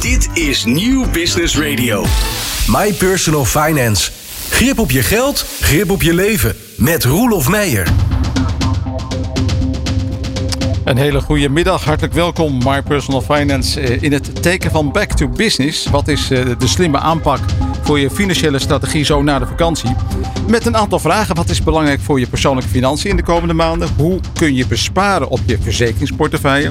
Dit 0.00 0.28
is 0.34 0.64
Nieuw 0.64 1.10
Business 1.10 1.58
Radio. 1.58 2.04
My 2.66 2.92
Personal 2.92 3.44
Finance. 3.44 4.10
Grip 4.50 4.78
op 4.78 4.90
je 4.90 5.02
geld, 5.02 5.44
grip 5.60 5.90
op 5.90 6.02
je 6.02 6.14
leven. 6.14 6.56
Met 6.76 7.04
Roelof 7.04 7.48
Meijer. 7.48 7.88
Een 10.84 10.96
hele 10.96 11.20
goede 11.20 11.48
middag, 11.48 11.84
hartelijk 11.84 12.14
welkom 12.14 12.58
My 12.64 12.82
Personal 12.82 13.20
Finance 13.20 13.80
eh, 13.80 14.02
in 14.02 14.12
het 14.12 14.42
teken 14.42 14.70
van 14.70 14.92
Back 14.92 15.12
to 15.12 15.28
Business. 15.28 15.86
Wat 15.86 16.08
is 16.08 16.30
eh, 16.30 16.46
de 16.58 16.66
slimme 16.66 16.98
aanpak 16.98 17.40
voor 17.82 17.98
je 17.98 18.10
financiële 18.10 18.58
strategie 18.58 19.04
zo 19.04 19.22
na 19.22 19.38
de 19.38 19.46
vakantie? 19.46 19.90
Met 20.48 20.66
een 20.66 20.76
aantal 20.76 20.98
vragen. 20.98 21.34
Wat 21.34 21.48
is 21.48 21.62
belangrijk 21.62 22.00
voor 22.00 22.20
je 22.20 22.26
persoonlijke 22.26 22.70
financiën 22.70 23.10
in 23.10 23.16
de 23.16 23.22
komende 23.22 23.54
maanden? 23.54 23.88
Hoe 23.96 24.20
kun 24.34 24.54
je 24.54 24.66
besparen 24.66 25.28
op 25.28 25.40
je 25.46 25.58
verzekeringsportefeuille? 25.62 26.70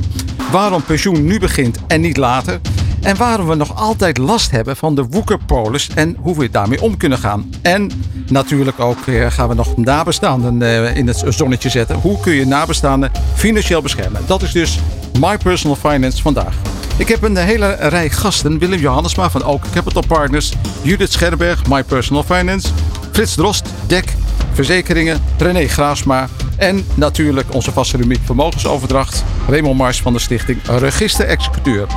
Waarom 0.51 0.83
pensioen 0.83 1.25
nu 1.25 1.39
begint 1.39 1.77
en 1.87 2.01
niet 2.01 2.17
later? 2.17 2.59
En 3.07 3.17
waarom 3.17 3.47
we 3.47 3.55
nog 3.55 3.75
altijd 3.75 4.17
last 4.17 4.51
hebben 4.51 4.75
van 4.75 4.95
de 4.95 5.05
woekerpolis 5.05 5.89
en 5.95 6.17
hoe 6.19 6.37
we 6.37 6.49
daarmee 6.49 6.81
om 6.81 6.97
kunnen 6.97 7.17
gaan. 7.17 7.49
En 7.61 7.91
natuurlijk 8.29 8.79
ook 8.79 9.07
eh, 9.07 9.31
gaan 9.31 9.47
we 9.47 9.53
nog 9.53 9.77
nabestaanden 9.77 10.61
eh, 10.61 10.95
in 10.95 11.07
het 11.07 11.23
zonnetje 11.27 11.69
zetten. 11.69 11.95
Hoe 11.95 12.19
kun 12.19 12.33
je 12.33 12.45
nabestaanden 12.45 13.11
financieel 13.33 13.81
beschermen? 13.81 14.21
Dat 14.25 14.41
is 14.41 14.51
dus 14.51 14.79
My 15.19 15.37
Personal 15.37 15.75
Finance 15.75 16.21
vandaag. 16.21 16.55
Ik 16.97 17.07
heb 17.07 17.21
een 17.21 17.37
hele 17.37 17.73
rij 17.73 18.09
gasten. 18.09 18.59
Willem 18.59 18.79
Johannesma 18.79 19.29
van 19.29 19.43
Oak 19.43 19.63
Capital 19.73 20.03
Partners. 20.07 20.53
Judith 20.81 21.11
Scherberg, 21.11 21.67
My 21.67 21.83
Personal 21.83 22.23
Finance. 22.23 22.67
Frits 23.11 23.35
Drost, 23.35 23.69
DEC, 23.85 24.15
Verzekeringen. 24.53 25.21
René 25.37 25.67
Graasma. 25.67 26.27
En 26.57 26.85
natuurlijk 26.93 27.53
onze 27.53 27.71
vaste 27.71 27.97
rubriek 27.97 28.19
Vermogensoverdracht. 28.23 29.23
Raymond 29.47 29.77
Mars 29.77 30.01
van 30.01 30.13
de 30.13 30.19
stichting 30.19 30.59
Register 30.65 31.25
Executeur. 31.25 31.87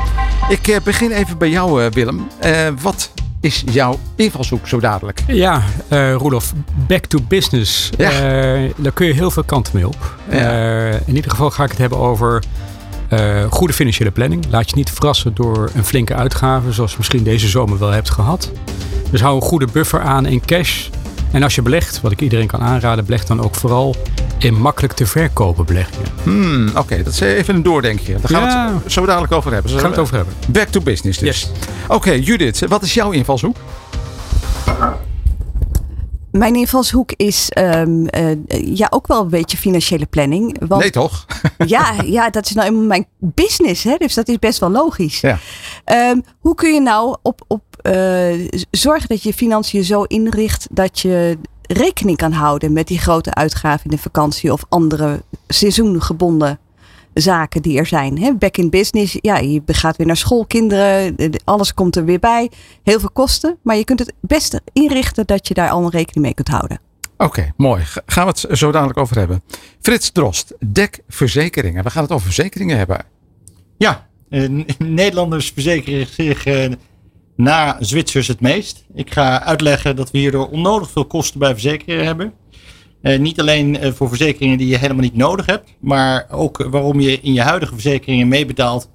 Ik 0.49 0.69
eh, 0.69 0.77
begin 0.85 1.11
even 1.11 1.39
bij 1.39 1.51
jou, 1.51 1.85
eh, 1.85 1.91
Willem. 1.91 2.27
Uh, 2.45 2.69
wat 2.83 3.13
is 3.41 3.65
jouw 3.71 3.99
invalshoek 4.17 4.69
zo 4.69 4.81
dadelijk? 4.81 5.23
Ja, 5.27 5.63
uh, 5.93 6.15
Roelof, 6.15 6.53
back 6.87 7.05
to 7.05 7.19
business. 7.29 7.91
Ja. 7.97 8.11
daar 8.77 8.93
kun 8.93 9.07
je 9.07 9.13
heel 9.13 9.31
veel 9.31 9.45
kanten 9.45 9.73
mee 9.75 9.87
op. 9.87 10.17
Ja. 10.31 10.89
in 11.07 11.15
ieder 11.15 11.31
geval 11.31 11.51
ga 11.51 11.65
ik 11.65 11.71
het 11.71 11.79
hebben 11.79 11.99
over 11.99 12.43
goede 13.51 13.73
financiële 13.73 14.11
planning. 14.11 14.47
Laat 14.51 14.71
je 14.71 14.77
niet 14.77 14.91
verrassen 14.91 15.35
door 15.35 15.71
een 15.75 15.85
flinke 15.85 16.15
uitgave, 16.15 16.73
zoals 16.73 16.91
je 16.91 16.97
misschien 16.99 17.23
deze 17.23 17.49
zomer 17.49 17.79
wel 17.79 17.91
hebt 17.91 18.11
gehad. 18.11 18.51
Dus 19.11 19.21
hou 19.21 19.37
een 19.37 19.43
goede 19.43 19.67
buffer 19.73 20.01
aan 20.01 20.27
in 20.27 20.41
cash. 20.45 20.89
En 21.33 21.43
als 21.43 21.55
je 21.55 21.63
belegt, 21.63 22.01
wat 22.01 22.13
ik 22.13 22.21
iedereen 22.21 22.47
kan 22.47 22.61
aanraden, 22.61 23.05
beleg 23.05 23.25
dan 23.25 23.43
ook 23.43 23.55
vooral 23.55 23.95
in 24.39 24.55
makkelijk 24.61 24.93
te 24.93 25.07
verkopen 25.07 25.65
beleggingen. 25.65 26.09
Hmm, 26.23 26.71
Oké, 26.77 27.03
dat 27.03 27.13
is 27.13 27.21
even 27.21 27.55
een 27.55 27.63
doordenkje. 27.63 28.13
Daar 28.13 28.31
gaan 28.31 28.43
Ja. 28.43 28.73
we 28.75 28.79
het 28.83 28.93
zo 28.93 29.07
dadelijk 29.07 29.33
over 29.33 29.53
hebben. 29.53 29.71
Gaan 29.73 29.81
we 29.83 29.89
het 29.89 29.99
over 29.99 30.17
hebben. 30.17 30.35
Back 30.49 30.69
to 30.69 30.81
business 30.81 31.19
dus. 31.19 31.41
Yes. 31.41 31.51
Oké, 31.89 32.11
Judith, 32.13 32.65
wat 32.69 32.83
is 32.83 32.95
jouw 32.95 33.11
invalshoek? 33.11 33.57
Mijn 36.33 36.55
invalshoek 36.55 37.13
is 37.17 37.49
ehm, 37.49 38.07
eh, 38.07 38.37
ja, 38.77 38.87
ook 38.91 39.07
wel 39.07 39.21
een 39.21 39.29
beetje 39.29 39.57
financiële 39.57 40.07
planning. 40.07 40.57
Want 40.69 40.81
Nee 40.81 40.91
toch? 40.91 41.27
ja, 41.67 41.95
ja, 42.05 42.31
dat 42.31 42.45
is 42.45 42.53
nou 42.53 42.69
eenmaal 42.69 42.85
mijn 42.85 43.07
business, 43.19 43.85
hè, 43.85 43.97
dus 43.97 44.15
dat 44.15 44.29
is 44.29 44.39
best 44.39 44.59
wel 44.59 44.71
logisch. 44.71 45.21
Ja. 45.21 45.39
Ehm, 45.85 46.21
hoe 46.39 46.55
kun 46.55 46.75
je 46.75 46.81
nou 46.81 47.17
op, 47.23 47.45
op 47.47 47.63
eh, 47.83 48.49
zorgen 48.71 49.09
dat 49.09 49.23
je 49.23 49.29
je 49.29 49.35
financiën 49.35 49.85
zo 49.85 50.03
inricht 50.03 50.67
dat 50.71 51.01
je 51.01 51.39
rekening 51.63 52.17
kan 52.17 52.33
houden 52.33 52.73
met 52.73 52.87
die 52.87 52.99
grote 52.99 53.35
uitgaven 53.35 53.85
in 53.85 53.97
de 53.97 54.03
vakantie 54.03 54.53
of 54.53 54.65
andere 54.69 55.23
seizoengebonden 55.49 56.59
zaken 57.15 57.63
die 57.63 57.79
er 57.79 57.87
zijn. 57.87 58.19
Hè? 58.19 58.35
Back 58.35 58.57
in 58.57 58.71
business, 58.71 59.17
ja, 59.21 59.39
je 59.39 59.63
gaat 59.67 59.97
weer 59.97 60.07
naar 60.07 60.17
school, 60.17 60.47
kinderen, 60.47 61.17
de- 61.17 61.29
de- 61.29 61.41
alles 61.45 61.75
komt 61.75 61.97
er 61.97 62.05
weer 62.05 62.19
bij. 62.19 62.51
Heel 62.83 63.01
veel 63.01 63.11
kosten, 63.13 63.59
maar 63.63 63.77
je 63.77 63.85
kunt 63.85 63.99
het 63.99 64.13
beste 64.21 64.61
inrichten 64.73 65.27
dat 65.27 65.49
je 65.49 65.55
daar 65.55 65.71
allemaal 65.71 65.91
rekening 65.91 66.25
mee 66.25 66.35
kunt 66.35 66.49
houden. 66.49 66.81
Oké, 67.17 67.53
mooi. 67.57 67.83
Ga- 67.85 68.03
Gaan 68.07 68.25
we 68.27 68.31
het 68.41 68.59
zo 68.59 68.71
dadelijk 68.73 68.99
over 68.99 69.17
hebben. 69.19 69.43
Frits 69.81 70.11
Drost, 70.11 70.55
DEC 70.67 70.99
Verzekeringen. 71.09 71.85
We 71.85 71.91
gaan 71.91 72.03
het 72.03 72.13
over 72.13 72.25
verzekeringen 72.25 72.77
hebben. 72.77 73.05
Ja, 73.79 74.09
eh, 74.29 74.49
Nederlanders 74.79 75.51
verzekeren 75.51 76.07
zich 76.07 76.45
eh, 76.47 76.71
na 77.37 77.77
Zwitsers 77.81 78.27
het 78.29 78.41
meest. 78.41 78.85
Ik 78.95 79.13
ga 79.13 79.43
uitleggen 79.43 79.97
dat 79.97 80.11
we 80.11 80.19
hierdoor 80.19 80.49
onnodig 80.49 80.91
veel 80.91 81.05
kosten 81.07 81.39
bij 81.39 81.53
verzekeringen 81.53 82.05
hebben. 82.05 82.33
Eh, 83.03 83.19
niet 83.19 83.41
alleen 83.41 83.79
eh, 83.79 83.93
voor 83.93 84.09
verzekeringen 84.09 84.59
die 84.59 84.69
je 84.69 84.79
helemaal 84.79 85.03
niet 85.03 85.17
nodig 85.17 85.47
hebt, 85.47 85.71
maar 85.81 86.27
ook 86.31 86.67
waarom 86.71 87.01
je 87.01 87.21
in 87.21 87.33
je 87.33 87.41
huidige 87.43 87.73
verzekeringen 87.73 88.29
meebetaalt 88.29 88.91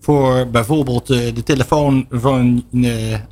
voor 0.00 0.48
bijvoorbeeld 0.50 1.10
eh, 1.10 1.18
de 1.34 1.42
telefoon 1.42 2.06
van 2.10 2.64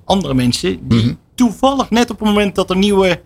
andere 0.05 0.35
mensen 0.35 0.89
die 0.89 1.05
Mhm. 1.05 1.15
toevallig 1.35 1.91
net 1.91 2.11
op 2.11 2.19
het 2.19 2.29
moment 2.29 2.55
dat 2.55 2.71
er 2.71 2.77
nieuwe 2.77 3.21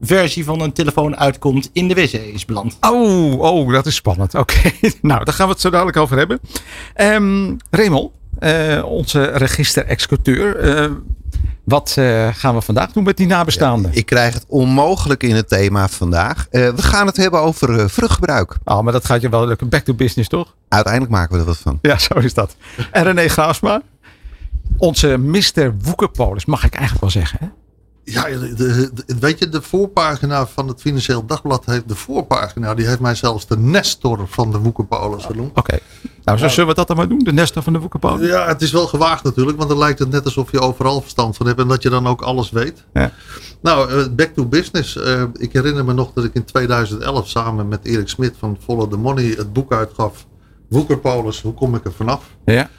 versie 0.00 0.44
van 0.44 0.60
een 0.60 0.72
telefoon 0.72 1.16
uitkomt 1.16 1.70
in 1.72 1.88
de 1.88 1.94
wc 1.94 2.12
is 2.12 2.44
beland. 2.44 2.76
Oh, 2.80 3.40
oh, 3.40 3.72
dat 3.72 3.86
is 3.86 3.94
spannend. 3.94 4.34
Oké, 4.34 4.70
nou, 5.00 5.24
daar 5.24 5.34
gaan 5.34 5.46
we 5.46 5.52
het 5.52 5.60
zo 5.62 5.70
dadelijk 5.70 5.96
over 5.96 6.16
hebben. 6.18 6.40
Ehm 6.94 7.56
Remel, 7.70 8.12
onze 8.84 9.22
register-executeur. 9.24 10.56
Wat 11.68 11.94
eh, 11.98 12.28
gaan 12.32 12.54
we 12.54 12.60
vandaag 12.60 12.92
doen 12.92 13.04
met 13.04 13.16
die 13.16 13.26
nabestaanden? 13.26 13.90
Ik 13.94 14.06
krijg 14.06 14.34
het 14.34 14.44
onmogelijk 14.48 15.22
in 15.22 15.34
het 15.34 15.48
thema 15.48 15.88
vandaag. 15.88 16.46
Eh, 16.50 16.68
we 16.68 16.82
gaan 16.82 17.06
het 17.06 17.16
hebben 17.16 17.40
over 17.40 17.80
eh, 17.80 17.88
vruchtgebruik. 17.88 18.56
Oh, 18.64 18.80
maar 18.80 18.92
dat 18.92 19.04
gaat 19.04 19.20
je 19.20 19.28
wel 19.28 19.46
lukken. 19.46 19.68
Back 19.68 19.84
to 19.84 19.94
business, 19.94 20.28
toch? 20.28 20.54
Uiteindelijk 20.68 21.12
maken 21.12 21.32
we 21.32 21.40
er 21.40 21.46
wat 21.46 21.58
van. 21.58 21.78
Ja, 21.82 21.98
zo 21.98 22.14
is 22.14 22.34
dat. 22.34 22.56
En 22.90 23.02
René 23.02 23.28
Graasma, 23.28 23.82
onze 24.76 25.16
Mr. 25.16 25.74
Woekerpolis, 25.82 26.44
mag 26.44 26.64
ik 26.64 26.72
eigenlijk 26.72 27.00
wel 27.00 27.22
zeggen. 27.22 27.38
Hè? 27.40 27.46
Ja, 28.10 28.24
de, 28.56 28.90
weet 29.20 29.38
je, 29.38 29.48
de 29.48 29.62
voorpagina 29.62 30.46
van 30.46 30.68
het 30.68 30.80
Financieel 30.80 31.26
Dagblad 31.26 31.66
heeft 31.66 31.88
de 31.88 31.94
voorpagina. 31.94 32.74
Die 32.74 32.86
heeft 32.86 33.00
mij 33.00 33.14
zelfs 33.14 33.46
de 33.46 33.58
Nestor 33.58 34.28
van 34.28 34.50
de 34.50 34.58
Woekerpolis 34.58 35.24
genoemd. 35.24 35.56
Oké, 35.58 35.78
nou, 36.24 36.38
zo 36.38 36.48
zullen 36.48 36.68
we 36.68 36.74
dat 36.74 36.86
dan 36.86 36.96
maar 36.96 37.08
doen? 37.08 37.18
De 37.18 37.32
Nestor 37.32 37.62
van 37.62 37.72
de 37.72 37.78
Woekerpolis? 37.78 38.28
Ja, 38.28 38.46
het 38.46 38.62
is 38.62 38.72
wel 38.72 38.86
gewaagd 38.86 39.24
natuurlijk, 39.24 39.56
want 39.56 39.68
dan 39.68 39.78
lijkt 39.78 39.98
het 39.98 40.10
net 40.10 40.24
alsof 40.24 40.50
je 40.50 40.60
overal 40.60 41.00
verstand 41.00 41.36
van 41.36 41.46
hebt 41.46 41.60
en 41.60 41.68
dat 41.68 41.82
je 41.82 41.90
dan 41.90 42.06
ook 42.06 42.22
alles 42.22 42.50
weet. 42.50 42.84
Ja. 42.92 43.12
Nou, 43.60 43.90
eh, 43.90 44.06
back 44.10 44.34
to 44.34 44.46
business. 44.46 44.96
Eh, 44.96 45.22
ik 45.32 45.52
herinner 45.52 45.84
me 45.84 45.92
nog 45.92 46.12
dat 46.12 46.24
ik 46.24 46.34
in 46.34 46.44
2011 46.44 47.28
samen 47.28 47.68
met 47.68 47.84
Erik 47.84 48.08
Smit 48.08 48.34
van 48.38 48.58
Follow 48.64 48.90
the 48.90 48.96
Money 48.96 49.34
het 49.36 49.52
boek 49.52 49.72
uitgaf. 49.72 50.26
Woekerpolis, 50.68 51.40
hoe 51.40 51.54
kom 51.54 51.74
ik 51.74 51.84
er 51.84 51.92
vanaf? 51.92 52.24
Ja. 52.44 52.70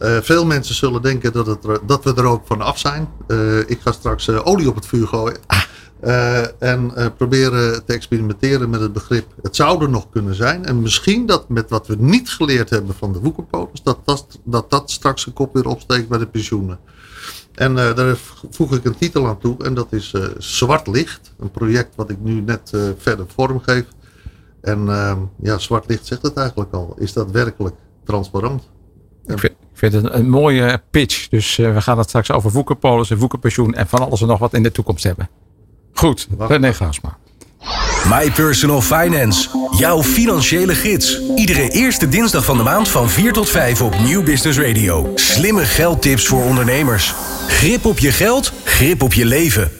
Eh, 0.00 0.16
veel 0.20 0.46
mensen 0.46 0.74
zullen 0.74 1.02
denken 1.02 1.32
dat, 1.32 1.46
het, 1.46 1.64
er- 1.64 1.86
dat 1.86 2.04
we 2.04 2.14
er 2.14 2.24
ook 2.24 2.46
vanaf 2.46 2.78
zijn. 2.78 3.08
Eh, 3.26 3.58
ik 3.58 3.80
ga 3.80 3.92
straks 3.92 4.28
eh, 4.28 4.46
olie 4.46 4.68
op 4.68 4.74
het 4.74 4.86
vuur 4.86 5.06
gooien. 5.06 5.38
Eh, 6.00 6.62
en 6.62 6.92
proberen 7.16 7.84
te 7.84 7.92
experimenteren 7.92 8.70
met 8.70 8.80
het 8.80 8.92
begrip. 8.92 9.26
Het 9.42 9.56
zou 9.56 9.82
er 9.82 9.90
nog 9.90 10.10
kunnen 10.10 10.34
zijn. 10.34 10.64
En 10.64 10.80
misschien 10.82 11.26
dat 11.26 11.48
met 11.48 11.70
wat 11.70 11.86
we 11.86 11.96
niet 11.98 12.30
geleerd 12.30 12.70
hebben 12.70 12.94
van 12.94 13.12
de 13.12 13.18
woekerpolis. 13.20 13.82
Dat 13.82 13.98
dat, 14.04 14.38
dat 14.44 14.70
dat 14.70 14.90
straks 14.90 15.26
een 15.26 15.32
kop 15.32 15.54
weer 15.54 15.66
opsteekt 15.66 16.08
bij 16.08 16.18
de 16.18 16.26
pensioenen. 16.26 16.78
En 17.54 17.74
daar 17.74 18.16
voeg 18.50 18.72
ik 18.74 18.84
een 18.84 18.96
titel 18.96 19.26
aan 19.26 19.38
toe. 19.38 19.64
En 19.64 19.74
dat 19.74 19.92
is 19.92 20.14
Zwart 20.38 20.86
Licht. 20.86 21.32
Een 21.38 21.50
project 21.50 21.94
wat 21.96 22.10
ik 22.10 22.16
nu 22.20 22.40
net 22.40 22.72
verder 22.98 23.26
vormgeef. 23.34 23.84
En 24.60 24.88
eh, 24.88 25.16
ja, 25.42 25.58
Zwart 25.58 25.88
Licht 25.88 26.06
zegt 26.06 26.22
het 26.22 26.36
eigenlijk 26.36 26.72
al. 26.72 26.94
Is 26.98 27.12
dat 27.12 27.30
werkelijk 27.30 27.74
transparant? 28.04 28.68
Ik 29.32 29.38
vind, 29.38 29.52
ik 29.52 29.78
vind 29.78 29.92
het 29.92 30.04
een, 30.04 30.18
een 30.18 30.28
mooie 30.28 30.82
pitch. 30.90 31.28
Dus 31.28 31.58
eh, 31.58 31.74
we 31.74 31.80
gaan 31.80 31.98
het 31.98 32.08
straks 32.08 32.30
over 32.30 32.50
Woekerpolis 32.50 33.10
en 33.10 33.16
Woekerpensioen 33.18 33.74
en 33.74 33.86
van 33.88 34.00
alles 34.00 34.20
en 34.20 34.26
nog 34.26 34.38
wat 34.38 34.54
in 34.54 34.62
de 34.62 34.72
toekomst 34.72 35.04
hebben. 35.04 35.28
Goed, 35.92 36.28
René 36.38 36.72
Graasma. 36.72 37.16
My 38.08 38.30
Personal 38.30 38.80
Finance. 38.80 39.48
Jouw 39.78 40.02
financiële 40.02 40.74
gids. 40.74 41.20
Iedere 41.36 41.70
eerste 41.70 42.08
dinsdag 42.08 42.44
van 42.44 42.56
de 42.56 42.62
maand 42.62 42.88
van 42.88 43.08
4 43.08 43.32
tot 43.32 43.48
5 43.48 43.82
op 43.82 43.98
Nieuw 44.04 44.22
Business 44.22 44.58
Radio. 44.58 45.12
Slimme 45.14 45.64
geldtips 45.64 46.26
voor 46.26 46.42
ondernemers. 46.42 47.14
Grip 47.48 47.84
op 47.84 47.98
je 47.98 48.12
geld, 48.12 48.52
grip 48.64 49.02
op 49.02 49.12
je 49.12 49.24
leven. 49.24 49.79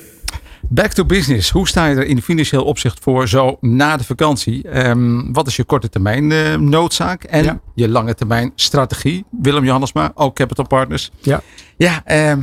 Back 0.68 0.92
to 0.92 1.04
business. 1.04 1.50
Hoe 1.50 1.68
sta 1.68 1.86
je 1.86 1.94
er 1.96 2.06
in 2.06 2.22
financieel 2.22 2.64
opzicht 2.64 2.98
voor 3.02 3.28
zo 3.28 3.56
na 3.60 3.96
de 3.96 4.04
vakantie? 4.04 4.68
Ehm, 4.68 5.32
wat 5.32 5.46
is 5.46 5.56
je 5.56 5.64
korte 5.64 5.88
termijn 5.88 6.32
eh, 6.32 6.54
noodzaak 6.56 7.24
en 7.24 7.44
Ja. 7.44 7.60
je 7.74 7.88
lange 7.88 8.14
termijn 8.14 8.52
strategie? 8.54 9.24
Willem 9.30 9.64
Johannesma, 9.64 10.12
ook 10.14 10.34
Capital 10.34 10.66
Partners. 10.66 11.10
Ja. 11.20 11.40
Ja, 11.76 12.02
ehm, 12.04 12.40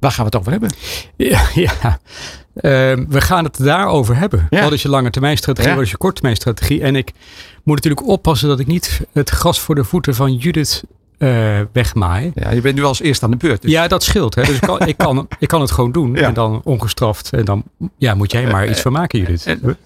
waar 0.00 0.10
gaan 0.12 0.24
we 0.24 0.30
het 0.30 0.36
over 0.36 0.50
hebben? 0.52 0.70
Ja, 1.16 1.42
ja. 1.66 1.98
Ehm, 2.54 3.04
we 3.08 3.20
gaan 3.20 3.44
het 3.44 3.56
daarover 3.58 4.16
hebben. 4.16 4.46
Ja. 4.50 4.62
Wat 4.62 4.72
is 4.72 4.82
je 4.82 4.88
lange 4.88 5.10
termijn 5.10 5.36
strategie? 5.36 5.72
Wat 5.74 5.82
is 5.82 5.90
je 5.90 5.96
korte 5.96 6.14
termijn 6.14 6.36
strategie? 6.36 6.82
En 6.82 6.96
ik 6.96 7.12
moet 7.64 7.74
natuurlijk 7.76 8.06
oppassen 8.06 8.48
dat 8.48 8.60
ik 8.60 8.66
niet 8.66 9.00
het 9.12 9.30
gras 9.30 9.60
voor 9.60 9.74
de 9.74 9.84
voeten 9.84 10.14
van 10.14 10.34
Judith 10.34 10.82
eh 11.18 11.60
wegmaai. 11.72 12.32
Ja, 12.34 12.50
je 12.50 12.60
bent 12.60 12.74
nu 12.74 12.84
als 12.84 13.00
eerste 13.00 13.24
aan 13.24 13.30
de 13.30 13.36
beurt. 13.36 13.62
dus- 13.62 13.70
Ja, 13.70 13.88
dat 13.88 14.02
scheelt. 14.02 14.34
Hè? 14.34 14.42
Dus 14.42 14.54
ik 14.54 14.60
kan, 14.60 14.86
ik, 14.86 14.96
kan, 14.96 15.28
ik 15.38 15.48
kan 15.48 15.60
het 15.60 15.70
gewoon 15.70 15.92
doen. 15.92 16.14
Ja. 16.14 16.20
En 16.22 16.34
dan 16.34 16.60
ongestraft. 16.64 17.32
En 17.32 17.44
dan 17.44 17.62
ja, 17.98 18.14
moet 18.14 18.32
jij 18.32 18.46
maar 18.50 18.68
iets 18.68 18.80
van 18.80 18.92
maken, 18.92 19.18
Judith. 19.18 19.46
En- 19.46 19.76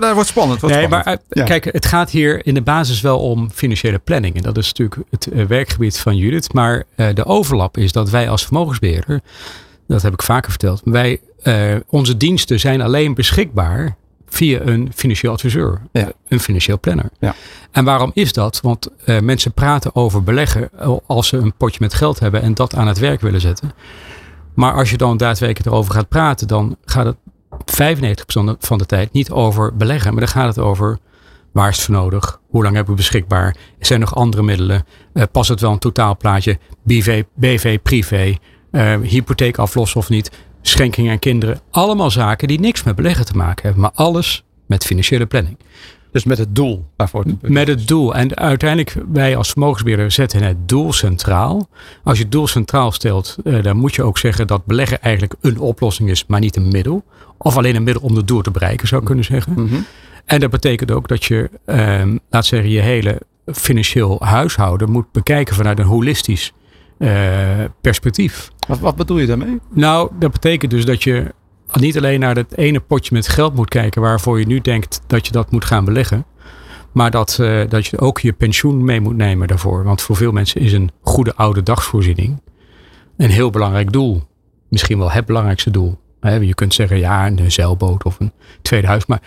Daar 0.00 0.14
wordt 0.14 0.28
spannend. 0.28 0.60
Wordt 0.60 0.76
nee, 0.76 0.84
spannend. 0.84 1.04
maar 1.04 1.18
uh, 1.30 1.44
kijk, 1.44 1.64
het 1.64 1.86
gaat 1.86 2.10
hier 2.10 2.46
in 2.46 2.54
de 2.54 2.62
basis 2.62 3.00
wel 3.00 3.18
om 3.18 3.50
financiële 3.50 3.98
planning. 3.98 4.36
En 4.36 4.42
dat 4.42 4.56
is 4.58 4.66
natuurlijk 4.72 5.00
het 5.10 5.28
uh, 5.32 5.44
werkgebied 5.46 5.98
van 5.98 6.16
Judith. 6.16 6.52
Maar 6.52 6.84
uh, 6.96 7.06
de 7.14 7.24
overlap 7.24 7.76
is 7.76 7.92
dat 7.92 8.10
wij 8.10 8.28
als 8.28 8.44
vermogensbeheerder, 8.44 9.20
dat 9.88 10.02
heb 10.02 10.12
ik 10.12 10.22
vaker 10.22 10.50
verteld, 10.50 10.80
wij, 10.84 11.20
onze 11.88 12.16
diensten 12.16 12.60
zijn 12.60 12.80
alleen 12.80 13.14
beschikbaar 13.14 13.96
via 14.32 14.60
een 14.60 14.90
financieel 14.94 15.32
adviseur, 15.32 15.80
ja. 15.92 16.12
een 16.28 16.40
financieel 16.40 16.80
planner. 16.80 17.10
Ja. 17.20 17.34
En 17.70 17.84
waarom 17.84 18.10
is 18.14 18.32
dat? 18.32 18.60
Want 18.60 18.88
mensen 19.20 19.52
praten 19.52 19.94
over 19.94 20.22
beleggen 20.22 20.70
als 21.06 21.28
ze 21.28 21.36
een 21.36 21.54
potje 21.56 21.78
met 21.80 21.94
geld 21.94 22.18
hebben 22.18 22.42
en 22.42 22.54
dat 22.54 22.74
aan 22.74 22.86
het 22.86 22.98
werk 22.98 23.20
willen 23.20 23.40
zetten. 23.40 23.72
Maar 24.54 24.74
als 24.74 24.90
je 24.90 24.96
dan 24.96 25.16
daadwerkelijk 25.16 25.66
erover 25.66 25.94
gaat 25.94 26.08
praten, 26.08 26.48
dan 26.48 26.76
gaat 26.84 27.06
het 27.06 27.16
95% 27.60 28.58
van 28.58 28.78
de 28.78 28.86
tijd 28.86 29.12
niet 29.12 29.30
over 29.30 29.76
beleggen, 29.76 30.10
maar 30.10 30.20
dan 30.20 30.32
gaat 30.32 30.56
het 30.56 30.64
over 30.64 30.98
waar 31.52 31.68
is 31.68 31.76
het 31.76 31.84
voor 31.84 31.94
nodig, 31.94 32.40
hoe 32.48 32.62
lang 32.62 32.74
hebben 32.74 32.92
we 32.94 33.00
beschikbaar, 33.00 33.56
zijn 33.78 34.00
er 34.00 34.06
nog 34.06 34.16
andere 34.16 34.42
middelen, 34.42 34.84
uh, 35.14 35.22
past 35.32 35.48
het 35.48 35.60
wel 35.60 35.72
een 35.72 35.78
totaalplaatje, 35.78 36.58
BV, 36.82 37.22
BV 37.34 37.78
privé, 37.82 38.36
uh, 38.70 39.00
hypotheek 39.00 39.58
aflossen 39.58 40.00
of 40.00 40.08
niet, 40.08 40.30
schenking 40.62 41.10
aan 41.10 41.18
kinderen. 41.18 41.60
Allemaal 41.70 42.10
zaken 42.10 42.48
die 42.48 42.60
niks 42.60 42.82
met 42.82 42.96
beleggen 42.96 43.24
te 43.24 43.36
maken 43.36 43.62
hebben, 43.62 43.82
maar 43.82 43.92
alles 43.94 44.44
met 44.66 44.84
financiële 44.84 45.26
planning. 45.26 45.56
Dus 46.12 46.24
met 46.24 46.38
het 46.38 46.54
doel 46.54 46.86
waarvoor 46.96 47.24
het 47.24 47.48
Met 47.48 47.68
het 47.68 47.88
doel. 47.88 48.14
En 48.14 48.36
uiteindelijk, 48.36 48.96
wij 49.12 49.36
als 49.36 49.50
vermogensbeheerder 49.50 50.10
zetten 50.10 50.42
het 50.42 50.68
doel 50.68 50.92
centraal. 50.92 51.68
Als 52.04 52.16
je 52.16 52.22
het 52.22 52.32
doel 52.32 52.46
centraal 52.46 52.92
stelt, 52.92 53.36
uh, 53.44 53.62
dan 53.62 53.76
moet 53.76 53.94
je 53.94 54.02
ook 54.02 54.18
zeggen 54.18 54.46
dat 54.46 54.64
beleggen 54.64 55.00
eigenlijk 55.00 55.34
een 55.40 55.58
oplossing 55.58 56.10
is, 56.10 56.26
maar 56.26 56.40
niet 56.40 56.56
een 56.56 56.68
middel. 56.68 57.04
Of 57.38 57.56
alleen 57.56 57.76
een 57.76 57.82
middel 57.82 58.02
om 58.02 58.16
het 58.16 58.28
doel 58.28 58.42
te 58.42 58.50
bereiken, 58.50 58.88
zou 58.88 59.00
ik 59.00 59.06
kunnen 59.06 59.24
zeggen. 59.24 59.52
Mm 59.52 59.68
-hmm. 59.68 59.84
En 60.24 60.40
dat 60.40 60.50
betekent 60.50 60.90
ook 60.90 61.08
dat 61.08 61.24
je, 61.24 61.50
um, 61.66 62.20
laat 62.30 62.46
zeggen, 62.46 62.70
je 62.70 62.80
hele 62.80 63.20
financieel 63.46 64.18
huishouden 64.20 64.90
moet 64.90 65.12
bekijken 65.12 65.54
vanuit 65.54 65.78
een 65.78 65.84
holistisch 65.84 66.52
uh, 66.98 67.10
perspectief. 67.80 68.50
Wat, 68.68 68.78
wat 68.78 68.96
bedoel 68.96 69.18
je 69.18 69.26
daarmee? 69.26 69.60
Nou, 69.70 70.10
dat 70.18 70.32
betekent 70.32 70.70
dus 70.70 70.84
dat 70.84 71.02
je 71.02 71.34
niet 71.72 71.96
alleen 71.96 72.20
naar 72.20 72.34
dat 72.34 72.52
ene 72.54 72.80
potje 72.80 73.14
met 73.14 73.28
geld 73.28 73.54
moet 73.54 73.68
kijken 73.68 74.02
waarvoor 74.02 74.38
je 74.38 74.46
nu 74.46 74.60
denkt 74.60 75.00
dat 75.06 75.26
je 75.26 75.32
dat 75.32 75.50
moet 75.50 75.64
gaan 75.64 75.84
beleggen. 75.84 76.24
Maar 76.92 77.10
dat, 77.10 77.38
uh, 77.40 77.60
dat 77.68 77.86
je 77.86 77.98
ook 77.98 78.20
je 78.20 78.32
pensioen 78.32 78.84
mee 78.84 79.00
moet 79.00 79.16
nemen 79.16 79.48
daarvoor. 79.48 79.84
Want 79.84 80.02
voor 80.02 80.16
veel 80.16 80.32
mensen 80.32 80.60
is 80.60 80.72
een 80.72 80.90
goede 81.00 81.34
oude 81.34 81.62
dagsvoorziening 81.62 82.42
een 83.16 83.30
heel 83.30 83.50
belangrijk 83.50 83.92
doel. 83.92 84.22
Misschien 84.68 84.98
wel 84.98 85.10
het 85.10 85.26
belangrijkste 85.26 85.70
doel. 85.70 86.00
Je 86.20 86.54
kunt 86.54 86.74
zeggen 86.74 86.98
ja, 86.98 87.26
een 87.26 87.52
zeilboot 87.52 88.04
of 88.04 88.20
een 88.20 88.32
tweede 88.62 88.86
huis. 88.86 89.06
Maar 89.06 89.22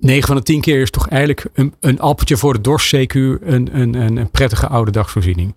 9 0.00 0.26
van 0.26 0.36
de 0.36 0.42
10 0.42 0.60
keer 0.60 0.80
is 0.80 0.90
toch 0.90 1.08
eigenlijk 1.08 1.46
een, 1.52 1.74
een 1.80 2.00
appeltje 2.00 2.36
voor 2.36 2.52
de 2.52 2.60
dorst 2.60 2.96
CQ 2.96 3.14
een, 3.14 3.68
een, 3.80 3.94
een 3.94 4.30
prettige 4.30 4.66
oude 4.66 4.90
dagsvoorziening. 4.90 5.54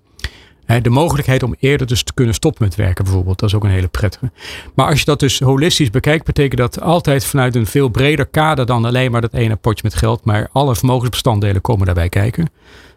De 0.66 0.90
mogelijkheid 0.90 1.44
om 1.44 1.56
eerder 1.60 1.88
dus 1.88 2.04
te 2.04 2.14
kunnen 2.14 2.34
stoppen 2.34 2.64
met 2.64 2.76
werken 2.76 3.04
bijvoorbeeld, 3.04 3.40
dat 3.40 3.50
is 3.50 3.56
ook 3.56 3.64
een 3.64 3.70
hele 3.70 3.88
prettige. 3.88 4.32
Maar 4.74 4.88
als 4.88 5.00
je 5.00 5.06
dat 5.06 5.20
dus 5.20 5.40
holistisch 5.40 5.90
bekijkt, 5.90 6.26
betekent 6.26 6.58
dat 6.58 6.82
altijd 6.82 7.26
vanuit 7.26 7.56
een 7.56 7.66
veel 7.66 7.90
breder 7.90 8.26
kader 8.26 8.66
dan 8.66 8.86
alleen 8.86 9.12
maar 9.12 9.22
dat 9.22 9.34
ene 9.34 9.56
potje 9.56 9.84
met 9.84 9.96
geld. 9.96 10.26
Maar 10.26 10.50
alle 10.52 10.76
vermogensbestanddelen 10.76 11.62
komen 11.62 11.86
daarbij 11.86 12.10
kijken. 12.10 12.50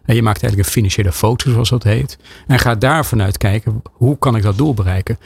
En 0.05 0.15
je 0.15 0.21
maakt 0.21 0.41
eigenlijk 0.41 0.67
een 0.67 0.73
financiële 0.73 1.11
foto, 1.11 1.51
zoals 1.51 1.69
dat 1.69 1.83
heet. 1.83 2.17
En 2.47 2.59
gaat 2.59 2.81
daar 2.81 3.05
vanuit 3.05 3.37
kijken, 3.37 3.81
hoe 3.91 4.17
kan 4.17 4.35
ik 4.35 4.43
dat 4.43 4.57
doel 4.57 4.73
bereiken? 4.73 5.19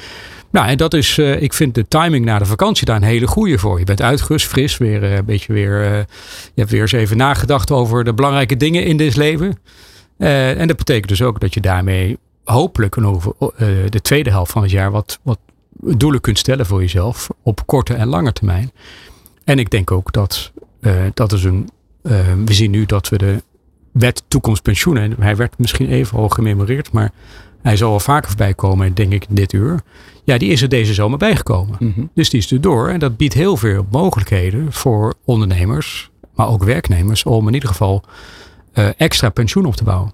Nou, 0.50 0.68
en 0.68 0.78
dat 0.78 0.94
is, 0.94 1.18
uh, 1.18 1.42
ik 1.42 1.54
vind 1.54 1.76
de 1.76 1.88
timing 1.88 2.26
na 2.26 2.40
de 2.40 2.46
vakantie 2.46 2.86
daar 2.86 2.96
een 2.96 3.04
hele 3.04 3.28
goede 3.28 3.58
voor. 3.58 3.80
Je 3.80 3.86
bent 3.86 4.02
uitgerust, 4.02 4.48
fris, 4.48 4.78
weer 4.78 5.04
uh, 5.04 5.16
een 5.16 5.26
beetje 5.26 5.54
weer. 5.54 5.82
Uh, 5.82 5.98
je 6.54 6.62
hebt 6.62 6.72
weer 6.72 6.82
eens 6.82 6.92
even 6.92 7.18
nagedacht 7.18 7.72
over 7.72 8.04
de 8.04 8.14
belangrijke 8.14 8.58
dingen 8.58 8.86
in 8.86 8.98
dit 8.98 9.16
leven. 9.16 9.60
en 10.18 10.68
dat 10.68 10.78
betekent 10.78 11.08
dus 11.08 11.22
ook 11.22 11.40
dat 11.40 11.54
je 11.54 11.62
daarmee 11.62 12.18
hopelijk 12.44 12.98
over 12.98 13.34
de 13.90 14.02
tweede 14.02 14.30
helft 14.30 14.52
van 14.52 14.62
het 14.62 14.72
jaar 14.72 14.92
wat, 14.92 15.20
wat 15.22 15.40
doelen 15.72 16.22
kunt 16.22 16.38
stellen 16.38 16.66
voor 16.66 16.80
jezelf 16.80 17.30
op 17.44 17.68
korte 17.68 17.94
en 17.94 18.08
lange 18.08 18.34
termijn. 18.34 18.72
En 19.44 19.60
ik 19.60 19.70
denk 19.70 19.92
ook 19.92 20.14
dat 20.14 20.52
dat 21.14 21.32
is 21.32 21.44
een. 21.44 21.70
we 22.46 22.54
zien 22.54 22.72
nu 22.72 22.86
dat 22.86 23.10
we 23.10 23.18
de 23.18 23.44
wet 23.92 24.24
toekomstpensioenen, 24.28 25.16
hij 25.20 25.36
werd 25.36 25.58
misschien 25.58 25.90
even 25.90 26.18
al 26.18 26.30
gememoreerd, 26.30 26.92
maar 26.92 27.12
hij 27.62 27.78
zal 27.78 27.90
wel 27.90 28.00
vaker 28.00 28.28
voorbij 28.28 28.54
komen, 28.54 28.94
denk 28.94 29.14
ik, 29.14 29.26
dit 29.30 29.54
uur. 29.54 29.82
Ja, 30.24 30.38
die 30.38 30.50
is 30.50 30.62
er 30.62 30.70
deze 30.70 30.94
zomer 30.94 31.18
bijgekomen. 31.18 31.76
Mm 31.80 31.92
-hmm. 31.96 32.10
Dus 32.14 32.30
die 32.30 32.40
is 32.40 32.52
er 32.52 32.62
door. 32.62 32.90
En 32.90 33.00
dat 33.00 33.18
biedt 33.18 33.34
heel 33.34 33.58
veel 33.58 33.86
mogelijkheden 33.92 34.74
voor 34.74 35.14
ondernemers, 35.26 36.10
maar 36.36 36.48
ook 36.48 36.64
werknemers, 36.64 37.24
om 37.24 37.48
in 37.48 37.54
ieder 37.54 37.70
geval 37.70 38.04
uh, 38.74 38.88
extra 38.98 39.30
pensioen 39.30 39.66
op 39.66 39.76
te 39.76 39.84
bouwen. 39.84 40.14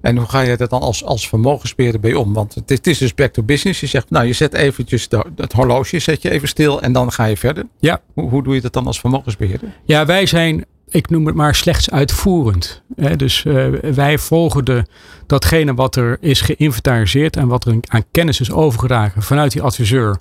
En 0.00 0.16
hoe 0.16 0.28
ga 0.28 0.40
je 0.40 0.56
dat 0.56 0.70
dan 0.70 0.80
als, 0.80 1.04
als 1.04 1.28
vermogensbeheerder 1.28 2.00
bij 2.00 2.14
om? 2.14 2.32
Want 2.32 2.54
het 2.54 2.70
is, 2.70 2.76
het 2.76 2.86
is 2.86 2.98
dus 2.98 3.14
back 3.14 3.32
to 3.32 3.42
business. 3.42 3.80
Je 3.80 3.86
zegt, 3.86 4.10
nou, 4.10 4.26
je 4.26 4.32
zet 4.32 4.54
eventjes 4.54 5.08
de, 5.08 5.24
het 5.36 5.52
horloge, 5.52 5.98
zet 5.98 6.22
je 6.22 6.30
even 6.30 6.48
stil 6.48 6.82
en 6.82 6.92
dan 6.92 7.12
ga 7.12 7.24
je 7.24 7.36
verder. 7.36 7.66
Ja. 7.78 8.00
Hoe, 8.14 8.30
hoe 8.30 8.42
doe 8.42 8.54
je 8.54 8.60
dat 8.60 8.72
dan 8.72 8.86
als 8.86 9.00
vermogensbeheerder? 9.00 9.68
Ja, 9.84 10.06
wij 10.06 10.26
zijn 10.26 10.64
ik 10.90 11.10
noem 11.10 11.26
het 11.26 11.34
maar 11.34 11.54
slechts 11.54 11.90
uitvoerend. 11.90 12.82
dus 13.16 13.44
uh, 13.44 13.66
wij 13.94 14.18
volgen 14.18 14.64
de, 14.64 14.84
datgene 15.26 15.74
wat 15.74 15.96
er 15.96 16.16
is 16.20 16.40
geïnventariseerd 16.40 17.36
en 17.36 17.48
wat 17.48 17.64
er 17.64 17.76
aan 17.86 18.04
kennis 18.10 18.40
is 18.40 18.50
overgedragen 18.50 19.22
vanuit 19.22 19.52
die 19.52 19.62
adviseur 19.62 20.18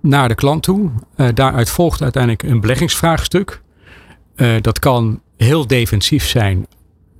naar 0.00 0.28
de 0.28 0.34
klant 0.34 0.62
toe. 0.62 0.90
Uh, 1.16 1.28
daaruit 1.34 1.70
volgt 1.70 2.02
uiteindelijk 2.02 2.42
een 2.42 2.60
beleggingsvraagstuk. 2.60 3.60
Uh, 4.36 4.54
dat 4.60 4.78
kan 4.78 5.20
heel 5.36 5.66
defensief 5.66 6.26
zijn, 6.26 6.66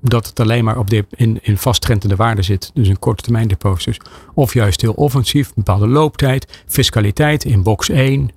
dat 0.00 0.26
het 0.26 0.40
alleen 0.40 0.64
maar 0.64 0.78
op 0.78 0.90
de, 0.90 1.04
in, 1.10 1.38
in 1.42 1.56
vastrentende 1.56 2.16
waarde 2.16 2.42
zit, 2.42 2.70
dus 2.74 2.88
een 2.88 2.98
korte 2.98 3.22
termijn 3.22 3.48
depositus. 3.48 4.00
Of 4.34 4.54
juist 4.54 4.80
heel 4.80 4.92
offensief, 4.92 5.54
bepaalde 5.54 5.88
looptijd, 5.88 6.62
fiscaliteit 6.66 7.44
in 7.44 7.62
box 7.62 7.88
1, 7.88 8.30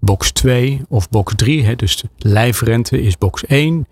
box 0.00 0.30
2 0.30 0.82
of 0.88 1.08
box 1.08 1.32
3. 1.36 1.64
Hè, 1.64 1.76
dus 1.76 1.96
de 1.96 2.08
lijfrente 2.16 3.02
is 3.02 3.18
box 3.18 3.44
1. 3.44 3.86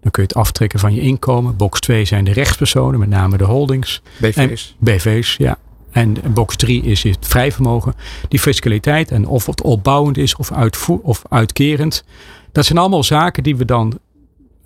Dan 0.00 0.10
kun 0.10 0.22
je 0.22 0.28
het 0.28 0.34
aftrekken 0.34 0.78
van 0.78 0.94
je 0.94 1.00
inkomen. 1.00 1.56
Box 1.56 1.80
2 1.80 2.04
zijn 2.04 2.24
de 2.24 2.32
rechtspersonen, 2.32 3.00
met 3.00 3.08
name 3.08 3.36
de 3.36 3.44
holdings. 3.44 4.02
BV's. 4.16 4.76
En 4.78 4.84
BV's, 4.84 5.36
ja. 5.36 5.58
En 5.90 6.16
box 6.34 6.56
3 6.56 6.82
is 6.82 7.02
het 7.02 7.26
vrijvermogen. 7.26 7.94
Die 8.28 8.40
fiscaliteit 8.40 9.10
en 9.10 9.26
of 9.26 9.46
het 9.46 9.62
opbouwend 9.62 10.16
is 10.16 10.36
of, 10.36 10.52
uitvoer, 10.52 11.00
of 11.02 11.22
uitkerend. 11.28 12.04
Dat 12.52 12.64
zijn 12.64 12.78
allemaal 12.78 13.04
zaken 13.04 13.42
die 13.42 13.56
we 13.56 13.64
dan, 13.64 13.98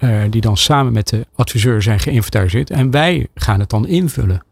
uh, 0.03 0.23
die 0.31 0.41
dan 0.41 0.57
samen 0.57 0.93
met 0.93 1.09
de 1.09 1.27
adviseur 1.35 1.83
zijn 1.83 2.01
geïnventariseerd. 2.01 2.71
En 2.71 2.91
wij 2.91 3.27
gaan 3.35 3.61
het 3.61 3.71
dan 3.71 3.87
invullen. 3.87 4.43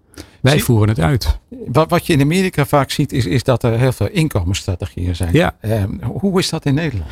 Wij 0.40 0.52
Zie, 0.52 0.64
voeren 0.64 0.88
het 0.88 1.00
uit. 1.00 1.38
Wat, 1.66 1.90
wat 1.90 2.06
je 2.06 2.12
in 2.12 2.20
Amerika 2.20 2.66
vaak 2.66 2.90
ziet, 2.90 3.12
is, 3.12 3.26
is 3.26 3.42
dat 3.42 3.62
er 3.62 3.78
heel 3.78 3.92
veel 3.92 4.08
inkomensstrategieën 4.08 5.16
zijn. 5.16 5.32
Ja. 5.32 5.56
Um, 5.62 6.00
hoe 6.02 6.38
is 6.38 6.50
dat 6.50 6.64
in 6.64 6.74
Nederland? 6.74 7.10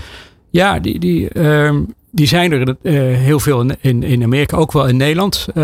Ja, 0.50 0.78
die, 0.78 0.98
die, 0.98 1.38
um, 1.40 1.94
die 2.10 2.26
zijn 2.26 2.52
er 2.52 2.76
uh, 2.82 2.92
heel 3.16 3.40
veel 3.40 3.60
in, 3.60 3.76
in, 3.80 4.02
in, 4.02 4.22
Amerika, 4.22 4.56
ook 4.56 4.72
wel 4.72 4.86
in 4.86 4.96
Nederland. 4.96 5.46
Uh, 5.48 5.54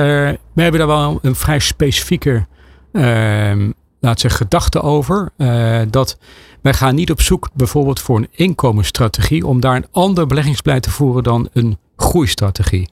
we 0.52 0.62
hebben 0.62 0.78
daar 0.78 0.88
wel 0.88 1.18
een 1.22 1.34
vrij 1.34 1.58
specifieke 1.58 2.46
uh, 2.92 3.68
laat 4.00 4.20
zeggen, 4.20 4.40
gedachte 4.40 4.82
over. 4.82 5.30
Uh, 5.36 5.80
dat 5.90 6.18
wij 6.60 6.74
gaan 6.74 6.94
niet 6.94 7.10
op 7.10 7.20
zoek 7.20 7.48
bijvoorbeeld 7.54 8.00
voor 8.00 8.16
een 8.16 8.28
inkomensstrategie 8.30 9.46
om 9.46 9.60
daar 9.60 9.76
een 9.76 9.86
ander 9.90 10.26
beleggingsbeleid 10.26 10.82
te 10.82 10.90
voeren 10.90 11.22
dan 11.22 11.48
een 11.52 11.78
groeistrategie. 11.96 12.88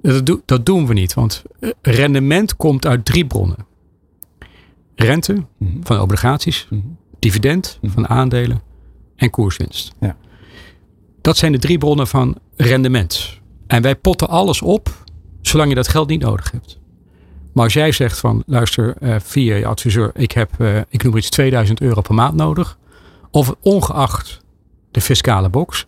Dat, 0.00 0.26
do, 0.26 0.40
dat 0.44 0.66
doen 0.66 0.86
we 0.86 0.94
niet, 0.94 1.14
want 1.14 1.42
rendement 1.82 2.56
komt 2.56 2.86
uit 2.86 3.04
drie 3.04 3.26
bronnen. 3.26 3.66
Rente 4.94 5.32
mm 5.32 5.46
-hmm. 5.58 5.80
van 5.82 6.00
obligaties, 6.00 6.66
mm 6.70 6.80
-hmm. 6.80 6.96
dividend 7.18 7.78
mm 7.80 7.80
-hmm. 7.80 7.90
van 7.90 8.08
aandelen 8.08 8.62
en 9.16 9.30
koerswinst. 9.30 9.92
Ja. 10.00 10.16
Dat 11.20 11.36
zijn 11.36 11.52
de 11.52 11.58
drie 11.58 11.78
bronnen 11.78 12.06
van 12.06 12.36
rendement. 12.56 13.40
En 13.66 13.82
wij 13.82 13.96
potten 13.96 14.28
alles 14.28 14.62
op 14.62 15.06
zolang 15.48 15.68
je 15.68 15.74
dat 15.74 15.88
geld 15.88 16.08
niet 16.08 16.20
nodig 16.20 16.50
hebt. 16.50 16.78
Maar 17.52 17.64
als 17.64 17.72
jij 17.72 17.92
zegt 17.92 18.18
van 18.18 18.42
luister 18.46 18.94
uh, 19.00 19.16
via 19.18 19.56
je 19.56 19.66
adviseur, 19.66 20.10
ik 20.14 20.32
heb, 20.32 20.50
uh, 20.58 20.80
ik 20.88 21.02
noem 21.02 21.16
iets 21.16 21.30
2000 21.30 21.80
euro 21.80 22.00
per 22.00 22.14
maand 22.14 22.34
nodig. 22.34 22.78
Of 23.30 23.54
ongeacht 23.60 24.40
de 24.90 25.00
fiscale 25.00 25.48
box. 25.48 25.86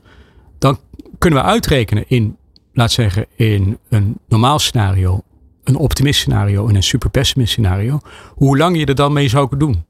Dan 0.58 0.78
kunnen 1.20 1.42
we 1.42 1.48
uitrekenen 1.48 2.04
in, 2.06 2.36
laat 2.72 2.92
zeggen, 2.92 3.26
in 3.34 3.78
een 3.88 4.18
normaal 4.28 4.58
scenario, 4.58 5.22
een 5.64 5.76
optimist 5.76 6.20
scenario 6.20 6.68
en 6.68 6.74
een 6.74 6.82
super 6.82 7.10
pessimist 7.10 7.50
scenario. 7.50 8.00
Hoe 8.34 8.56
lang 8.56 8.78
je 8.78 8.86
er 8.86 8.94
dan 8.94 9.12
mee 9.12 9.28
zou 9.28 9.48
kunnen 9.48 9.72
doen. 9.72 9.84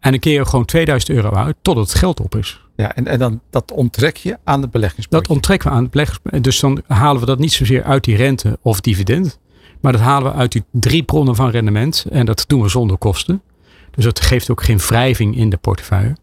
En 0.00 0.10
dan 0.10 0.20
keer 0.20 0.32
je 0.32 0.44
gewoon 0.44 0.64
2000 0.64 1.10
euro 1.10 1.34
uit 1.34 1.56
totdat 1.62 1.88
het 1.88 1.98
geld 1.98 2.20
op 2.20 2.36
is. 2.36 2.60
Ja, 2.76 2.94
en, 2.94 3.06
en 3.06 3.18
dan, 3.18 3.40
dat 3.50 3.72
onttrek 3.72 4.16
je 4.16 4.38
aan 4.44 4.62
het 4.62 4.70
beleggingspotje. 4.70 5.26
Dat 5.26 5.36
onttrekken 5.36 5.68
we 5.68 5.74
aan 5.74 5.82
het 5.82 5.90
beleggingspotje. 5.90 6.40
Dus 6.40 6.60
dan 6.60 6.82
halen 6.86 7.20
we 7.20 7.26
dat 7.26 7.38
niet 7.38 7.52
zozeer 7.52 7.82
uit 7.82 8.04
die 8.04 8.16
rente 8.16 8.58
of 8.62 8.80
dividend. 8.80 9.38
Maar 9.80 9.92
dat 9.92 10.00
halen 10.00 10.32
we 10.32 10.38
uit 10.38 10.52
die 10.52 10.64
drie 10.70 11.02
bronnen 11.02 11.34
van 11.34 11.50
rendement. 11.50 12.06
En 12.10 12.26
dat 12.26 12.44
doen 12.46 12.62
we 12.62 12.68
zonder 12.68 12.96
kosten. 12.96 13.42
Dus 13.90 14.04
dat 14.04 14.20
geeft 14.20 14.50
ook 14.50 14.62
geen 14.62 14.78
wrijving 14.78 15.36
in 15.36 15.50
de 15.50 15.56
portefeuille. 15.56 16.16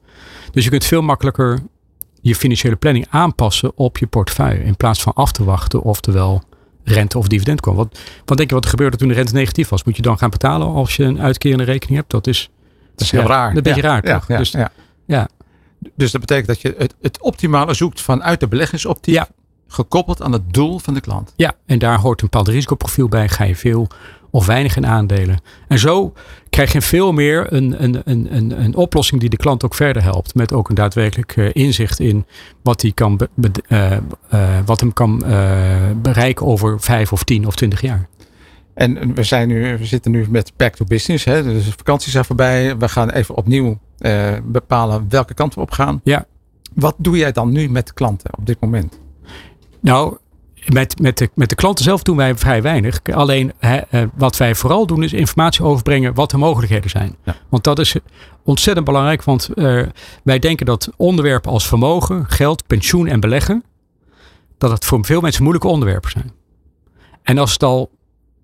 Dus 0.51 0.63
je 0.63 0.69
kunt 0.69 0.85
veel 0.85 1.01
makkelijker 1.01 1.59
je 2.21 2.35
financiële 2.35 2.75
planning 2.75 3.07
aanpassen 3.09 3.71
op 3.75 3.97
je 3.97 4.07
portefeuille. 4.07 4.63
In 4.63 4.75
plaats 4.75 5.01
van 5.01 5.13
af 5.13 5.31
te 5.31 5.43
wachten 5.43 5.81
oftewel 5.81 6.43
rente 6.83 7.17
of 7.17 7.27
dividend 7.27 7.61
komt. 7.61 7.77
Wat, 7.77 7.99
wat 8.25 8.37
denk 8.37 8.49
je 8.49 8.55
wat 8.55 8.63
er 8.63 8.69
gebeurde 8.69 8.97
toen 8.97 9.07
de 9.07 9.13
rente 9.13 9.33
negatief 9.33 9.69
was? 9.69 9.83
Moet 9.83 9.95
je 9.95 10.01
dan 10.01 10.17
gaan 10.17 10.29
betalen 10.29 10.67
als 10.67 10.95
je 10.95 11.03
een 11.03 11.21
uitkerende 11.21 11.63
rekening 11.63 11.97
hebt? 11.97 12.11
Dat 12.11 12.27
is, 12.27 12.49
dat 12.91 13.01
is 13.01 13.11
heel 13.11 13.21
ja, 13.21 13.27
raar. 13.27 13.55
Een 13.55 13.63
beetje 13.63 13.81
ja, 13.81 13.87
raar, 13.87 14.01
toch? 14.01 14.27
Ja, 14.27 14.37
dus, 14.37 14.55
ja. 15.05 15.27
dus 15.95 16.11
dat 16.11 16.21
betekent 16.21 16.47
dat 16.47 16.61
je 16.61 16.75
het, 16.77 16.95
het 17.01 17.21
optimale 17.21 17.73
zoekt 17.73 18.01
vanuit 18.01 18.39
de 18.39 18.47
beleggingsoptiek. 18.47 19.21
Gekoppeld 19.71 20.21
aan 20.21 20.31
het 20.31 20.53
doel 20.53 20.79
van 20.79 20.93
de 20.93 21.01
klant. 21.01 21.33
Ja, 21.35 21.53
en 21.65 21.79
daar 21.79 21.99
hoort 21.99 22.21
een 22.21 22.27
bepaald 22.29 22.47
risicoprofiel 22.47 23.07
bij. 23.07 23.29
Ga 23.29 23.43
je 23.43 23.55
veel 23.55 23.87
of 24.29 24.45
weinig 24.45 24.75
in 24.75 24.85
aandelen. 24.87 25.41
En 25.67 25.79
zo 25.79 26.13
krijg 26.49 26.71
je 26.71 26.81
veel 26.81 27.11
meer 27.11 27.53
een, 27.53 27.83
een, 27.83 28.01
een, 28.05 28.35
een, 28.35 28.63
een 28.63 28.75
oplossing 28.75 29.21
die 29.21 29.29
de 29.29 29.37
klant 29.37 29.63
ook 29.63 29.75
verder 29.75 30.03
helpt. 30.03 30.35
Met 30.35 30.53
ook 30.53 30.69
een 30.69 30.75
daadwerkelijk 30.75 31.35
uh, 31.35 31.49
inzicht 31.53 31.99
in 31.99 32.25
wat, 32.61 32.81
hij 32.81 32.91
kan 32.91 33.17
be, 33.17 33.29
be, 33.33 33.51
uh, 33.67 33.91
uh, 34.33 34.59
wat 34.65 34.79
hem 34.79 34.93
kan 34.93 35.23
bereiken 36.01 36.45
over 36.45 36.79
vijf 36.79 37.11
of 37.11 37.23
tien 37.23 37.47
of 37.47 37.55
twintig 37.55 37.81
jaar. 37.81 38.07
En 38.73 39.13
we, 39.13 39.23
zijn 39.23 39.47
nu, 39.47 39.77
we 39.77 39.85
zitten 39.85 40.11
nu 40.11 40.25
met 40.29 40.51
back 40.57 40.75
to 40.75 40.85
business. 40.85 41.25
Hè? 41.25 41.43
Dus 41.43 41.65
de 41.65 41.71
vakanties 41.77 42.11
zijn 42.11 42.25
voorbij. 42.25 42.77
We 42.77 42.89
gaan 42.89 43.09
even 43.09 43.35
opnieuw 43.35 43.79
bepalen 44.43 45.05
welke 45.09 45.33
kant 45.33 45.55
we 45.55 45.61
op 45.61 45.71
gaan. 45.71 46.01
Ja. 46.03 46.25
Wat 46.73 46.95
doe 46.97 47.17
jij 47.17 47.31
dan 47.31 47.51
nu 47.51 47.69
met 47.69 47.93
klanten 47.93 48.29
op 48.37 48.45
dit 48.45 48.59
moment? 48.59 48.99
Nou, 49.79 50.17
met, 50.73 50.99
met, 50.99 51.17
de, 51.17 51.29
met 51.33 51.49
de 51.49 51.55
klanten 51.55 51.83
zelf 51.83 52.03
doen 52.03 52.17
wij 52.17 52.35
vrij 52.35 52.61
weinig. 52.61 52.99
Alleen 53.13 53.53
hè, 53.57 53.81
wat 54.15 54.37
wij 54.37 54.55
vooral 54.55 54.85
doen 54.85 55.03
is 55.03 55.13
informatie 55.13 55.63
overbrengen 55.63 56.13
wat 56.13 56.29
de 56.29 56.37
mogelijkheden 56.37 56.89
zijn. 56.89 57.15
Ja. 57.23 57.35
Want 57.49 57.63
dat 57.63 57.79
is 57.79 57.95
ontzettend 58.43 58.85
belangrijk. 58.85 59.23
Want 59.23 59.49
uh, 59.55 59.85
wij 60.23 60.39
denken 60.39 60.65
dat 60.65 60.89
onderwerpen 60.97 61.51
als 61.51 61.67
vermogen, 61.67 62.25
geld, 62.27 62.67
pensioen 62.67 63.07
en 63.07 63.19
beleggen. 63.19 63.63
Dat 64.57 64.71
het 64.71 64.85
voor 64.85 65.05
veel 65.05 65.21
mensen 65.21 65.43
moeilijke 65.43 65.69
onderwerpen 65.69 66.11
zijn. 66.11 66.31
En 67.23 67.37
als 67.37 67.49
ze 67.49 67.53
het 67.53 67.63
al 67.63 67.91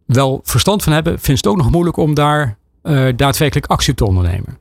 wel 0.06 0.40
verstand 0.44 0.84
van 0.84 0.94
hebben, 0.94 1.20
vindt 1.20 1.44
het 1.44 1.52
ook 1.52 1.58
nog 1.58 1.72
moeilijk 1.72 1.98
om 1.98 2.14
daar 2.14 2.58
uh, 2.84 3.14
daadwerkelijk 3.16 3.68
actie 3.68 3.94
te 3.94 4.06
ondernemen. 4.06 4.60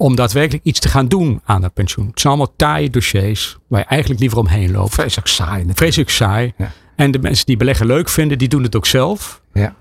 Om 0.00 0.16
daadwerkelijk 0.16 0.64
iets 0.64 0.80
te 0.80 0.88
gaan 0.88 1.08
doen 1.08 1.40
aan 1.44 1.60
dat 1.60 1.74
pensioen. 1.74 2.06
Het 2.06 2.20
zijn 2.20 2.32
allemaal 2.32 2.54
taaie 2.56 2.90
dossiers 2.90 3.58
waar 3.66 3.80
je 3.80 3.86
eigenlijk 3.86 4.20
liever 4.20 4.38
omheen 4.38 4.70
loopt. 4.70 4.94
Vreselijk 4.94 5.28
saai. 5.28 5.64
Vreselijk 5.74 6.10
saai. 6.10 6.52
Ja. 6.56 6.70
En 6.96 7.10
de 7.10 7.18
mensen 7.18 7.46
die 7.46 7.56
beleggen 7.56 7.86
leuk 7.86 8.08
vinden, 8.08 8.38
die 8.38 8.48
doen 8.48 8.62
het 8.62 8.76
ook 8.76 8.86
zelf. 8.86 9.42
Ja. 9.52 9.74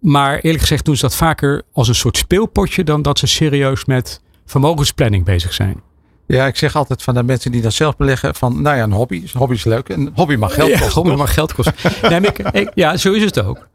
Maar 0.00 0.38
eerlijk 0.38 0.60
gezegd 0.60 0.84
doen 0.84 0.96
ze 0.96 1.02
dat 1.02 1.16
vaker 1.16 1.62
als 1.72 1.88
een 1.88 1.94
soort 1.94 2.16
speelpotje 2.16 2.84
dan 2.84 3.02
dat 3.02 3.18
ze 3.18 3.26
serieus 3.26 3.84
met 3.84 4.20
vermogensplanning 4.46 5.24
bezig 5.24 5.52
zijn. 5.52 5.80
Ja, 6.26 6.46
ik 6.46 6.56
zeg 6.56 6.76
altijd 6.76 7.02
van 7.02 7.14
de 7.14 7.22
mensen 7.22 7.52
die 7.52 7.62
dat 7.62 7.72
zelf 7.72 7.96
beleggen 7.96 8.34
van, 8.34 8.62
nou 8.62 8.76
ja, 8.76 8.82
een 8.82 8.92
hobby. 8.92 9.22
Een 9.22 9.38
hobby 9.38 9.54
is 9.54 9.64
leuk. 9.64 9.88
Een 9.88 10.10
hobby 10.14 10.34
mag 10.34 10.54
geld 10.54 10.70
kosten. 10.70 10.88
Ja, 10.88 10.94
hobby 10.94 11.14
mag 11.14 11.34
geld 11.34 11.54
kosten. 11.54 11.74
nee, 12.10 12.20
ik, 12.20 12.38
ik, 12.38 12.70
ja, 12.74 12.96
zo 12.96 13.12
is 13.12 13.24
het 13.24 13.42
ook. 13.42 13.68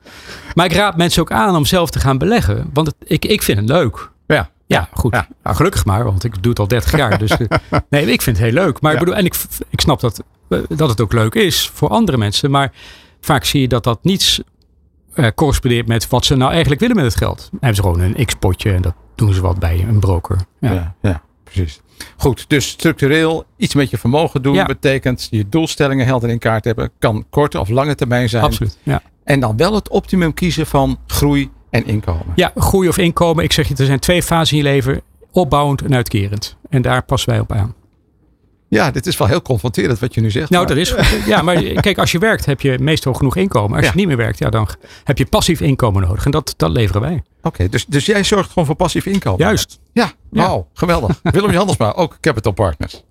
Maar 0.55 0.65
ik 0.65 0.73
raad 0.73 0.97
mensen 0.97 1.21
ook 1.21 1.31
aan 1.31 1.55
om 1.55 1.65
zelf 1.65 1.89
te 1.89 1.99
gaan 1.99 2.17
beleggen. 2.17 2.69
Want 2.73 2.87
het, 2.87 2.95
ik, 3.03 3.25
ik 3.25 3.41
vind 3.41 3.59
het 3.59 3.69
leuk. 3.69 4.08
Ja. 4.75 4.89
Goed. 4.93 5.13
Ja. 5.13 5.27
Nou, 5.43 5.55
gelukkig 5.55 5.85
maar, 5.85 6.03
want 6.03 6.23
ik 6.23 6.33
doe 6.43 6.49
het 6.49 6.59
al 6.59 6.67
30 6.67 6.97
jaar. 6.97 7.17
Dus 7.19 7.31
nee, 7.89 8.05
ik 8.11 8.21
vind 8.21 8.37
het 8.37 8.45
heel 8.45 8.53
leuk. 8.55 8.81
Maar 8.81 8.91
Ja. 8.93 8.97
ik 8.99 9.03
bedoel, 9.05 9.19
en 9.19 9.25
ik, 9.25 9.35
ik 9.69 9.81
snap 9.81 9.99
dat, 9.99 10.23
eh, 10.49 10.59
dat 10.69 10.89
het 10.89 11.01
ook 11.01 11.13
leuk 11.13 11.35
is 11.35 11.69
voor 11.73 11.89
andere 11.89 12.17
mensen. 12.17 12.51
Maar 12.51 12.71
vaak 13.21 13.43
zie 13.45 13.61
je 13.61 13.67
dat 13.67 13.83
dat 13.83 13.99
niets 14.03 14.41
eh, 15.13 15.27
correspondeert 15.35 15.87
met 15.87 16.07
wat 16.07 16.25
ze 16.25 16.35
nou 16.35 16.51
eigenlijk 16.51 16.81
willen 16.81 16.95
met 16.95 17.05
het 17.05 17.15
geld. 17.17 17.37
Dan 17.37 17.49
hebben 17.61 17.75
ze 17.75 17.81
gewoon 17.81 17.99
een 17.99 18.25
x-potje 18.25 18.71
en 18.73 18.81
dat 18.81 18.93
doen 19.15 19.33
ze 19.33 19.41
wat 19.41 19.59
bij 19.59 19.85
een 19.87 19.99
broker. 19.99 20.37
Ja. 20.59 20.71
Ja, 20.73 20.95
ja, 21.01 21.21
precies. 21.43 21.81
Goed, 22.17 22.45
dus 22.47 22.67
structureel 22.67 23.45
iets 23.57 23.73
met 23.73 23.89
je 23.89 23.97
vermogen 23.97 24.41
doen 24.41 24.63
betekent 24.65 25.27
je 25.31 25.49
doelstellingen 25.49 26.05
helder 26.05 26.29
in 26.29 26.39
kaart 26.39 26.65
hebben. 26.65 26.91
Kan 26.99 27.25
korte 27.29 27.59
of 27.59 27.69
lange 27.69 27.95
termijn 27.95 28.29
zijn. 28.29 28.43
Absoluut. 28.43 28.77
Ja. 28.83 29.01
En 29.23 29.39
dan 29.39 29.57
wel 29.57 29.75
het 29.75 29.89
optimum 29.89 30.33
kiezen 30.33 30.65
van 30.67 30.99
groei 31.07 31.49
en 31.69 31.85
inkomen. 31.85 32.25
ja, 32.35 32.51
groei 32.55 32.87
of 32.87 32.97
inkomen. 32.97 33.43
Ik 33.43 33.53
zeg 33.53 33.67
je, 33.67 33.75
er 33.75 33.85
zijn 33.85 33.99
twee 33.99 34.23
fasen 34.23 34.57
in 34.57 34.63
je 34.63 34.69
leven. 34.69 35.01
Opbouwend 35.31 35.81
en 35.81 35.95
uitkerend. 35.95 36.57
En 36.69 36.81
daar 36.81 37.03
passen 37.03 37.29
wij 37.29 37.39
op 37.39 37.51
aan. 37.51 37.73
Ja, 38.67 38.91
dit 38.91 39.05
is 39.07 39.17
wel 39.17 39.27
heel 39.27 39.41
confronterend 39.41 39.99
wat 39.99 40.13
je 40.13 40.21
nu 40.21 40.31
zegt. 40.31 40.49
Nou, 40.49 40.65
maar- 40.65 40.75
dat 40.75 40.85
is. 40.85 40.95
Ja, 41.25 41.41
maar 41.41 41.61
kijk, 41.63 41.97
als 41.97 42.11
je 42.11 42.19
werkt 42.19 42.45
heb 42.45 42.61
je 42.61 42.77
meestal 42.79 43.13
genoeg 43.13 43.35
inkomen. 43.35 43.75
Als 43.77 43.85
Ja. 43.85 43.91
je 43.91 43.97
niet 43.97 44.07
meer 44.07 44.17
werkt, 44.17 44.39
ja, 44.39 44.49
dan 44.49 44.67
heb 45.03 45.17
je 45.17 45.25
passief 45.25 45.61
inkomen 45.61 46.01
nodig. 46.01 46.25
En 46.25 46.31
dat, 46.31 46.53
dat 46.57 46.69
leveren 46.71 47.01
wij. 47.01 47.23
Oké, 47.41 47.69
dus, 47.69 47.85
dus 47.85 48.05
jij 48.05 48.23
zorgt 48.23 48.49
gewoon 48.51 48.65
voor 48.65 48.75
passief 48.75 49.05
inkomen. 49.05 49.39
Juist. 49.39 49.79
Ja, 49.93 50.11
wauw, 50.29 50.67
geweldig. 50.73 51.19
Willem 51.23 51.51
Jansma, 51.51 51.91
ook 51.93 52.17
Capital 52.21 52.51
Partners. 52.51 53.03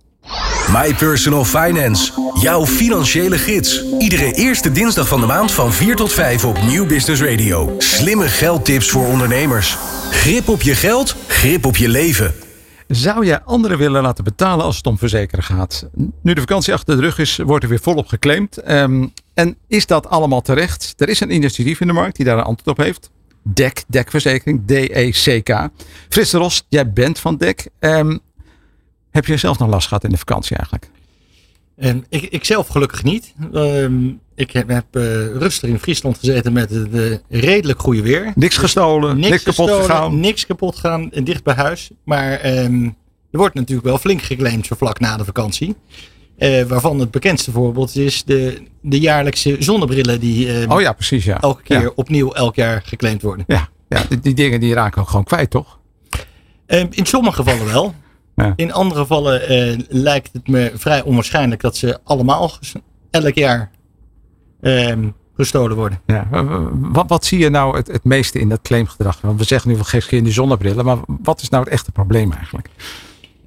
My 0.73 0.94
Personal 0.94 1.44
Finance. 1.44 2.12
Jouw 2.40 2.66
financiële 2.66 3.38
gids. 3.38 3.85
Iedere 3.99 4.32
eerste 4.32 4.73
dinsdag 4.73 5.08
van 5.08 5.20
de 5.20 5.26
maand 5.26 5.52
van 5.52 5.73
4 5.73 5.97
tot 5.97 6.12
5 6.12 6.44
op 6.44 6.62
Nieuw 6.62 6.87
Business 6.87 7.23
Radio. 7.23 7.75
Slimme 7.78 8.28
geldtips 8.28 8.90
voor 8.90 9.06
ondernemers. 9.06 9.76
Grip 10.11 10.49
op 10.49 10.62
je 10.62 10.75
geld, 10.75 11.16
grip 11.26 11.66
op 11.66 11.76
je 11.76 11.88
leven. 11.88 12.35
Zou 12.88 13.26
jij 13.26 13.40
anderen 13.40 13.78
willen 13.78 14.02
laten 14.02 14.25
betalen 14.25 14.64
als 14.64 14.76
het 14.76 14.87
om 14.87 14.99
verzekeren 14.99 15.44
gaat? 15.44 15.88
Nu 16.23 16.32
de 16.32 16.40
vakantie 16.40 16.73
achter 16.73 16.97
de 16.97 17.02
rug 17.02 17.18
is, 17.18 17.37
wordt 17.37 17.62
er 17.64 17.70
weer 17.70 17.80
volop 17.80 18.06
geclaimd. 18.06 18.56
Ehm, 18.56 19.06
en 19.35 19.56
is 19.66 19.87
dat 19.87 20.08
allemaal 20.08 20.40
terecht? 20.40 20.94
Er 20.97 21.08
is 21.08 21.20
een 21.20 21.35
initiatief 21.35 21.80
in 21.80 21.87
de 21.87 21.92
markt 21.92 22.16
die 22.16 22.25
daar 22.25 22.38
een 22.38 22.44
antwoord 22.44 22.78
op 22.78 22.85
heeft. 22.85 23.11
DEC, 23.42 23.85
DEC-verzekering, 23.87 24.62
D-E-C-K. 24.66 25.68
Frits 26.08 26.30
de 26.30 26.38
Ros, 26.38 26.66
jij 26.68 26.92
bent 26.92 27.18
van 27.18 27.37
DEC. 27.37 27.68
Ehm, 27.78 28.16
heb 29.18 29.26
je 29.26 29.37
zelf 29.37 29.58
nog 29.58 29.68
last 29.68 29.88
gehad 29.88 30.04
in 30.04 30.10
de 30.10 30.16
vakantie 30.16 30.56
eigenlijk? 30.56 30.90
En 31.76 32.04
ik, 32.08 32.22
ik 32.22 32.44
zelf 32.44 32.68
gelukkig 32.68 33.02
niet. 33.02 33.34
Ehm, 33.52 34.08
ik 34.34 34.50
heb, 34.50 34.68
heb 34.68 34.84
eh, 34.90 35.02
rustig 35.26 35.68
in 35.68 35.78
Friesland 35.78 36.18
gezeten 36.18 36.52
met 36.52 36.72
eh, 36.72 37.14
redelijk 37.28 37.80
goede 37.80 38.02
weer. 38.02 38.32
Niks 38.34 38.56
gestolen, 38.56 39.18
niks, 39.18 39.42
kapot 39.42 39.66
gestolen, 39.66 39.84
gegaan. 39.84 40.20
Niks 40.20 40.46
kapot 40.46 40.75
gegaan, 40.75 41.12
en 41.12 41.25
dicht 41.25 41.44
bij 41.44 41.54
huis. 41.54 41.90
Maar 42.04 42.32
ehm, 42.32 42.84
er 43.30 43.38
wordt 43.38 43.54
natuurlijk 43.54 43.87
wel 43.87 43.98
flink 43.98 44.22
geclaimd 44.22 44.66
zo 44.66 44.75
vlak 44.78 45.00
na 45.00 45.16
de 45.16 45.25
vakantie. 45.25 45.76
Eh, 46.38 46.62
waarvan 46.62 47.00
het 47.00 47.10
bekendste 47.10 47.50
voorbeeld 47.50 47.96
is 47.96 48.25
de, 48.25 48.62
de 48.82 49.00
jaarlijkse 49.00 49.56
zonnebrillen 49.58 50.20
die 50.20 50.70
Oh 50.70 50.80
ja, 50.80 50.92
precies 50.92 51.25
ja. 51.25 51.40
elke 51.40 51.62
keer 51.62 51.80
Ja, 51.80 51.90
opnieuw 51.94 52.32
elk 52.32 52.54
jaar 52.54 52.82
geclaimd 52.84 53.22
worden. 53.22 53.44
ja, 53.48 53.68
ja 53.88 54.02
die, 54.08 54.20
die 54.20 54.34
dingen 54.34 54.60
die 54.60 54.75
raken 54.75 55.02
ook 55.02 55.08
gewoon 55.08 55.25
kwijt, 55.25 55.50
toch? 55.50 55.78
In 56.90 57.06
sommige 57.06 57.42
gevallen 57.42 57.66
wel. 57.66 57.94
Ja. 58.38 58.52
In 58.57 58.73
andere 58.73 59.00
gevallen 59.00 59.49
eh, 59.49 59.78
lijkt 59.88 60.33
het 60.33 60.49
me 60.49 60.73
vrij 60.75 61.02
onwaarschijnlijk 61.02 61.61
dat 61.61 61.76
ze 61.76 61.99
allemaal 62.04 62.50
elk 63.11 63.35
jaar 63.35 63.71
ehm, 64.61 65.09
gestolen 65.37 65.76
worden. 65.76 66.00
Ja. 66.07 66.28
Wat, 66.73 67.09
wat 67.09 67.25
zie 67.25 67.38
je 67.38 67.49
nou 67.49 67.76
het, 67.76 67.87
het 67.87 68.04
meeste 68.04 68.38
in 68.38 68.49
dat 68.49 68.61
claimgedrag? 68.62 69.21
Want 69.21 69.38
we 69.38 69.45
zeggen 69.45 69.68
nu 69.71 69.75
wel 69.75 69.85
geef 69.85 70.07
geen 70.07 70.25
die 70.25 70.33
zonnebrillen, 70.33 70.85
maar 70.85 70.99
wat 71.07 71.40
is 71.40 71.49
nou 71.49 71.64
het 71.64 71.73
echte 71.73 71.92
probleem 71.92 72.33
eigenlijk? 72.33 72.68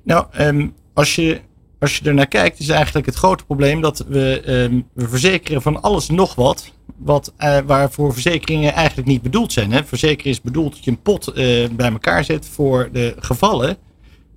Nou, 0.04 0.26
ehm, 0.32 0.68
als, 0.94 1.16
je, 1.16 1.42
als 1.80 1.98
je 1.98 2.06
er 2.10 2.14
naar 2.14 2.28
kijkt, 2.28 2.60
is 2.60 2.70
eigenlijk 2.70 3.06
het 3.06 3.16
grote 3.16 3.46
probleem 3.46 3.82
dat 3.82 4.06
we, 4.08 4.42
ehm, 4.46 4.82
we 4.94 5.10
verzekeren 5.10 5.62
van 5.62 5.82
alles 5.82 6.10
nog 6.10 6.36
wat. 6.36 6.72
wat 6.98 7.34
eh, 7.38 7.58
waarvoor 7.66 8.14
verzekeringen 8.14 8.74
eigenlijk 8.74 9.08
niet 9.08 9.22
bedoeld 9.22 9.54
zijn. 9.54 9.72
Hè? 9.72 9.84
Verzekeren 9.86 10.32
is 10.32 10.42
bedoeld 10.42 10.74
dat 10.74 10.84
je 10.84 10.92
een 10.92 11.02
pot 11.02 11.28
eh, 11.28 11.70
bij 11.72 11.92
elkaar 11.92 12.24
zet 12.24 12.48
voor 12.48 12.90
de 12.92 13.16
gevallen 13.20 13.78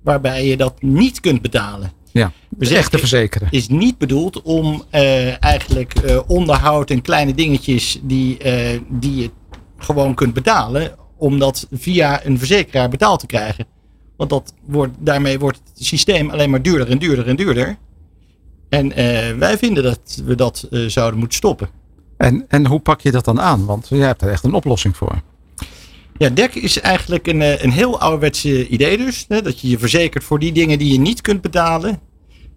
waarbij 0.05 0.45
je 0.45 0.57
dat 0.57 0.81
niet 0.81 1.19
kunt 1.19 1.41
betalen. 1.41 1.91
Ja, 2.11 2.31
echte 2.59 2.97
verzekeren. 2.97 3.47
is 3.51 3.67
niet 3.67 3.97
bedoeld 3.97 4.41
om 4.41 4.83
eh, 4.89 5.43
eigenlijk 5.43 5.93
eh, 5.93 6.19
onderhoud 6.27 6.89
en 6.89 7.01
kleine 7.01 7.33
dingetjes 7.33 7.99
die, 8.03 8.37
eh, 8.37 8.79
die 8.89 9.15
je 9.15 9.29
gewoon 9.77 10.13
kunt 10.13 10.33
betalen, 10.33 10.95
om 11.17 11.39
dat 11.39 11.67
via 11.71 12.25
een 12.25 12.37
verzekeraar 12.37 12.89
betaald 12.89 13.19
te 13.19 13.25
krijgen. 13.25 13.65
Want 14.17 14.29
dat 14.29 14.53
wordt, 14.65 14.93
daarmee 14.99 15.39
wordt 15.39 15.61
het 15.73 15.85
systeem 15.85 16.29
alleen 16.29 16.49
maar 16.49 16.61
duurder 16.61 16.89
en 16.89 16.97
duurder 16.97 17.27
en 17.27 17.35
duurder. 17.35 17.77
En 18.69 18.89
wij 19.39 19.57
vinden 19.57 19.83
dat 19.83 20.21
we 20.25 20.35
dat 20.35 20.67
zouden 20.87 21.19
moeten 21.19 21.37
stoppen. 21.37 21.69
En, 22.17 22.45
en 22.47 22.65
hoe 22.65 22.79
pak 22.79 23.01
je 23.01 23.11
dat 23.11 23.25
dan 23.25 23.41
aan? 23.41 23.65
Want 23.65 23.87
jij 23.89 24.07
hebt 24.07 24.21
er 24.21 24.29
echt 24.29 24.43
een 24.43 24.53
oplossing 24.53 24.97
voor. 24.97 25.21
Ja, 26.17 26.29
DEC 26.29 26.55
is 26.55 26.79
eigenlijk 26.79 27.27
een, 27.27 27.41
eh, 27.41 27.63
een 27.63 27.71
heel 27.71 27.99
ouderwetse 27.99 28.67
idee 28.67 28.97
dus. 28.97 29.25
Hè, 29.27 29.41
dat 29.41 29.59
je 29.59 29.69
je 29.69 29.79
verzekert 29.79 30.23
voor 30.23 30.39
die 30.39 30.51
dingen 30.51 30.79
die 30.79 30.91
je 30.91 30.99
niet 30.99 31.21
kunt 31.21 31.41
betalen. 31.41 31.99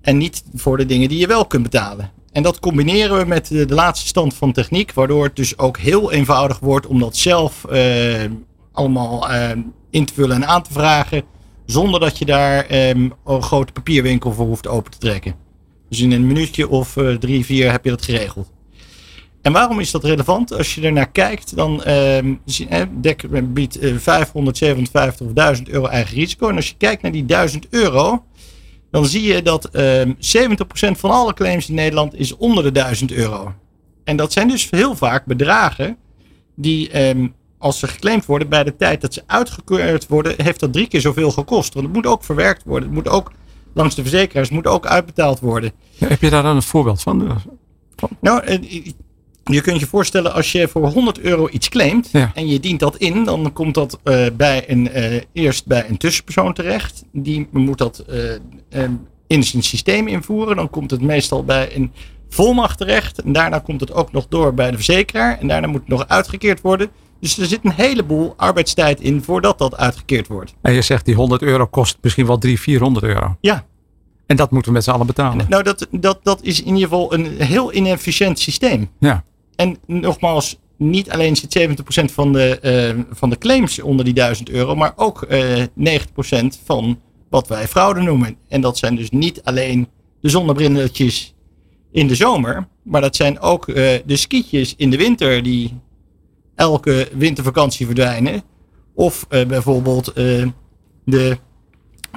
En 0.00 0.16
niet 0.16 0.44
voor 0.54 0.76
de 0.76 0.86
dingen 0.86 1.08
die 1.08 1.18
je 1.18 1.26
wel 1.26 1.46
kunt 1.46 1.62
betalen. 1.62 2.10
En 2.32 2.42
dat 2.42 2.58
combineren 2.60 3.18
we 3.18 3.24
met 3.24 3.46
de, 3.46 3.64
de 3.64 3.74
laatste 3.74 4.06
stand 4.06 4.34
van 4.34 4.52
techniek. 4.52 4.92
Waardoor 4.92 5.24
het 5.24 5.36
dus 5.36 5.58
ook 5.58 5.78
heel 5.78 6.12
eenvoudig 6.12 6.58
wordt 6.58 6.86
om 6.86 6.98
dat 6.98 7.16
zelf 7.16 7.64
eh, 7.64 8.24
allemaal 8.72 9.30
eh, 9.30 9.50
in 9.90 10.04
te 10.04 10.14
vullen 10.14 10.36
en 10.36 10.46
aan 10.46 10.62
te 10.62 10.72
vragen. 10.72 11.22
Zonder 11.66 12.00
dat 12.00 12.18
je 12.18 12.24
daar 12.24 12.66
eh, 12.66 12.88
een 12.88 13.12
grote 13.24 13.72
papierwinkel 13.72 14.32
voor 14.32 14.46
hoeft 14.46 14.66
open 14.66 14.90
te 14.90 14.98
trekken. 14.98 15.34
Dus 15.88 16.00
in 16.00 16.12
een 16.12 16.26
minuutje 16.26 16.68
of 16.68 16.96
eh, 16.96 17.14
drie, 17.14 17.44
vier 17.44 17.70
heb 17.70 17.84
je 17.84 17.90
dat 17.90 18.04
geregeld. 18.04 18.52
En 19.48 19.54
waarom 19.54 19.80
is 19.80 19.90
dat 19.90 20.04
relevant? 20.04 20.52
Als 20.52 20.74
je 20.74 20.82
er 20.82 20.92
naar 20.92 21.10
kijkt, 21.10 21.56
dan 21.56 21.84
ehm 21.84 22.34
eh, 22.68 22.82
DEC 22.90 23.52
biedt 23.54 23.78
eh, 23.78 23.94
557.000 25.56 25.62
euro 25.64 25.86
eigen 25.86 26.16
risico. 26.16 26.48
En 26.48 26.56
als 26.56 26.68
je 26.68 26.74
kijkt 26.78 27.02
naar 27.02 27.12
die 27.12 27.24
1000 27.24 27.66
euro, 27.70 28.24
dan 28.90 29.06
zie 29.06 29.22
je 29.22 29.42
dat 29.42 29.64
ehm 29.64 30.12
70% 30.12 30.98
van 30.98 31.10
alle 31.10 31.34
claims 31.34 31.68
in 31.68 31.74
Nederland 31.74 32.14
is 32.14 32.36
onder 32.36 32.62
de 32.62 32.72
1000 32.72 33.12
euro. 33.12 33.54
En 34.04 34.16
dat 34.16 34.32
zijn 34.32 34.48
dus 34.48 34.70
heel 34.70 34.96
vaak 34.96 35.24
bedragen 35.24 35.96
die, 36.56 36.90
ehm, 36.90 37.28
als 37.58 37.78
ze 37.78 37.88
geclaimd 37.88 38.26
worden, 38.26 38.48
bij 38.48 38.64
de 38.64 38.76
tijd 38.76 39.00
dat 39.00 39.14
ze 39.14 39.22
uitgekeurd 39.26 40.06
worden, 40.06 40.34
heeft 40.36 40.60
dat 40.60 40.72
drie 40.72 40.88
keer 40.88 41.00
zoveel 41.00 41.30
gekost. 41.30 41.74
Want 41.74 41.86
het 41.86 41.94
moet 41.94 42.06
ook 42.06 42.24
verwerkt 42.24 42.62
worden. 42.64 42.88
Het 42.88 42.98
moet 42.98 43.08
ook 43.08 43.32
langs 43.74 43.94
de 43.94 44.02
verzekeraars, 44.02 44.48
het 44.48 44.56
moet 44.56 44.66
ook 44.66 44.86
uitbetaald 44.86 45.40
worden. 45.40 45.72
Heb 45.98 46.20
je 46.20 46.30
daar 46.30 46.42
dan 46.42 46.56
een 46.56 46.62
voorbeeld 46.62 47.02
van? 47.02 47.40
Nou, 48.20 48.44
eh, 48.44 48.92
je 49.50 49.60
kunt 49.60 49.80
je 49.80 49.86
voorstellen 49.86 50.32
als 50.34 50.52
je 50.52 50.68
voor 50.68 50.86
100 50.88 51.18
euro 51.20 51.48
iets 51.50 51.68
claimt 51.68 52.08
Ja. 52.12 52.30
en 52.34 52.48
je 52.48 52.60
dient 52.60 52.80
dat 52.80 52.96
in, 52.96 53.24
dan 53.24 53.52
komt 53.52 53.74
dat 53.74 53.98
eh, 54.04 54.26
bij 54.36 54.64
een, 54.70 54.90
eh, 54.90 55.20
eerst 55.32 55.66
bij 55.66 55.88
een 55.88 55.96
tussenpersoon 55.96 56.52
terecht. 56.52 57.04
Die 57.12 57.48
moet 57.50 57.78
dat 57.78 57.98
eh, 57.98 58.82
in 59.26 59.42
zijn 59.44 59.62
systeem 59.62 60.06
invoeren. 60.08 60.56
Dan 60.56 60.70
komt 60.70 60.90
het 60.90 61.00
meestal 61.00 61.44
bij 61.44 61.76
een 61.76 61.92
volmacht 62.28 62.78
terecht. 62.78 63.22
En 63.22 63.32
daarna 63.32 63.58
komt 63.58 63.80
het 63.80 63.92
ook 63.92 64.12
nog 64.12 64.26
door 64.28 64.54
bij 64.54 64.70
de 64.70 64.76
verzekeraar. 64.76 65.38
En 65.38 65.48
daarna 65.48 65.66
moet 65.66 65.80
het 65.80 65.88
nog 65.88 66.08
uitgekeerd 66.08 66.60
worden. 66.60 66.88
Dus 67.20 67.38
er 67.38 67.46
zit 67.46 67.60
een 67.62 67.72
heleboel 67.72 68.34
arbeidstijd 68.36 69.00
in 69.00 69.22
voordat 69.22 69.58
dat 69.58 69.76
uitgekeerd 69.76 70.26
wordt. 70.26 70.54
En 70.62 70.72
je 70.72 70.82
zegt 70.82 71.04
die 71.04 71.14
100 71.14 71.42
euro 71.42 71.66
kost 71.66 71.98
misschien 72.00 72.26
wel 72.26 72.38
300, 72.38 72.70
400 72.70 73.06
euro. 73.06 73.36
Ja, 73.40 73.64
En 74.26 74.36
dat 74.36 74.50
moeten 74.50 74.70
we 74.70 74.76
met 74.76 74.84
z'n 74.86 74.90
allen 74.90 75.06
betalen. 75.06 75.46
nou 75.48 75.62
dat, 75.62 75.86
dat, 75.90 76.18
dat 76.22 76.42
is 76.42 76.60
in 76.60 76.66
ieder 76.66 76.82
geval 76.82 77.14
een 77.14 77.26
heel 77.40 77.72
inefficiënt 77.74 78.38
systeem. 78.38 78.88
Ja. 78.98 79.24
En 79.58 79.76
nogmaals, 79.86 80.58
niet 80.76 81.10
alleen 81.10 81.36
zit 81.36 81.52
70% 81.52 82.12
van 82.12 82.32
de, 82.32 82.58
eh, 82.60 82.98
van 83.10 83.30
de 83.30 83.38
claims 83.38 83.80
onder 83.80 84.04
die 84.04 84.14
1000 84.14 84.50
euro, 84.50 84.74
maar 84.74 84.92
ook 84.96 85.22
eh 85.22 85.62
90% 85.74 86.60
van 86.64 87.00
wat 87.30 87.48
wij 87.48 87.68
fraude 87.68 88.00
noemen. 88.00 88.36
En 88.48 88.60
dat 88.60 88.78
zijn 88.78 88.96
dus 88.96 89.10
niet 89.10 89.42
alleen 89.42 89.88
de 90.20 90.28
zonnebrilletjes 90.28 91.34
in 91.92 92.06
de 92.06 92.14
zomer, 92.14 92.68
maar 92.82 93.00
dat 93.00 93.16
zijn 93.16 93.40
ook 93.40 93.68
eh, 93.68 93.74
de 94.06 94.16
skietjes 94.16 94.74
in 94.76 94.90
de 94.90 94.96
winter 94.96 95.42
die 95.42 95.80
elke 96.54 97.08
wintervakantie 97.12 97.86
verdwijnen. 97.86 98.42
Of 98.94 99.26
eh, 99.28 99.46
bijvoorbeeld 99.46 100.12
eh, 100.12 100.46
de 101.04 101.38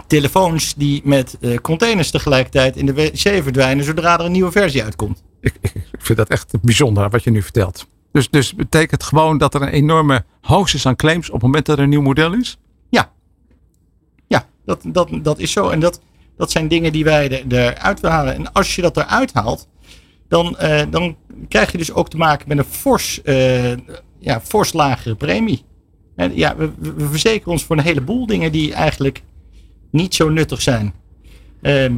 telefoons 0.08 0.74
die 0.74 1.02
met 1.04 1.38
eh, 1.42 1.58
containers 1.58 2.12
tegelijkertijd 2.12 2.76
in 2.76 2.86
de 2.86 2.94
wc 2.94 3.20
verdwijnen 3.20 3.86
zodra 3.86 4.20
er 4.20 4.26
een 4.26 4.32
nieuwe 4.32 4.52
versie 4.52 4.84
uitkomt. 4.84 5.24
Ik, 5.42 5.54
vind 6.00 6.18
dat 6.18 6.30
echt 6.30 6.62
bijzonder 6.62 7.10
wat 7.10 7.24
je 7.24 7.32
nu 7.32 7.42
vertelt. 7.42 7.88
Dus, 8.12 8.30
dus 8.30 8.56
betekent 8.56 9.04
gewoon 9.04 9.38
dat 9.38 9.54
er 9.54 9.62
een 9.62 9.68
enorme 9.68 10.24
hoos 10.42 10.74
is 10.74 10.86
aan 10.86 10.96
claims 10.96 11.28
op 11.28 11.34
het 11.34 11.42
moment 11.42 11.66
dat 11.66 11.78
er 11.78 11.84
een 11.84 11.90
nieuw 11.90 12.02
model 12.02 12.34
is? 12.34 12.58
Ja, 12.90 13.12
dat, 14.66 14.84
dat, 14.88 15.10
dat 15.24 15.40
is 15.40 15.52
zo. 15.52 15.70
En 15.70 15.80
dat, 15.80 16.02
dat 16.38 16.52
zijn 16.52 16.68
dingen 16.68 16.92
die 16.92 17.04
wij 17.04 17.30
er- 17.30 17.58
eruit 17.58 18.00
willen 18.00 18.16
halen. 18.16 18.34
En 18.34 18.54
als 18.54 18.76
je 18.76 18.82
dat 18.82 18.98
eruit 18.98 19.34
haalt, 19.34 19.68
dan, 20.28 20.58
eh, 20.58 20.82
dan 20.90 21.16
krijg 21.48 21.72
je 21.72 21.78
dus 21.78 21.94
ook 21.94 22.10
te 22.10 22.18
maken 22.18 22.48
met 22.48 22.58
een 22.58 22.64
fors, 22.64 23.22
eh, 23.22 23.72
ja, 24.20 24.42
lagere 24.72 25.16
premie. 25.16 25.64
Ja, 26.16 26.56
we, 26.56 26.72
we 26.80 27.08
verzekeren 27.10 27.52
ons 27.52 27.64
voor 27.64 27.78
een 27.78 27.84
heleboel 27.84 28.26
dingen 28.26 28.52
die 28.52 28.74
eigenlijk 28.74 29.22
niet 29.92 30.16
zo 30.16 30.30
nuttig 30.30 30.62
zijn. 30.62 30.94
Ehm, 31.62 31.94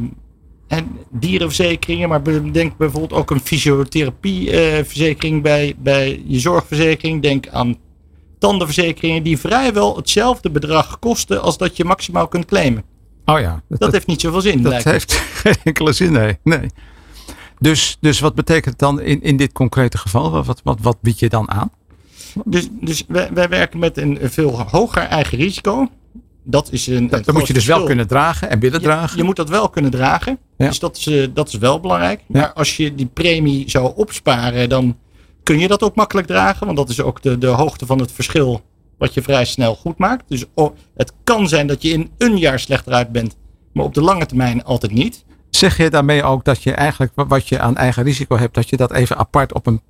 en 0.66 0.98
dierenverzekeringen, 1.10 2.08
maar 2.08 2.22
denk 2.52 2.76
bijvoorbeeld 2.76 3.20
ook 3.20 3.30
een 3.30 3.40
fysiotherapieverzekering 3.40 5.42
bij, 5.42 5.74
bij 5.78 6.22
je 6.26 6.40
zorgverzekering. 6.40 7.22
Denk 7.22 7.48
aan 7.48 7.76
tandenverzekeringen 8.38 9.22
die 9.22 9.38
vrijwel 9.38 9.96
hetzelfde 9.96 10.50
bedrag 10.50 10.98
kosten 10.98 11.42
als 11.42 11.58
dat 11.58 11.76
je 11.76 11.84
maximaal 11.84 12.28
kunt 12.28 12.44
claimen. 12.44 12.84
Oh 13.24 13.40
ja, 13.40 13.62
Dat, 13.68 13.92
heeft 13.92 14.06
niet 14.06 14.20
zoveel 14.20 14.40
zin. 14.40 14.62
dat 14.62 14.72
lijkt 14.72 14.84
heeft 14.84 15.12
geen 15.42 15.56
enkele 15.64 15.92
zin, 15.92 16.12
nee. 16.12 16.38
nee. 16.42 16.70
Dus, 17.58 17.96
dus 18.00 18.20
wat 18.20 18.34
betekent 18.34 18.64
het 18.64 18.78
dan 18.78 19.00
in, 19.00 19.22
in 19.22 19.36
dit 19.36 19.52
concrete 19.52 19.98
geval? 19.98 20.30
Wat, 20.30 20.46
wat, 20.46 20.60
wat, 20.64 20.78
wat 20.80 20.96
bied 21.00 21.18
je 21.18 21.28
dan 21.28 21.50
aan? 21.50 21.70
Dus, 22.44 22.68
dus 22.70 23.04
wij, 23.08 23.30
wij 23.32 23.48
werken 23.48 23.78
met 23.78 23.96
een 23.96 24.18
veel 24.22 24.60
hoger 24.60 25.02
eigen 25.02 25.38
risico. 25.38 25.88
Dat 26.44 26.72
is 26.72 26.86
een. 26.86 27.08
Dat, 27.08 27.32
moet 27.32 27.46
je 27.46 27.52
dus 27.52 27.66
wel 27.66 27.84
kunnen 27.84 28.06
dragen 28.06 28.50
en 28.50 28.58
willen 28.58 28.82
dragen. 28.82 29.16
je 29.16 29.22
moet 29.24 29.36
dat 29.36 29.48
wel 29.48 29.68
kunnen 29.68 29.90
dragen. 29.90 30.38
Ja. 30.56 30.68
Dus 30.68 30.78
dat 30.78 30.96
is, 30.96 31.06
eh, 31.06 31.26
dat 31.34 31.48
is 31.48 31.54
wel 31.54 31.80
belangrijk. 31.80 32.20
Ja. 32.26 32.40
Maar 32.40 32.52
als 32.52 32.76
je 32.76 32.94
die 32.94 33.06
premie 33.06 33.70
zou 33.70 33.92
opsparen, 33.96 34.68
dan 34.68 34.98
kun 35.42 35.58
je 35.58 35.68
dat 35.68 35.82
ook 35.82 35.94
makkelijk 35.94 36.26
dragen. 36.26 36.66
Want 36.66 36.78
dat 36.78 36.88
is 36.88 37.00
ook 37.00 37.22
de, 37.22 37.38
de 37.38 37.46
hoogte 37.46 37.86
van 37.86 37.98
het 37.98 38.12
verschil 38.12 38.62
wat 38.98 39.14
je 39.14 39.22
vrij 39.22 39.44
snel 39.44 39.74
goed 39.74 39.98
maakt. 39.98 40.24
Dus 40.28 40.44
oh, 40.54 40.76
het 40.96 41.12
kan 41.24 41.48
zijn 41.48 41.66
dat 41.66 41.82
je 41.82 41.88
in 41.90 42.10
een 42.18 42.36
jaar 42.38 42.58
slechter 42.58 42.92
uit 42.92 43.12
bent. 43.12 43.36
Maar 43.72 43.84
op 43.84 43.94
de 43.94 44.00
lange 44.00 44.26
termijn 44.26 44.64
altijd 44.64 44.92
niet. 44.92 45.24
Zeg 45.50 45.76
je 45.76 45.90
daarmee 45.90 46.22
ook 46.22 46.44
dat 46.44 46.62
je 46.62 46.72
eigenlijk 46.72 47.12
wa- 47.14 47.26
wat 47.26 47.48
je 47.48 47.58
aan 47.60 47.76
eigen 47.76 48.02
risico 48.02 48.36
hebt, 48.38 48.54
dat 48.54 48.68
je 48.68 48.76
dat 48.76 48.92
even 48.92 49.16
apart 49.16 49.52
op 49.52 49.66
een, 49.66 49.80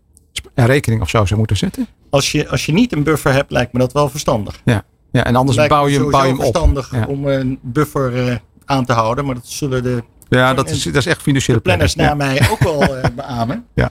een 0.55 0.67
rekening 0.67 1.03
of 1.03 1.09
zo 1.09 1.25
zou 1.25 1.39
moeten 1.39 1.57
zetten? 1.57 1.87
Als 2.11 2.33
je, 2.33 2.49
als 2.49 2.67
je 2.67 2.73
niet 2.73 2.93
een 2.93 3.03
buffer 3.03 3.33
hebt, 3.33 3.51
lijkt 3.51 3.73
me 3.73 3.79
dat 3.79 3.93
wel 3.93 4.09
verstandig. 4.09 4.61
Ja, 4.65 4.85
ja 5.19 5.25
en 5.25 5.37
anders 5.37 5.67
bouw 5.67 5.87
je, 5.87 5.99
hem- 5.99 6.11
bouw 6.11 6.21
je 6.23 6.27
hem 6.29 6.37
op. 6.37 6.41
verstandig 6.43 6.93
Ja. 6.93 7.07
om 7.09 7.27
een 7.27 7.59
buffer 7.63 8.29
eh, 8.29 8.37
aan 8.65 8.85
te 8.85 8.93
houden. 8.93 9.25
Maar 9.25 9.35
dat 9.35 9.47
zullen 9.47 9.83
de 9.83 10.03
Ja, 10.29 10.55
dat 10.55 10.71
is, 10.71 10.83
dat 10.83 10.95
is 10.95 11.07
echt 11.07 11.23
financiële 11.23 11.61
planners 11.61 11.95
planning. 11.95 12.19
na 12.19 12.27
mij 12.27 12.51
ook 12.51 12.59
wel 12.59 12.97
eh, 12.97 13.11
beamen. 13.17 13.65
Ja. 13.75 13.91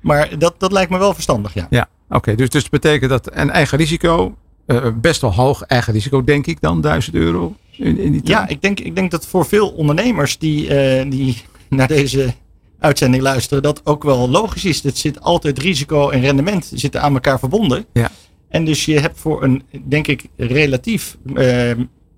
Maar 0.00 0.38
dat, 0.38 0.54
dat 0.58 0.72
lijkt 0.72 0.90
me 0.90 0.98
wel 0.98 1.14
verstandig, 1.14 1.54
ja. 1.54 1.66
Ja, 1.70 1.88
oké. 2.08 2.34
dus, 2.34 2.48
dus 2.48 2.62
dat 2.62 2.70
betekent 2.70 3.10
dat 3.10 3.28
een 3.32 3.50
eigen 3.50 3.78
risico, 3.78 4.36
eh, 4.66 4.86
best 4.94 5.20
wel 5.20 5.34
hoog 5.34 5.62
eigen 5.62 5.92
risico, 5.92 6.24
denk 6.24 6.46
ik 6.46 6.60
dan, 6.60 6.80
1000 6.80 7.16
euro. 7.16 7.54
In, 7.70 7.98
in 7.98 8.12
die 8.12 8.20
Ja, 8.24 8.38
term. 8.38 8.50
ik 8.50 8.62
denk, 8.62 8.80
ik 8.80 8.94
denk 8.94 9.10
dat 9.10 9.26
voor 9.26 9.46
veel 9.46 9.68
ondernemers 9.68 10.38
die, 10.38 10.68
die 11.08 11.42
naar 11.68 11.88
deze 11.88 12.34
uitzending 12.78 13.22
luisteren, 13.22 13.62
dat 13.62 13.80
ook 13.84 14.02
wel 14.02 14.28
logisch 14.28 14.64
is. 14.64 14.82
Het 14.82 14.98
zit 14.98 15.20
altijd 15.20 15.58
risico 15.58 16.10
en 16.10 16.20
rendement 16.20 16.70
zitten 16.74 17.02
aan 17.02 17.12
elkaar 17.14 17.38
verbonden. 17.38 17.84
Ja. 17.92 18.10
En 18.52 18.64
dus 18.64 18.84
je 18.84 19.00
hebt 19.00 19.18
voor 19.18 19.42
een, 19.42 19.62
denk 19.84 20.06
ik, 20.06 20.28
relatief 20.36 21.16
eh, 21.34 21.70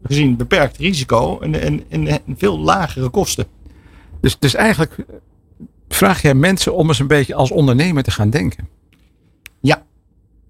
gezien 0.03 0.37
beperkt 0.37 0.77
risico 0.77 1.38
een, 1.40 1.85
een, 1.88 2.18
veel 2.37 2.59
lagere 2.59 3.09
kosten. 3.09 3.47
Dus, 4.20 4.38
dus 4.38 4.55
eigenlijk 4.55 4.97
vraag 5.88 6.23
jij 6.23 6.35
mensen 6.35 6.75
om 6.75 6.88
eens 6.88 6.99
een 6.99 7.07
beetje 7.07 7.35
als 7.35 7.51
ondernemer 7.51 8.03
te 8.03 8.11
gaan 8.11 8.31
denken. 8.31 8.68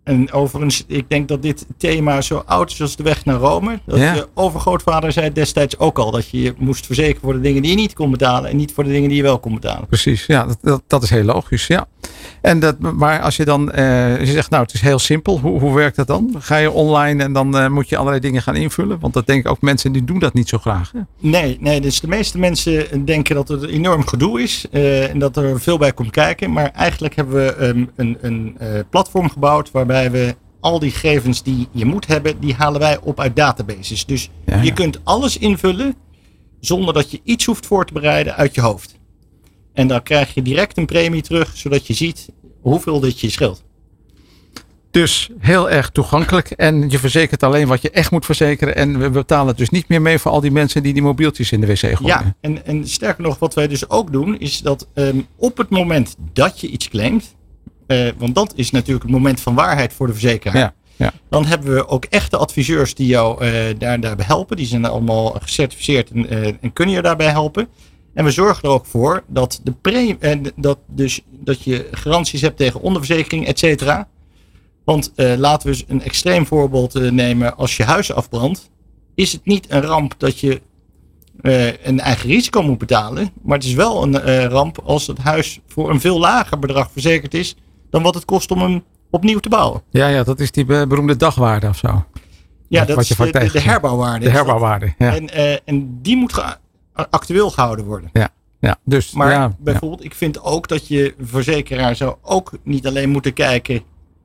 En 0.05 0.33
overigens, 0.33 0.85
ik 0.87 1.09
denk 1.09 1.29
dat 1.29 1.43
dit 1.43 1.67
thema 1.77 2.21
zo 2.21 2.43
oud 2.47 2.71
is 2.71 2.81
als 2.81 2.97
de 2.97 3.03
weg 3.03 3.25
naar 3.25 3.37
Rome. 3.37 3.81
Dat 3.87 3.99
Ja. 3.99 4.15
je 4.15 4.29
overgrootvader 4.35 5.13
zei 5.13 5.33
destijds 5.33 5.79
ook 5.79 5.99
al 5.99 6.11
dat 6.11 6.29
je 6.29 6.43
je 6.43 6.55
moest 6.59 6.87
verzekeren 6.87 7.21
voor 7.21 7.33
de 7.33 7.41
dingen 7.41 7.63
die 7.63 7.71
je 7.71 7.77
niet 7.77 7.93
kon 7.95 8.11
betalen 8.11 8.51
en 8.51 8.57
niet 8.57 8.73
voor 8.73 8.85
de 8.85 8.91
dingen 8.91 9.09
die 9.09 9.17
je 9.17 9.23
wel 9.23 9.39
kon 9.39 9.55
betalen. 9.55 9.87
Precies, 9.87 10.27
ja, 10.27 10.47
dat, 10.47 10.59
dat, 10.63 10.83
dat 10.87 11.03
is 11.03 11.11
heel 11.11 11.25
logisch. 11.25 11.67
Ja. 11.67 11.87
En 12.41 12.61
dat, 12.61 12.79
maar 12.79 13.21
als 13.21 13.37
je 13.37 13.45
dan 13.45 13.73
eh, 13.73 14.19
je 14.21 14.33
zegt, 14.33 14.51
nou, 14.51 14.63
het 14.63 14.75
is 14.75 14.81
heel 14.81 14.99
simpel, 14.99 15.39
hoe, 15.39 15.61
hoe 15.61 15.75
werkt 15.75 15.97
dat 15.97 16.07
dan? 16.07 16.35
Ga 16.39 16.57
je 16.57 16.71
online 16.71 17.23
en 17.23 17.33
dan 17.33 17.59
eh, 17.59 17.69
moet 17.69 17.89
je 17.89 17.97
allerlei 17.97 18.21
dingen 18.21 18.43
gaan 18.43 18.57
invullen? 18.57 19.01
Want 19.01 19.15
dat 19.15 19.27
denk 19.27 19.45
ik 19.45 19.51
ook 19.51 19.61
mensen 19.61 19.93
die 19.93 20.05
doen 20.05 20.19
dat 20.19 20.35
niet 20.35 20.49
zo 20.49 20.59
graag. 20.59 20.93
Hè? 20.93 21.01
Nee, 21.19 21.57
nee, 21.61 21.81
dus 21.81 22.01
de 22.01 22.09
meeste 22.09 22.39
mensen 22.39 23.05
denken 23.05 23.35
dat 23.35 23.49
het 23.49 23.63
een 23.63 23.69
enorm 23.69 24.07
gedoe 24.07 24.43
is 24.43 24.67
eh, 24.71 25.11
en 25.11 25.19
dat 25.19 25.37
er 25.37 25.61
veel 25.61 25.79
bij 25.79 25.93
komt 25.93 26.11
kijken. 26.11 26.53
Maar 26.53 26.71
eigenlijk 26.71 27.17
hebben 27.17 27.35
we 27.35 27.91
een, 27.97 28.19
een 28.21 28.57
platform 28.91 29.29
gebouwd 29.29 29.71
waarbij 29.71 30.11
we 30.11 30.35
al 30.61 30.79
die 30.79 30.91
gegevens 30.91 31.43
die 31.43 31.69
je 31.71 31.85
moet 31.85 32.07
hebben, 32.07 32.41
die 32.41 32.55
halen 32.55 32.81
wij 32.81 32.99
op 33.01 33.21
uit 33.21 33.37
databases. 33.37 34.07
Dus 34.07 34.31
Ja, 34.45 34.63
je 34.63 34.73
kunt 34.73 35.01
alles 35.05 35.39
invullen 35.39 35.95
zonder 36.61 36.95
dat 36.95 37.11
je 37.11 37.21
iets 37.25 37.45
hoeft 37.45 37.67
voor 37.67 37.87
te 37.87 37.93
bereiden 37.93 38.35
uit 38.35 38.55
je 38.55 38.61
hoofd. 38.61 38.95
En 39.75 39.87
dan 39.89 40.03
krijg 40.03 40.35
je 40.35 40.43
direct 40.43 40.77
een 40.77 40.87
premie 40.87 41.23
terug, 41.23 41.57
zodat 41.57 41.87
je 41.87 41.95
ziet 41.95 42.29
hoeveel 42.61 43.01
dit 43.01 43.21
je 43.21 43.31
scheelt. 43.31 43.65
Dus 44.95 45.31
heel 45.39 45.71
erg 45.71 45.91
toegankelijk. 45.91 46.51
En 46.51 46.91
je 46.91 46.99
verzekert 46.99 47.43
alleen 47.43 47.67
wat 47.67 47.83
je 47.83 47.91
echt 47.91 48.11
moet 48.11 48.25
verzekeren. 48.25 48.77
En 48.77 48.99
we 48.99 49.11
betalen 49.11 49.47
het 49.47 49.57
dus 49.57 49.71
niet 49.71 49.89
meer 49.89 50.03
mee 50.03 50.19
voor 50.19 50.31
al 50.31 50.41
die 50.41 50.51
mensen 50.51 50.83
die 50.83 50.93
die 50.93 51.03
mobieltjes 51.03 51.53
in 51.53 51.61
de 51.61 51.67
wc 51.67 51.79
gooien. 51.79 51.99
Ja, 52.07 52.35
en, 52.41 52.67
en 52.67 52.89
sterker 52.89 53.23
nog, 53.23 53.39
wat 53.39 53.55
wij 53.55 53.69
dus 53.69 53.89
ook 53.91 54.13
doen, 54.13 54.39
is 54.39 54.61
dat 54.61 54.89
ehm, 54.95 55.21
op 55.37 55.57
het 55.57 55.69
moment 55.69 56.17
dat 56.33 56.61
je 56.61 56.69
iets 56.69 56.89
claimt, 56.89 57.35
eh, 57.87 58.09
want 58.17 58.35
dat 58.35 58.53
is 58.57 58.71
natuurlijk 58.71 59.05
het 59.05 59.13
moment 59.13 59.41
van 59.41 59.55
waarheid 59.55 59.93
voor 59.93 60.07
de 60.07 60.13
verzekeraar. 60.13 60.57
Ja, 60.57 60.75
ja. 60.97 61.13
Dan 61.29 61.47
hebben 61.47 61.75
we 61.75 61.89
ook 61.89 62.05
echte 62.05 62.37
adviseurs 62.37 62.95
die 62.95 63.07
jou 63.07 63.45
eh, 63.45 63.51
daar, 63.79 64.01
daarbij 64.01 64.27
helpen. 64.27 64.57
Die 64.57 64.67
zijn 64.67 64.85
allemaal 64.85 65.37
gecertificeerd 65.41 66.11
en, 66.11 66.29
eh, 66.29 66.47
en 66.61 66.73
kunnen 66.73 66.95
je 66.95 67.03
daarbij 67.03 67.31
helpen. 67.31 67.69
En 68.15 68.25
we 68.25 68.31
zorgen 68.31 68.63
er 68.63 68.75
ook 68.75 68.87
voor 68.87 69.23
dat, 69.27 69.61
de 69.63 69.73
pre 69.73 70.17
en 70.21 70.43
dat, 70.57 70.79
dus, 70.87 71.21
dat 71.31 71.63
je 71.63 71.89
garanties 71.91 72.41
hebt 72.41 72.57
tegen 72.57 72.81
onderverzekering, 72.81 73.47
et 73.47 73.59
cetera. 73.59 74.09
Want 74.85 75.13
eh, 75.15 75.35
laten 75.37 75.69
we 75.69 75.75
eens 75.75 75.85
een 75.89 76.03
extreem 76.03 76.47
voorbeeld 76.47 76.95
eh, 76.95 77.11
nemen. 77.11 77.57
Als 77.57 77.77
je 77.77 77.83
huis 77.85 78.13
afbrandt, 78.13 78.71
is 79.15 79.33
het 79.33 79.45
niet 79.45 79.67
een 79.71 79.81
ramp 79.83 80.15
dat 80.19 80.41
je 80.41 80.61
eh, 81.41 81.87
een 81.87 82.01
eigen 82.01 82.29
risico 82.29 82.63
moet 82.63 82.79
betalen. 82.79 83.31
Maar 83.43 83.57
het 83.59 83.67
is 83.67 83.75
wel 83.75 84.03
een 84.03 84.21
eh, 84.21 84.45
ramp 84.45 84.79
als 84.85 85.07
het 85.07 85.19
huis 85.19 85.61
voor 85.67 85.91
een 85.91 86.01
veel 86.01 86.19
lager 86.19 86.59
bedrag 86.59 86.91
verzekerd 86.93 87.35
is 87.35 87.57
dan 87.91 88.03
wat 88.03 88.15
het 88.15 88.25
kost 88.25 88.51
om 88.51 88.61
hem 88.61 88.83
opnieuw 89.11 89.39
te 89.39 89.49
bouwen. 89.49 89.83
Ja, 89.91 90.07
ja, 90.09 90.23
dat 90.23 90.41
is 90.41 90.51
die 90.51 90.65
be- 90.65 90.87
beroemde 90.89 91.17
dagwaarde 91.17 91.69
of 91.69 91.77
zo. 91.77 92.05
Ja, 92.69 92.85
dat 92.85 93.01
is 93.01 93.09
de, 93.09 93.61
herbouwwaarde. 93.61 94.25
De 94.25 94.31
herbouwwaarde. 94.31 94.95
Ja. 94.99 95.15
En, 95.15 95.31
eh, 95.31 95.57
en 95.65 95.99
die 96.03 96.17
moet 96.17 96.33
ge- 96.33 96.57
actueel 96.95 97.51
gehouden 97.51 97.85
worden. 97.85 98.11
Ja, 98.13 98.29
ja. 98.61 98.77
Dus, 98.85 99.13
Maar 99.13 99.31
ja, 99.31 99.57
bijvoorbeeld, 99.59 100.05
ik 100.05 100.15
vind 100.15 100.43
ook 100.43 100.69
dat 100.69 100.89
je 100.89 101.15
verzekeraar 101.21 101.97
zou 101.97 102.17
ook 102.23 102.53
niet 102.63 102.87
alleen 102.87 103.11
moeten 103.11 103.33
kijken 103.33 103.83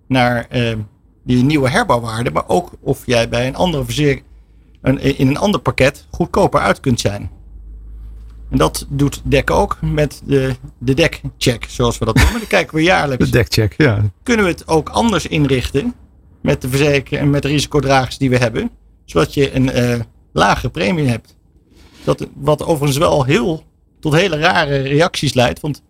naar 0.07 0.45
eh, 0.49 0.75
die 1.23 1.43
nieuwe 1.43 1.69
herbouwwaarde, 1.69 2.31
maar 2.31 2.47
ook 2.47 2.71
of 2.79 3.05
jij 3.05 3.29
bij 3.29 3.47
een 3.47 3.55
andere 3.55 3.83
verzekering 3.83 4.25
een, 4.81 5.17
in 5.17 5.27
een 5.27 5.37
ander 5.37 5.61
pakket 5.61 6.07
goedkoper 6.09 6.59
uit 6.59 6.79
kunt 6.79 6.99
zijn. 6.99 7.29
En 8.49 8.57
dat 8.57 8.85
doet 8.89 9.21
DEC 9.23 9.51
ook 9.51 9.77
met 9.81 10.21
de, 10.25 10.55
de 10.77 10.93
DEC-check, 10.93 11.65
zoals 11.69 11.97
we 11.97 12.05
dat 12.05 12.15
noemen. 12.15 12.39
Dan 12.39 12.47
kijken 12.47 12.75
we 12.75 12.83
ja, 12.83 12.97
jaarlijks. 12.97 13.25
de 13.25 13.31
deckcheck, 13.31 13.73
ja. 13.77 14.01
Kunnen 14.23 14.45
we 14.45 14.51
het 14.51 14.67
ook 14.67 14.89
anders 14.89 15.27
inrichten 15.27 15.93
met 16.41 16.61
de 16.61 16.69
verzekering 16.69 17.21
en 17.21 17.29
met 17.29 17.41
de 17.41 17.47
risicodragers 17.47 18.17
die 18.17 18.29
we 18.29 18.37
hebben, 18.37 18.71
zodat 19.05 19.33
je 19.33 19.55
een 19.55 19.71
eh 19.71 19.99
lagere 20.33 20.69
premie 20.69 21.07
hebt. 21.07 21.35
Dat, 22.03 22.27
wat 22.35 22.63
overigens 22.65 22.97
wel 22.97 23.23
heel 23.23 23.63
tot 23.99 24.13
hele 24.13 24.37
rare 24.37 24.77
reacties 24.77 25.33
leidt. 25.33 25.59
Want 25.59 25.81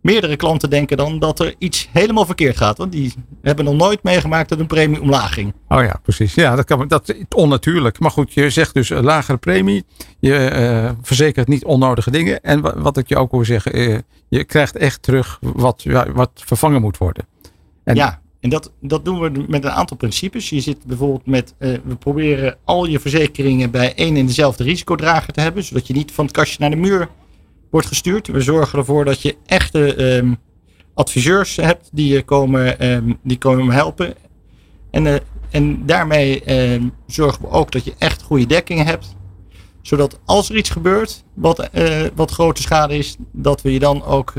meerdere 0.00 0.36
klanten 0.36 0.70
denken 0.70 0.96
dan 0.96 1.18
dat 1.18 1.40
er 1.40 1.54
iets 1.58 1.88
helemaal 1.92 2.26
verkeerd 2.26 2.56
gaat. 2.56 2.78
Want 2.78 2.92
die 2.92 3.12
hebben 3.42 3.64
nog 3.64 3.74
nooit 3.74 4.02
meegemaakt 4.02 4.48
dat 4.48 4.58
een 4.58 4.66
premie 4.66 5.00
omlaag 5.00 5.32
ging. 5.34 5.52
Oh 5.68 5.82
ja, 5.82 6.00
precies. 6.02 6.34
Ja, 6.34 6.56
dat, 6.56 6.64
kan, 6.64 6.88
dat 6.88 7.08
is 7.08 7.14
onnatuurlijk. 7.34 7.98
Maar 7.98 8.10
goed, 8.10 8.32
je 8.34 8.50
zegt 8.50 8.74
dus 8.74 8.90
een 8.90 9.04
lagere 9.04 9.38
premie. 9.38 9.84
Je 10.18 10.34
eh, 10.36 10.90
verzekert 11.02 11.48
niet 11.48 11.64
onnodige 11.64 12.10
dingen. 12.10 12.40
En 12.42 12.60
wa- 12.60 12.78
wat 12.78 12.96
ik 12.96 13.08
je 13.08 13.16
ook 13.16 13.30
wil 13.30 13.44
zeggen, 13.44 13.72
eh, 13.72 13.98
je 14.28 14.44
krijgt 14.44 14.76
echt 14.76 15.02
terug 15.02 15.38
wat, 15.40 15.84
wat 16.14 16.30
vervangen 16.34 16.80
moet 16.80 16.98
worden. 16.98 17.26
En- 17.84 17.94
ja, 17.96 18.20
en 18.40 18.50
dat, 18.50 18.72
dat 18.80 19.04
doen 19.04 19.20
we 19.20 19.44
met 19.48 19.64
een 19.64 19.70
aantal 19.70 19.96
principes. 19.96 20.50
Je 20.50 20.60
zit 20.60 20.84
bijvoorbeeld 20.84 21.26
met, 21.26 21.54
eh, 21.58 21.72
we 21.84 21.96
proberen 21.96 22.56
al 22.64 22.86
je 22.86 23.00
verzekeringen 23.00 23.70
bij 23.70 23.94
één 23.94 24.16
en 24.16 24.26
dezelfde 24.26 24.64
risicodrager 24.64 25.32
te 25.32 25.40
hebben. 25.40 25.64
Zodat 25.64 25.86
je 25.86 25.92
niet 25.92 26.12
van 26.12 26.24
het 26.24 26.34
kastje 26.34 26.56
naar 26.60 26.70
de 26.70 26.76
muur 26.76 27.08
wordt 27.70 27.86
gestuurd. 27.86 28.26
We 28.26 28.40
zorgen 28.40 28.78
ervoor 28.78 29.04
dat 29.04 29.22
je 29.22 29.36
echte 29.46 29.94
ehm, 29.94 30.34
adviseurs 30.94 31.56
hebt 31.56 31.88
die 31.92 32.12
je 32.12 32.22
komen, 32.22 32.78
ehm, 32.78 33.12
die 33.22 33.38
komen 33.38 33.74
helpen. 33.74 34.14
En, 34.90 35.06
eh, 35.06 35.14
en 35.50 35.86
daarmee 35.86 36.42
ehm, 36.42 36.88
zorgen 37.06 37.42
we 37.42 37.48
ook 37.48 37.72
dat 37.72 37.84
je 37.84 37.94
echt 37.98 38.22
goede 38.22 38.46
dekking 38.46 38.84
hebt. 38.84 39.16
Zodat 39.82 40.18
als 40.24 40.50
er 40.50 40.56
iets 40.56 40.70
gebeurt 40.70 41.24
wat, 41.34 41.58
eh, 41.58 42.02
wat 42.14 42.30
grote 42.30 42.62
schade 42.62 42.96
is, 42.96 43.16
dat 43.32 43.62
we 43.62 43.72
je 43.72 43.78
dan 43.78 44.04
ook 44.04 44.32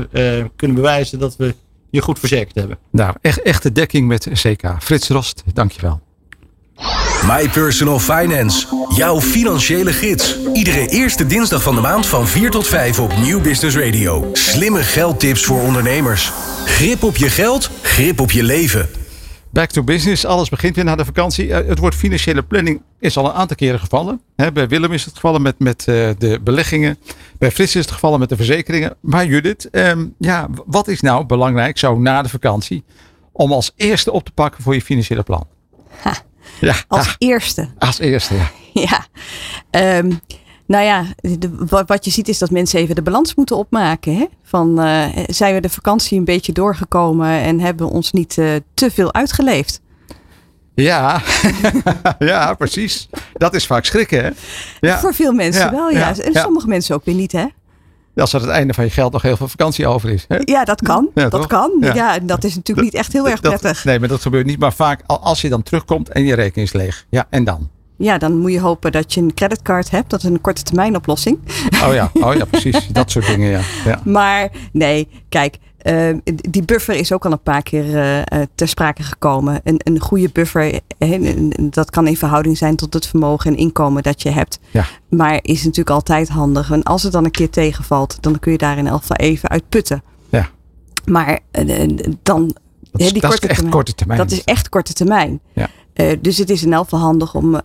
kunnen 0.56 0.76
bewijzen 0.76 1.18
dat 1.18 1.36
we 1.36 1.54
je 1.92 2.02
goed 2.02 2.18
verzekerd 2.18 2.54
hebben. 2.54 2.78
Nou, 2.90 3.14
echt, 3.20 3.42
echte 3.42 3.72
dekking 3.72 4.08
met 4.08 4.28
CK. 4.32 4.62
Frits 4.78 5.08
Rost, 5.08 5.42
dankjewel. 5.52 6.00
My 7.26 7.48
Personal 7.48 7.98
Finance. 7.98 8.66
Jouw 8.96 9.20
financiële 9.20 9.92
gids. 9.92 10.38
Iedere 10.52 10.88
eerste 10.88 11.26
dinsdag 11.26 11.62
van 11.62 11.74
de 11.74 11.80
maand 11.80 12.06
van 12.06 12.28
4 12.28 12.50
tot 12.50 12.66
5 12.66 13.00
op 13.00 13.16
Nieuw 13.16 13.40
Business 13.40 13.76
Radio. 13.76 14.30
Slimme 14.32 14.82
geldtips 14.82 15.44
voor 15.44 15.60
ondernemers. 15.60 16.32
Grip 16.64 17.02
op 17.02 17.16
je 17.16 17.30
geld, 17.30 17.70
grip 17.82 18.20
op 18.20 18.30
je 18.30 18.42
leven. 18.42 19.01
Back 19.52 19.70
to 19.70 19.82
business. 19.82 20.24
Alles 20.24 20.48
begint 20.48 20.74
weer 20.76 20.84
na 20.84 20.96
de 20.96 21.04
vakantie. 21.04 21.54
Eh, 21.54 21.68
Het 21.68 21.78
woord 21.78 21.94
financiële 21.94 22.42
planning 22.42 22.82
is 22.98 23.16
al 23.16 23.24
een 23.24 23.32
aantal 23.32 23.56
keren 23.56 23.80
gevallen. 23.80 24.20
Bij 24.52 24.68
Willem 24.68 24.92
is 24.92 25.04
het 25.04 25.14
gevallen 25.14 25.42
met, 25.42 25.58
met 25.58 25.78
eh, 25.88 26.10
de 26.18 26.40
beleggingen. 26.44 26.98
Bij 27.38 27.50
Frits 27.50 27.74
is 27.76 27.82
het 27.84 27.90
gevallen 27.94 28.18
met 28.18 28.28
de 28.28 28.36
verzekeringen. 28.36 28.94
Maar 29.00 29.26
Judith, 29.26 29.70
ehm, 29.70 30.06
ja, 30.18 30.48
wat 30.66 30.88
is 30.88 31.00
nou 31.00 31.24
belangrijk 31.26 31.78
zo 31.78 31.98
na 31.98 32.22
de 32.22 32.28
vakantie 32.28 32.84
om 33.32 33.52
als 33.52 33.72
eerste 33.76 34.12
op 34.12 34.24
te 34.24 34.32
pakken 34.32 34.62
voor 34.62 34.74
je 34.74 34.82
financiële 34.82 35.22
plan? 35.22 35.46
Ha. 36.00 36.14
Ja, 36.60 36.74
Als 36.88 37.14
eerste. 37.18 37.68
als 37.78 37.98
eerste. 37.98 38.34
Ja. 38.34 38.50
Ja. 38.74 39.06
Ehm, 39.70 40.10
nou 40.66 40.84
ja, 40.84 41.04
de, 41.38 41.50
wat, 41.68 41.88
wat 41.88 42.04
je 42.04 42.10
ziet 42.10 42.28
is 42.28 42.38
dat 42.38 42.50
mensen 42.50 42.78
even 42.80 42.94
de 42.94 43.02
balans 43.02 43.34
moeten 43.34 43.56
opmaken. 43.56 44.16
Hè? 44.16 44.26
Van, 44.42 44.80
eh, 44.80 45.04
zijn 45.26 45.54
we 45.54 45.60
de 45.60 45.68
vakantie 45.68 46.18
een 46.18 46.24
beetje 46.24 46.52
doorgekomen 46.52 47.28
en 47.30 47.60
hebben 47.60 47.86
we 47.86 47.92
ons 47.92 48.12
niet 48.12 48.38
eh, 48.38 48.46
te 48.74 48.90
veel 48.90 49.12
uitgeleefd? 49.14 49.80
Ja. 50.74 51.22
ja, 52.18 52.54
precies. 52.54 53.08
Dat 53.32 53.54
is 53.54 53.66
vaak 53.66 53.84
schrikken, 53.84 54.24
hè? 54.24 54.30
Ja. 54.80 54.98
Voor 54.98 55.14
veel 55.14 55.32
mensen 55.32 55.64
Ja, 55.64 55.70
wel, 55.70 55.90
ja. 55.90 55.98
ja, 55.98 56.22
En 56.22 56.34
sommige 56.34 56.66
mensen 56.68 56.94
ook 56.94 57.04
weer 57.04 57.14
niet, 57.14 57.32
hè? 57.32 57.44
Als 58.16 58.34
aan 58.34 58.40
het 58.40 58.50
einde 58.50 58.74
van 58.74 58.84
je 58.84 58.90
geld 58.90 59.12
nog 59.12 59.22
heel 59.22 59.36
veel 59.36 59.48
vakantie 59.48 59.86
over 59.86 60.10
is. 60.10 60.24
Hè? 60.28 60.36
Ja, 60.44 60.64
dat 60.64 60.82
kan. 60.82 61.08
Ja, 61.14 61.22
dat 61.22 61.30
toch? 61.32 61.46
kan. 61.46 61.76
Ja. 61.80 61.94
Ja. 61.94 62.16
en 62.16 62.26
dat 62.26 62.44
is 62.44 62.54
natuurlijk 62.54 62.86
niet 62.86 62.96
echt 62.96 63.12
heel 63.12 63.28
erg 63.28 63.40
Dat- 63.40 63.60
prettig. 63.60 63.84
nee, 63.84 63.98
maar 63.98 64.08
dat 64.08 64.20
gebeurt 64.22 64.46
niet. 64.46 64.58
Maar 64.58 64.72
vaak 64.72 65.00
al- 65.06 65.20
als 65.20 65.40
je 65.40 65.48
dan 65.48 65.62
terugkomt 65.62 66.08
en 66.08 66.24
je 66.24 66.34
rekening 66.34 66.68
is 66.68 66.72
leeg. 66.74 67.06
Ja, 67.10 67.26
en 67.30 67.44
dan? 67.44 67.68
Ja, 68.02 68.18
dan 68.18 68.38
moet 68.38 68.52
je 68.52 68.60
hopen 68.60 68.92
dat 68.92 69.14
je 69.14 69.20
een 69.20 69.34
creditcard 69.34 69.90
hebt. 69.90 70.10
Dat 70.10 70.22
is 70.22 70.28
een 70.28 70.40
korte 70.40 70.62
termijn 70.62 70.96
oplossing. 70.96 71.38
Oh 71.86 71.94
ja, 71.94 72.10
oh 72.26 72.34
ja 72.34 72.44
precies. 72.44 72.86
Dat 72.86 73.10
soort 73.10 73.26
dingen, 73.26 73.50
ja. 73.50 73.60
ja. 73.84 74.00
Maar 74.04 74.48
nee, 74.72 75.08
kijk, 75.28 75.56
eh, 75.78 76.16
die 76.50 76.62
buffer 76.64 76.94
is 76.94 77.12
ook 77.12 77.24
al 77.24 77.32
een 77.32 77.42
paar 77.42 77.62
keer 77.62 77.96
eh, 77.96 78.18
eh, 78.20 78.46
ter 78.54 78.68
sprake 78.68 79.02
gekomen. 79.02 79.60
Een, 79.64 79.80
een 79.84 80.00
goede 80.00 80.28
buffer, 80.32 80.80
en- 80.98 81.52
dat 81.70 81.90
kan 81.90 82.06
in 82.06 82.16
verhouding 82.16 82.58
zijn 82.58 82.76
tot 82.76 82.94
het 82.94 83.06
vermogen 83.06 83.50
en 83.52 83.56
inkomen 83.58 84.02
dat 84.02 84.22
je 84.22 84.30
hebt. 84.30 84.58
Ja. 84.70 84.84
Maar 85.08 85.38
is 85.42 85.58
natuurlijk 85.58 85.90
altijd 85.90 86.28
handig. 86.28 86.70
En 86.70 86.82
als 86.82 87.02
het 87.02 87.12
dan 87.12 87.24
een 87.24 87.30
keer 87.30 87.50
tegenvalt, 87.50 88.16
dan 88.20 88.38
kun 88.38 88.52
je 88.52 88.58
daar 88.58 88.78
in 88.78 88.86
elk 88.86 89.00
geval 89.00 89.16
even 89.16 89.48
uit 89.48 89.68
putten. 89.68 90.02
Ja. 90.28 90.48
Maar 91.04 91.38
eh, 91.50 91.88
dan. 92.22 92.56
Dat 92.92 93.00
is, 93.00 93.12
die 93.12 93.20
dat 93.20 93.32
is 93.32 93.38
korte 93.38 93.46
echt 93.46 93.54
termijn- 93.54 93.74
korte 93.76 93.94
termijn. 93.94 94.18
Dat 94.18 94.30
is 94.30 94.44
echt 94.44 94.68
korte 94.68 94.92
termijn. 94.92 95.40
Ja. 95.52 95.68
Eh, 95.92 96.12
dus 96.20 96.38
het 96.38 96.50
is 96.50 96.62
in 96.62 96.72
elk 96.72 96.84
geval 96.84 96.98
handig 96.98 97.34
om 97.34 97.54
eh, 97.54 97.64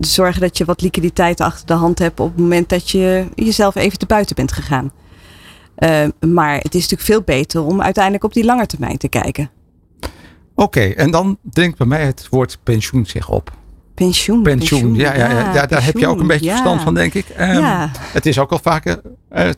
te 0.00 0.08
zorgen 0.08 0.40
dat 0.40 0.58
je 0.58 0.64
wat 0.64 0.80
liquiditeit 0.80 1.40
achter 1.40 1.66
de 1.66 1.72
hand 1.72 1.98
hebt 1.98 2.20
op 2.20 2.28
het 2.28 2.38
moment 2.38 2.68
dat 2.68 2.90
je 2.90 3.26
jezelf 3.34 3.74
even 3.74 3.98
te 3.98 4.06
buiten 4.06 4.36
bent 4.36 4.52
gegaan. 4.52 4.92
Eh, 5.74 6.06
maar 6.20 6.54
het 6.54 6.74
is 6.74 6.80
natuurlijk 6.80 7.08
veel 7.08 7.22
beter 7.22 7.62
om 7.62 7.82
uiteindelijk 7.82 8.24
op 8.24 8.32
die 8.32 8.44
lange 8.44 8.66
termijn 8.66 8.96
te 8.96 9.08
kijken. 9.08 9.50
Oké, 10.54 10.80
en 10.80 11.10
dan 11.10 11.38
drinkt 11.42 11.78
bij 11.78 11.86
mij 11.86 12.04
het 12.04 12.26
woord 12.30 12.58
pensioen 12.62 13.06
zich 13.06 13.28
op. 13.28 13.52
Pensioen. 13.94 14.42
Pensioen, 14.42 14.94
ja, 14.94 15.14
ja, 15.14 15.30
ja, 15.30 15.54
ja, 15.54 15.66
daar 15.66 15.84
heb 15.84 15.96
je 15.96 16.06
ook 16.06 16.20
een 16.20 16.26
beetje 16.26 16.44
ja. 16.44 16.50
verstand 16.50 16.80
van, 16.80 16.94
denk 16.94 17.14
ik. 17.14 17.28
Ehm, 17.28 17.58
Ja. 17.58 17.90
Het 17.94 18.26
is 18.26 18.38
ook 18.38 18.52
al 18.52 18.58
vaker 18.62 19.00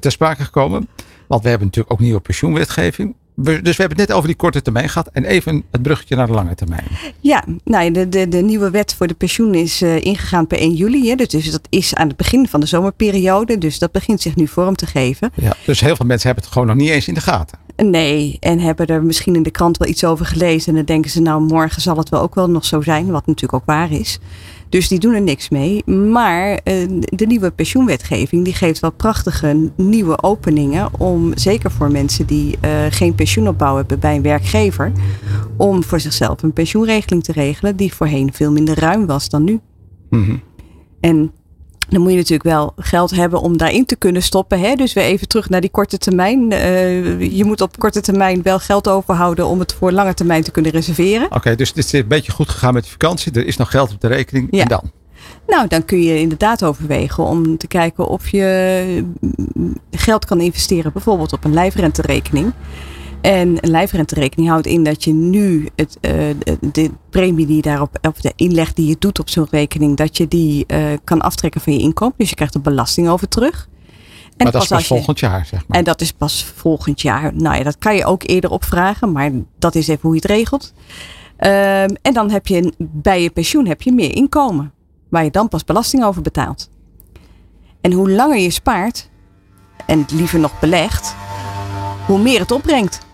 ter 0.00 0.10
sprake 0.10 0.44
gekomen. 0.44 0.88
Want 1.26 1.42
we 1.42 1.48
hebben 1.48 1.66
natuurlijk 1.66 1.94
ook 1.94 2.00
nieuwe 2.00 2.20
pensioenwetgeving. 2.20 3.14
Dus 3.42 3.76
we 3.76 3.82
hebben 3.82 3.98
het 3.98 4.08
net 4.08 4.12
over 4.12 4.26
die 4.26 4.36
korte 4.36 4.62
termijn 4.62 4.88
gehad. 4.88 5.08
En 5.12 5.24
even 5.24 5.64
het 5.70 5.82
bruggetje 5.82 6.16
naar 6.16 6.26
de 6.26 6.32
lange 6.32 6.54
termijn. 6.54 6.84
Ja, 7.20 7.44
nou, 7.64 7.90
de, 7.90 8.08
de, 8.08 8.28
de 8.28 8.42
nieuwe 8.42 8.70
wet 8.70 8.94
voor 8.94 9.06
de 9.06 9.14
pensioen 9.14 9.54
is 9.54 9.82
eh, 9.82 10.00
ingegaan 10.00 10.46
per 10.46 10.58
1 10.58 10.74
juli. 10.74 11.08
Hè, 11.08 11.14
dus 11.14 11.50
dat 11.50 11.66
is 11.68 11.94
aan 11.94 12.08
het 12.08 12.16
begin 12.16 12.48
van 12.48 12.60
de 12.60 12.66
zomerperiode. 12.66 13.58
Dus 13.58 13.78
dat 13.78 13.92
begint 13.92 14.20
zich 14.20 14.36
nu 14.36 14.46
vorm 14.46 14.76
te 14.76 14.86
geven. 14.86 15.30
Ja, 15.34 15.54
dus 15.64 15.80
heel 15.80 15.96
veel 15.96 16.06
mensen 16.06 16.26
hebben 16.26 16.44
het 16.44 16.52
gewoon 16.52 16.68
nog 16.68 16.76
niet 16.76 16.90
eens 16.90 17.08
in 17.08 17.14
de 17.14 17.20
gaten. 17.20 17.58
Nee, 17.76 18.36
en 18.40 18.58
hebben 18.58 18.86
er 18.86 19.02
misschien 19.02 19.34
in 19.34 19.42
de 19.42 19.50
krant 19.50 19.76
wel 19.76 19.88
iets 19.88 20.04
over 20.04 20.26
gelezen. 20.26 20.68
En 20.68 20.74
dan 20.74 20.84
denken 20.84 21.10
ze, 21.10 21.20
nou, 21.20 21.42
morgen 21.42 21.82
zal 21.82 21.96
het 21.96 22.08
wel 22.08 22.20
ook 22.20 22.34
wel 22.34 22.50
nog 22.50 22.64
zo 22.64 22.80
zijn. 22.80 23.10
Wat 23.10 23.26
natuurlijk 23.26 23.54
ook 23.54 23.66
waar 23.66 23.92
is. 23.92 24.18
Dus 24.70 24.88
die 24.88 24.98
doen 24.98 25.14
er 25.14 25.20
niks 25.20 25.48
mee. 25.48 25.84
Maar 25.86 26.54
eh, 26.54 26.74
de 26.98 27.26
nieuwe 27.26 27.50
pensioenwetgeving 27.50 28.44
die 28.44 28.54
geeft 28.54 28.80
wel 28.80 28.92
prachtige 28.92 29.70
nieuwe 29.76 30.22
openingen. 30.22 31.00
Om 31.00 31.32
zeker 31.38 31.70
voor 31.70 31.90
mensen 31.90 32.26
die 32.26 32.58
eh, 32.60 32.70
geen 32.90 33.14
pensioenopbouw 33.14 33.76
hebben 33.76 33.98
bij 33.98 34.16
een 34.16 34.22
werkgever. 34.22 34.92
Om 35.56 35.84
voor 35.84 36.00
zichzelf 36.00 36.42
een 36.42 36.52
pensioenregeling 36.52 37.24
te 37.24 37.32
regelen. 37.32 37.76
Die 37.76 37.94
voorheen 37.94 38.32
veel 38.32 38.52
minder 38.52 38.78
ruim 38.78 39.06
was 39.06 39.28
dan 39.28 39.44
nu. 39.44 39.60
Mhm. 40.10 40.36
En 41.00 41.32
dan 41.90 42.00
moet 42.00 42.10
je 42.10 42.16
natuurlijk 42.16 42.48
wel 42.48 42.72
geld 42.76 43.10
hebben 43.10 43.40
om 43.40 43.56
daarin 43.56 43.86
te 43.86 43.96
kunnen 43.96 44.22
stoppen. 44.22 44.60
Hè? 44.60 44.74
Dus 44.74 44.92
weer 44.92 45.04
even 45.04 45.28
terug 45.28 45.48
naar 45.48 45.60
die 45.60 45.70
korte 45.70 45.98
termijn. 45.98 46.52
Eh, 46.52 47.36
je 47.36 47.44
moet 47.44 47.60
op 47.60 47.78
korte 47.78 48.00
termijn 48.00 48.42
wel 48.42 48.58
geld 48.58 48.88
overhouden 48.88 49.46
om 49.46 49.58
het 49.58 49.72
voor 49.72 49.92
lange 49.92 50.14
termijn 50.14 50.42
te 50.42 50.50
kunnen 50.50 50.72
reserveren. 50.72 51.26
Oké, 51.30 51.54
dus 51.54 51.68
het 51.68 51.78
is 51.78 51.92
een 51.92 52.08
beetje 52.08 52.32
goed 52.32 52.48
gegaan 52.48 52.74
met 52.74 52.84
de 52.84 52.90
vakantie. 52.90 53.32
Er 53.32 53.46
is 53.46 53.56
nog 53.56 53.70
geld 53.70 53.92
op 53.92 54.00
de 54.00 54.08
rekening. 54.08 54.48
Ja. 54.50 54.62
En 54.62 54.68
dan? 54.68 54.90
Nou, 55.46 55.68
dan 55.68 55.84
kun 55.84 56.02
je 56.02 56.18
inderdaad 56.18 56.64
overwegen 56.64 57.24
om 57.24 57.56
te 57.56 57.66
kijken 57.66 58.06
of 58.06 58.28
je 58.28 59.04
mm, 59.20 59.76
geld 59.90 60.24
kan 60.24 60.40
investeren, 60.40 60.92
bijvoorbeeld 60.92 61.32
op 61.32 61.44
een 61.44 61.52
lijfrenterekening. 61.52 62.52
En 63.20 63.48
een 63.60 63.70
lijfrenterekening 63.70 64.48
houdt 64.48 64.66
in 64.66 64.84
dat 64.84 65.04
je 65.04 65.12
nu 65.12 65.68
het, 65.76 65.98
eh, 66.00 66.12
de, 66.72 66.90
premie 67.10 67.46
die 67.46 67.56
je 67.56 67.62
daarop, 67.62 67.98
of 68.08 68.20
de 68.20 68.32
inleg 68.36 68.72
die 68.72 68.86
je 68.86 68.96
doet 68.98 69.18
op 69.18 69.28
zo'n 69.28 69.46
rekening, 69.50 69.96
dat 69.96 70.16
je 70.16 70.28
die 70.28 70.66
eh, 70.66 70.84
kan 71.04 71.20
aftrekken 71.20 71.60
van 71.60 71.72
je 71.72 71.78
inkomen. 71.78 72.14
Dus 72.16 72.28
je 72.28 72.34
krijgt 72.34 72.54
er 72.54 72.60
belasting 72.60 73.08
over 73.08 73.28
terug. 73.28 73.68
En 74.36 74.46
maar 74.46 74.52
dat 74.52 74.62
is 74.62 74.68
pas 74.68 74.88
je- 74.88 74.94
volgend 74.94 75.20
jaar, 75.20 75.46
zeg 75.46 75.66
maar. 75.66 75.78
En 75.78 75.84
dat 75.84 76.00
is 76.00 76.12
pas 76.12 76.44
volgend 76.44 77.00
jaar. 77.00 77.34
Nou 77.34 77.56
ja, 77.56 77.62
dat 77.62 77.78
kan 77.78 77.94
je 77.96 78.04
ook 78.04 78.22
eerder 78.26 78.50
opvragen, 78.50 79.12
maar 79.12 79.30
dat 79.58 79.74
is 79.74 79.88
even 79.88 80.02
hoe 80.02 80.14
je 80.14 80.20
het 80.20 80.30
regelt. 80.30 80.72
Ehm, 81.36 81.88
en 82.02 82.12
dan 82.12 82.30
heb 82.30 82.46
je 82.46 82.72
bij 82.78 83.22
je 83.22 83.30
pensioen 83.30 83.66
heb 83.66 83.82
je 83.82 83.92
meer 83.92 84.14
inkomen, 84.16 84.72
waar 85.08 85.24
je 85.24 85.30
dan 85.30 85.48
pas 85.48 85.64
belasting 85.64 86.04
over 86.04 86.22
betaalt. 86.22 86.70
En 87.80 87.92
hoe 87.92 88.10
langer 88.10 88.38
je 88.38 88.50
spaart, 88.50 89.08
en 89.86 90.06
liever 90.12 90.38
nog 90.38 90.60
belegt, 90.60 91.14
hoe 92.06 92.18
meer 92.18 92.40
het 92.40 92.50
opbrengt. 92.50 93.08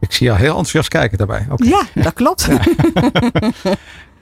Ik 0.00 0.12
zie 0.12 0.26
jou 0.26 0.38
heel 0.38 0.48
enthousiast 0.48 0.88
kijken 0.88 1.18
daarbij. 1.18 1.46
Ja, 1.56 1.82
dat 1.94 2.12
klopt. 2.12 2.48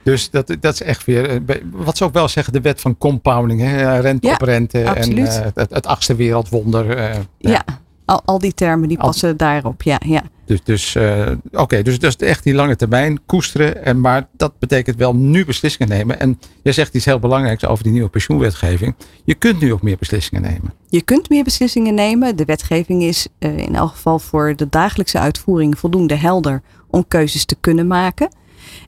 Dus 0.03 0.29
dat, 0.29 0.55
dat 0.59 0.73
is 0.73 0.81
echt 0.81 1.05
weer, 1.05 1.29
eh, 1.29 1.55
wat 1.71 1.97
ze 1.97 2.03
ook 2.03 2.13
wel 2.13 2.27
zeggen, 2.27 2.53
de 2.53 2.61
wet 2.61 2.81
van 2.81 2.97
compounding. 2.97 3.61
Hè? 3.61 3.99
Rente 3.99 4.27
Ja, 4.27 4.33
op 4.33 4.41
rente 4.41 4.81
en 4.81 4.87
absoluut. 4.87 5.27
eh, 5.27 5.45
het, 5.53 5.69
het 5.73 5.85
achtste 5.85 6.15
wereldwonder. 6.15 6.97
eh, 6.97 7.15
Ja, 7.37 7.63
al, 8.07 8.21
al 8.25 8.39
die 8.39 8.53
termen 8.53 8.87
die 8.87 8.99
Al- 8.99 9.07
passen 9.07 9.37
daarop. 9.37 9.81
Ja, 9.81 9.99
ja. 10.05 10.23
Dus, 10.45 10.63
dus 10.63 10.95
eh, 10.95 11.31
oké, 11.51 11.81
dus 11.81 11.99
dat 11.99 12.21
is 12.21 12.27
echt 12.27 12.43
die 12.43 12.53
lange 12.53 12.75
termijn 12.75 13.19
koesteren. 13.25 13.85
En, 13.85 13.99
maar 14.01 14.27
dat 14.31 14.59
betekent 14.59 14.95
wel 14.95 15.15
nu 15.15 15.45
beslissingen 15.45 15.97
nemen. 15.97 16.19
En 16.19 16.39
jij 16.63 16.73
zegt 16.73 16.93
iets 16.93 17.05
heel 17.05 17.19
belangrijks 17.19 17.65
over 17.65 17.83
die 17.83 17.91
nieuwe 17.93 18.09
pensioenwetgeving. 18.09 18.95
Je 19.23 19.33
kunt 19.33 19.59
nu 19.59 19.73
ook 19.73 19.81
meer 19.81 19.97
beslissingen 19.97 20.41
nemen. 20.41 20.73
Je 20.89 21.01
kunt 21.01 21.29
meer 21.29 21.43
beslissingen 21.43 21.93
nemen. 21.93 22.35
De 22.35 22.45
wetgeving 22.45 23.03
is 23.03 23.27
eh, 23.39 23.57
in 23.57 23.75
elk 23.75 23.89
geval 23.89 24.19
voor 24.19 24.55
de 24.55 24.67
dagelijkse 24.69 25.19
uitvoering 25.19 25.79
voldoende 25.79 26.15
helder 26.15 26.61
om 26.89 27.07
keuzes 27.07 27.45
te 27.45 27.55
kunnen 27.59 27.87
maken. 27.87 28.29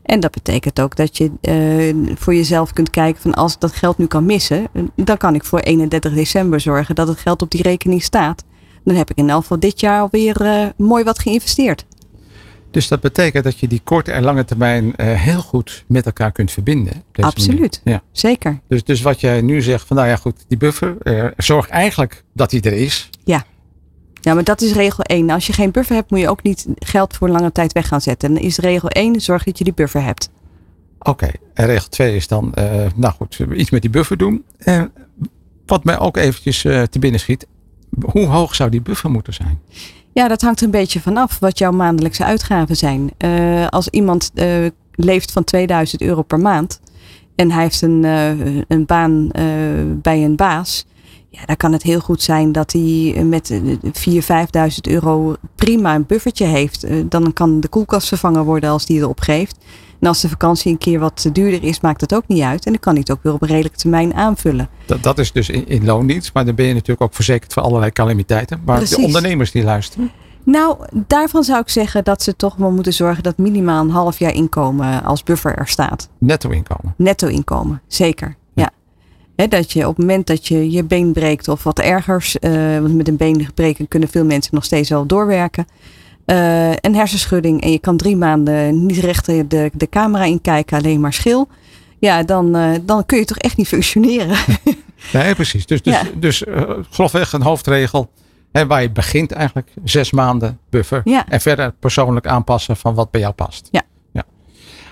En 0.04 0.20
dat 0.20 0.32
betekent 0.32 0.80
ook 0.80 0.96
dat 0.96 1.18
je 1.18 1.32
eh, 1.42 2.16
voor 2.18 2.36
jezelf 2.36 2.74
kunt 2.74 2.90
kijken 2.90 3.22
van 3.22 3.34
als 3.34 3.54
ik 3.54 3.60
dat 3.60 3.74
geld 3.74 3.98
nu 3.98 4.06
kan 4.06 4.26
missen, 4.26 4.68
dan 4.96 5.18
kan 5.18 5.36
ik 5.36 5.44
voor 5.44 5.60
31 5.60 6.14
december 6.14 6.60
zorgen 6.60 6.96
dat 6.96 7.08
het 7.08 7.20
geld 7.20 7.42
op 7.42 7.52
die 7.52 7.62
rekening 7.62 8.04
staat. 8.04 8.44
Dan 8.84 8.96
heb 8.96 9.10
ik 9.10 9.18
in 9.18 9.30
elk 9.30 9.42
geval 9.42 9.60
dit 9.60 9.80
jaar 9.80 10.02
alweer 10.02 10.42
eh, 10.42 10.66
mooi 10.78 11.04
wat 11.04 11.20
geïnvesteerd. 11.20 11.86
Dus 12.72 12.88
dat 12.88 13.00
betekent 13.00 13.44
dat 13.44 13.60
je 13.60 13.68
die 13.68 13.82
korte 13.84 14.12
en 14.12 14.24
lange 14.24 14.46
termijn 14.46 14.96
eh, 14.96 15.22
heel 15.22 15.42
goed 15.42 15.84
met 15.88 16.06
elkaar 16.06 16.32
kunt 16.32 16.52
verbinden. 16.52 17.04
Absoluut. 17.12 17.82
Ja. 17.84 18.02
Zeker. 18.12 18.60
Dus, 18.68 18.84
dus 18.84 19.02
wat 19.02 19.20
jij 19.20 19.42
nu 19.42 19.62
zegt, 19.62 19.88
van 19.88 19.96
nou 19.96 20.10
ja 20.10 20.16
goed, 20.16 20.46
die 20.48 20.58
buffer, 20.58 20.98
eh, 21.02 21.26
zorg 21.38 21.68
eigenlijk 21.68 22.24
dat 22.34 22.50
die 22.50 22.62
er 22.62 22.74
is. 22.74 23.10
Ja, 24.22 24.34
maar 24.34 24.44
dat 24.44 24.62
is 24.62 24.74
regel 24.74 25.04
1. 25.04 25.30
Als 25.30 25.48
je 25.48 25.54
geen 25.54 25.72
buffer 25.72 25.96
hebt, 25.96 26.12
moet 26.12 26.20
je 26.20 26.30
ook 26.30 26.44
niet 26.44 26.68
geld 26.76 27.16
voor 27.16 27.30
lange 27.30 27.52
tijd 27.52 27.74
weg 27.74 27.88
gaan 27.88 28.02
zetten. 28.02 28.30
En 28.30 28.36
dan 28.36 28.44
is 28.44 28.58
regel 28.58 28.90
1, 28.90 29.22
zorg 29.22 29.44
dat 29.44 29.58
je 29.58 29.64
die 29.64 29.74
buffer 29.74 30.04
hebt. 30.04 30.30
Oké, 31.00 31.32
en 31.54 31.66
regel 31.66 31.90
2 31.90 32.16
is 32.16 32.28
dan, 32.28 32.54
nou 32.96 33.14
goed, 33.14 33.40
iets 33.54 33.70
met 33.70 33.82
die 33.82 33.90
buffer 33.90 34.18
doen. 34.18 34.44
En 34.58 34.92
wat 35.66 35.84
mij 35.84 36.00
ook 36.00 36.18
eventjes 36.18 36.62
te 36.62 37.00
binnen 37.00 37.20
schiet, 37.20 37.48
hoe 38.06 38.26
hoog 38.26 38.56
zou 38.56 38.70
die 38.70 38.82
buffer 38.82 39.12
moeten 39.12 39.34
zijn? 39.34 39.60
Ja, 40.12 40.28
dat 40.28 40.42
hangt 40.42 40.62
een 40.62 40.72
beetje 40.72 41.00
vanaf 41.00 41.40
wat 41.40 41.58
jouw 41.58 41.72
maandelijkse 41.72 42.24
uitgaven 42.24 42.76
zijn. 42.76 43.12
Eh, 43.18 43.68
als 43.68 43.88
iemand 43.90 44.32
eh, 44.34 44.48
leeft 44.92 45.32
van 45.32 45.44
2000 45.44 46.02
euro 46.02 46.22
per 46.22 46.40
maand 46.40 46.82
en 47.36 47.52
hij 47.52 47.64
heeft 47.64 47.82
een, 47.82 48.06
eh, 48.06 48.58
een 48.68 48.86
baan 48.86 49.28
bij 50.02 50.24
een 50.24 50.36
baas. 50.36 50.86
Ja, 51.32 51.46
dan 51.46 51.58
kan 51.58 51.72
het 51.74 51.84
heel 51.84 52.00
goed 52.00 52.22
zijn 52.22 52.52
dat 52.52 52.72
hij 52.72 53.24
met 53.26 53.50
eh, 53.50 53.60
4.000, 53.60 54.72
5.000 54.74 54.92
euro 54.92 55.36
prima 55.56 55.96
een 55.96 56.06
buffertje 56.06 56.46
heeft. 56.46 56.84
Eh, 56.84 56.96
dan 57.10 57.34
kan 57.34 57.60
de 57.60 57.68
koelkast 57.68 58.08
vervangen 58.08 58.44
worden 58.44 58.70
als 58.70 58.86
die 58.86 59.00
erop 59.00 59.20
geeft. 59.20 59.58
En 60.00 60.08
als 60.08 60.22
de 60.22 60.30
vakantie 60.30 60.72
een 60.72 60.78
keer 60.78 61.00
wat 61.00 61.30
duurder 61.34 61.64
is, 61.64 61.80
maakt 61.80 62.02
het 62.02 62.14
ook 62.14 62.28
niet 62.28 62.42
uit. 62.42 62.66
En 62.66 62.72
dan 62.72 62.80
kan 62.82 62.92
hij 62.94 63.02
het 63.02 63.12
ook 63.12 63.24
weer 63.24 63.34
op 63.34 63.42
een 63.42 63.48
redelijke 63.48 63.78
termijn 63.78 64.14
aanvullen. 64.14 64.70
Dat, 64.86 65.04
dat 65.04 65.20
is 65.20 65.32
dus 65.32 65.50
in, 65.50 65.68
in 65.68 65.86
loondienst, 65.86 66.34
maar 66.34 66.46
dan 66.46 66.56
ben 66.56 66.66
je 66.66 66.74
natuurlijk 66.74 67.02
ook 67.02 67.14
verzekerd 67.16 67.54
voor 67.54 67.64
allerlei 67.64 67.92
calamiteiten. 67.92 68.62
Maar 68.66 68.78
Precies. 68.78 68.96
de 68.96 69.04
ondernemers 69.04 69.52
die 69.52 69.64
luisteren, 69.64 70.12
Nou, 70.44 70.78
daarvan 71.08 71.44
zou 71.44 71.60
ik 71.60 71.70
zeggen 71.70 72.04
dat 72.04 72.24
ze 72.24 72.36
toch 72.36 72.56
wel 72.56 72.72
moeten 72.72 72.94
zorgen 72.94 73.24
dat 73.24 73.38
minimaal 73.38 73.84
een 73.84 73.90
half 73.90 74.20
jaar 74.20 74.34
inkomen 74.34 75.04
als 75.04 75.24
buffer 75.24 75.56
er 75.56 75.68
staat. 75.68 76.10
netto 76.18 76.50
inkomen. 76.50 76.94
Netto 76.98 77.28
inkomen, 77.28 77.82
zeker. 77.88 78.36
Dat 79.48 79.72
je 79.72 79.88
op 79.88 79.96
het 79.96 80.06
moment 80.06 80.28
dat 80.28 80.48
je 80.48 80.72
je 80.72 80.84
been 80.84 81.12
breekt 81.12 81.48
of 81.48 81.64
wat 81.64 81.80
ergers, 81.80 82.40
eh, 82.40 82.52
want 82.80 82.96
met 82.96 83.08
een 83.08 83.18
been 83.18 83.48
breken 83.54 83.88
kunnen 83.88 84.10
veel 84.10 84.26
mensen 84.26 84.56
nog 84.56 84.64
steeds 84.66 84.90
wel 84.90 85.06
doorwerken. 85.06 85.66
eh, 86.26 86.72
een 86.72 86.96
hersenschudding 86.96 87.62
en 87.62 87.72
je 87.72 87.80
kan 87.80 87.98
drie 87.98 88.16
maanden 88.18 88.86
niet 88.86 88.98
recht 88.98 89.26
de, 89.26 89.72
de, 89.74 89.90
camera 89.90 90.24
inkijken, 90.24 90.78
alleen 90.78 91.00
maar 91.00 91.14
schil. 91.14 91.48
Ja, 92.00 92.24
dan, 92.24 92.56
eh, 92.56 92.72
dan 92.86 93.06
kun 93.06 93.18
je 93.18 93.26
toch 93.26 93.38
echt 93.38 93.58
niet 93.58 93.68
functioneren. 93.68 94.38
Nee, 95.14 95.36
precies. 95.36 95.66
Dus, 95.66 95.82
dus, 95.82 95.94
Ja. 95.94 96.04
dus 96.16 96.44
grofweg 96.90 97.34
een 97.34 97.42
hoofdregel. 97.42 98.10
Hè, 98.52 98.68
waar 98.68 98.82
je 98.82 98.92
begint 98.92 99.32
eigenlijk, 99.32 99.70
zes 99.84 100.12
maanden 100.12 100.60
buffer. 100.70 101.02
Ja. 101.04 101.26
En 101.28 101.42
verder 101.42 101.74
persoonlijk 101.80 102.28
aanpassen 102.28 102.78
van 102.78 102.94
wat 102.94 103.12
bij 103.12 103.22
jou 103.22 103.34
past. 103.34 103.68
Ja. 103.72 103.82
ja. 104.12 104.24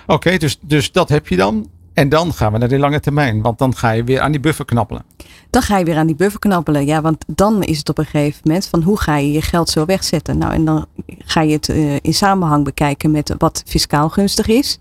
Oké, 0.05 0.37
dus, 0.37 0.59
dus 0.61 0.91
dat 0.91 1.09
heb 1.09 1.27
je 1.27 1.35
dan. 1.35 1.69
En 1.97 2.09
dan 2.09 2.33
gaan 2.33 2.51
we 2.51 2.57
naar 2.57 2.67
die 2.67 2.77
lange 2.77 2.99
termijn. 2.99 3.41
Want 3.41 3.57
dan 3.57 3.75
ga 3.75 3.91
je 3.91 4.03
weer 4.03 4.19
aan 4.19 4.31
die 4.31 4.39
buffer 4.39 4.65
knappelen. 4.65 5.03
Dan 5.49 5.61
ga 5.61 5.77
je 5.77 5.85
weer 5.85 5.97
aan 5.97 6.07
die 6.07 6.15
buffer 6.15 6.39
knappelen. 6.39 6.85
Ja, 6.85 7.01
want 7.01 7.23
dan 7.27 7.63
is 7.63 7.77
het 7.77 7.89
op 7.89 7.97
een 7.97 8.05
gegeven 8.05 8.41
moment 8.43 8.67
van 8.67 8.81
hoe 8.81 8.99
ga 8.99 9.17
je 9.17 9.31
je 9.31 9.41
geld 9.41 9.69
zo 9.69 9.85
wegzetten. 9.85 10.37
Nou, 10.37 10.53
en 10.53 10.65
dan 10.65 10.85
ga 11.17 11.41
je 11.41 11.53
het 11.53 11.69
eh, 11.69 11.95
in 11.95 12.13
samenhang 12.13 12.63
bekijken 12.63 13.11
met 13.11 13.35
wat 13.37 13.63
fiscaal 13.65 14.09
gunstig 14.09 14.47
is. 14.47 14.79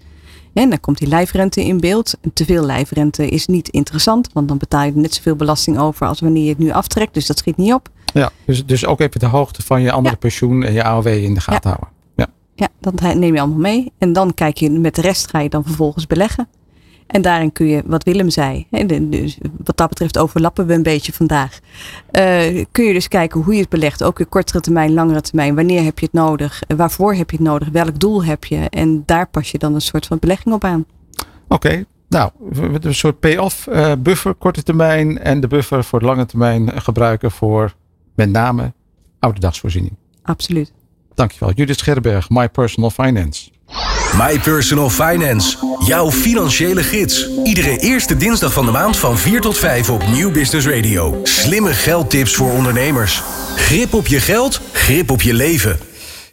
En 0.52 0.70
dan 0.70 0.80
komt 0.80 0.98
die 0.98 1.08
lijfrente 1.08 1.64
in 1.64 1.80
beeld. 1.80 2.14
Te 2.34 2.44
veel 2.44 2.64
lijfrente 2.64 3.28
is 3.28 3.46
niet 3.46 3.68
interessant, 3.68 4.28
want 4.32 4.48
dan 4.48 4.58
betaal 4.58 4.84
je 4.84 4.92
net 4.94 5.14
zoveel 5.14 5.36
belasting 5.36 5.78
over 5.78 6.06
als 6.06 6.20
wanneer 6.20 6.42
je 6.42 6.48
het 6.48 6.58
nu 6.58 6.70
aftrekt. 6.70 7.14
Dus 7.14 7.26
dat 7.26 7.38
schiet 7.38 7.56
niet 7.56 7.72
op. 7.72 7.88
Ja. 8.12 8.30
Dus, 8.46 8.66
dus 8.66 8.86
ook 8.86 9.00
even 9.00 9.20
de 9.20 9.26
hoogte 9.26 9.62
van 9.62 9.82
je 9.82 9.92
andere 9.92 10.14
Ja. 10.14 10.20
pensioen 10.20 10.62
en 10.64 10.72
je 10.72 10.82
AOW 10.84 11.06
in 11.06 11.34
de 11.34 11.40
gaten 11.40 11.70
houden. 11.70 11.88
Ja. 12.16 12.26
Ja, 12.54 12.68
dat 12.80 13.00
neem 13.14 13.34
je 13.34 13.40
allemaal 13.40 13.58
mee. 13.58 13.92
En 13.98 14.12
dan 14.12 14.34
kijk 14.34 14.56
je 14.56 14.70
met 14.70 14.94
de 14.94 15.00
rest 15.00 15.30
ga 15.30 15.38
je 15.40 15.48
dan 15.48 15.64
vervolgens 15.64 16.06
beleggen. 16.06 16.48
En 17.06 17.22
daarin 17.22 17.52
kun 17.52 17.66
je, 17.66 17.82
wat 17.86 18.04
Willem 18.04 18.30
zei, 18.30 18.66
dus 19.00 19.38
wat 19.64 19.76
dat 19.76 19.88
betreft 19.88 20.18
overlappen 20.18 20.66
we 20.66 20.74
een 20.74 20.82
beetje 20.82 21.12
vandaag. 21.12 21.58
Eh, 22.10 22.64
kun 22.72 22.84
je 22.84 22.92
dus 22.92 23.08
kijken 23.08 23.40
hoe 23.42 23.54
je 23.54 23.60
het 23.60 23.68
belegt. 23.68 24.02
Ook 24.02 24.18
weer 24.18 24.26
kortere 24.26 24.60
termijn, 24.60 24.92
langere 24.94 25.20
termijn. 25.20 25.54
Wanneer 25.54 25.82
heb 25.84 25.98
je 25.98 26.04
het 26.04 26.14
nodig? 26.14 26.62
Eh, 26.66 26.76
Waarvoor 26.76 27.14
heb 27.14 27.30
je 27.30 27.36
het 27.36 27.46
nodig? 27.46 27.68
Welk 27.68 27.98
doel 28.00 28.24
heb 28.24 28.44
je? 28.44 28.56
En 28.56 29.02
daar 29.06 29.28
pas 29.28 29.50
je 29.50 29.58
dan 29.58 29.74
een 29.74 29.80
soort 29.80 30.06
van 30.06 30.18
belegging 30.18 30.54
op 30.54 30.64
aan. 30.64 30.84
Oké, 31.48 31.84
nou, 32.08 32.30
we- 32.50 32.68
we- 32.68 32.78
een 32.86 32.94
soort 32.94 33.20
pay-off 33.20 33.66
eh, 33.66 33.92
buffer, 33.98 34.34
korte 34.34 34.62
termijn. 34.62 35.18
En 35.18 35.40
de 35.40 35.46
buffer 35.46 35.84
voor 35.84 35.98
de 35.98 36.04
lange 36.06 36.26
termijn 36.26 36.80
gebruiken 36.82 37.30
voor 37.30 37.74
met 38.14 38.30
name 38.30 38.72
ouderdagsvoorziening. 39.18 39.96
Absoluut. 40.22 40.72
Dankjewel. 41.14 41.52
Judith 41.52 41.78
Scherberg, 41.78 42.30
My 42.30 42.48
Personal 42.48 42.90
Finance. 42.90 43.50
My 44.16 44.40
Personal 44.40 44.90
Finance. 44.90 45.56
Jouw 45.86 46.10
financiële 46.10 46.82
gids. 46.82 47.28
Iedere 47.44 47.78
eerste 47.78 48.16
dinsdag 48.16 48.52
van 48.52 48.64
de 48.64 48.70
maand 48.70 48.96
van 48.96 49.18
4 49.18 49.40
tot 49.40 49.58
5 49.58 49.90
op 49.90 50.06
Nieuw 50.06 50.30
Business 50.30 50.66
Radio. 50.66 51.20
Slimme 51.22 51.72
geldtips 51.74 52.34
voor 52.34 52.50
ondernemers. 52.50 53.22
Grip 53.56 53.94
op 53.94 54.06
je 54.06 54.20
geld, 54.20 54.60
grip 54.72 55.10
op 55.10 55.22
je 55.22 55.34
leven. 55.34 55.78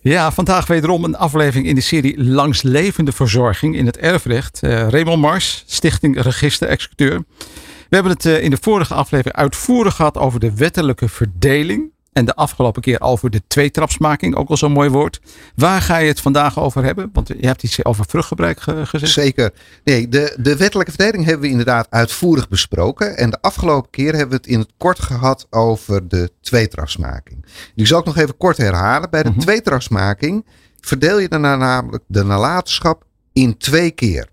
Ja, 0.01 0.31
vandaag 0.31 0.67
wederom 0.67 1.03
een 1.03 1.15
aflevering 1.15 1.67
in 1.67 1.75
de 1.75 1.81
serie 1.81 2.23
Langs 2.23 2.61
levende 2.61 3.11
verzorging 3.11 3.75
in 3.75 3.85
het 3.85 3.97
erfrecht. 3.97 4.59
Eh 4.61 4.87
Raymond 4.89 5.21
Mars, 5.21 5.63
Stichting 5.67 6.21
Register 6.21 6.67
Executeur. 6.67 7.23
We 7.89 7.99
hebben 7.99 8.11
het 8.11 8.25
eh, 8.25 8.43
in 8.43 8.49
de 8.49 8.57
vorige 8.61 8.93
aflevering 8.93 9.35
uitvoerig 9.35 9.95
gehad 9.95 10.17
over 10.17 10.39
de 10.39 10.55
wettelijke 10.55 11.09
verdeling. 11.09 11.92
En 12.13 12.25
de 12.25 12.35
afgelopen 12.35 12.81
keer 12.81 13.01
over 13.01 13.29
de 13.29 13.41
tweetrapsmaking, 13.47 14.35
ook 14.35 14.49
al 14.49 14.57
zo'n 14.57 14.71
mooi 14.71 14.89
woord. 14.89 15.21
Waar 15.55 15.81
ga 15.81 15.97
je 15.97 16.07
het 16.07 16.19
vandaag 16.21 16.59
over 16.59 16.83
hebben? 16.83 17.09
Want 17.13 17.27
je 17.27 17.47
hebt 17.47 17.63
iets 17.63 17.85
over 17.85 18.05
vruchtgebruik 18.07 18.59
ge- 18.61 18.85
gezegd. 18.85 19.11
Zeker. 19.13 19.51
Nee, 19.83 20.07
de, 20.09 20.37
de 20.39 20.57
wettelijke 20.57 20.91
verdeling 20.91 21.23
hebben 21.25 21.41
we 21.43 21.49
inderdaad 21.49 21.87
uitvoerig 21.89 22.47
besproken. 22.49 23.17
En 23.17 23.29
de 23.29 23.41
afgelopen 23.41 23.89
keer 23.89 24.11
hebben 24.11 24.29
we 24.29 24.35
het 24.35 24.47
in 24.47 24.59
het 24.59 24.71
kort 24.77 24.99
gehad 24.99 25.47
over 25.49 26.07
de 26.07 26.31
tweetrapsmaking. 26.41 27.45
Die 27.75 27.85
zal 27.85 27.99
ik 27.99 28.05
nog 28.05 28.17
even 28.17 28.37
kort 28.37 28.57
herhalen. 28.57 29.09
Bij 29.09 29.23
de 29.23 29.29
Mhm. 29.29 29.39
tweetrapsmaking 29.39 30.45
verdeel 30.81 31.19
je 31.19 31.27
daarna 31.29 31.55
namelijk 31.55 32.03
de 32.07 32.23
nalatenschap 32.23 33.03
in 33.33 33.57
twee 33.57 33.91
keer. 33.91 34.27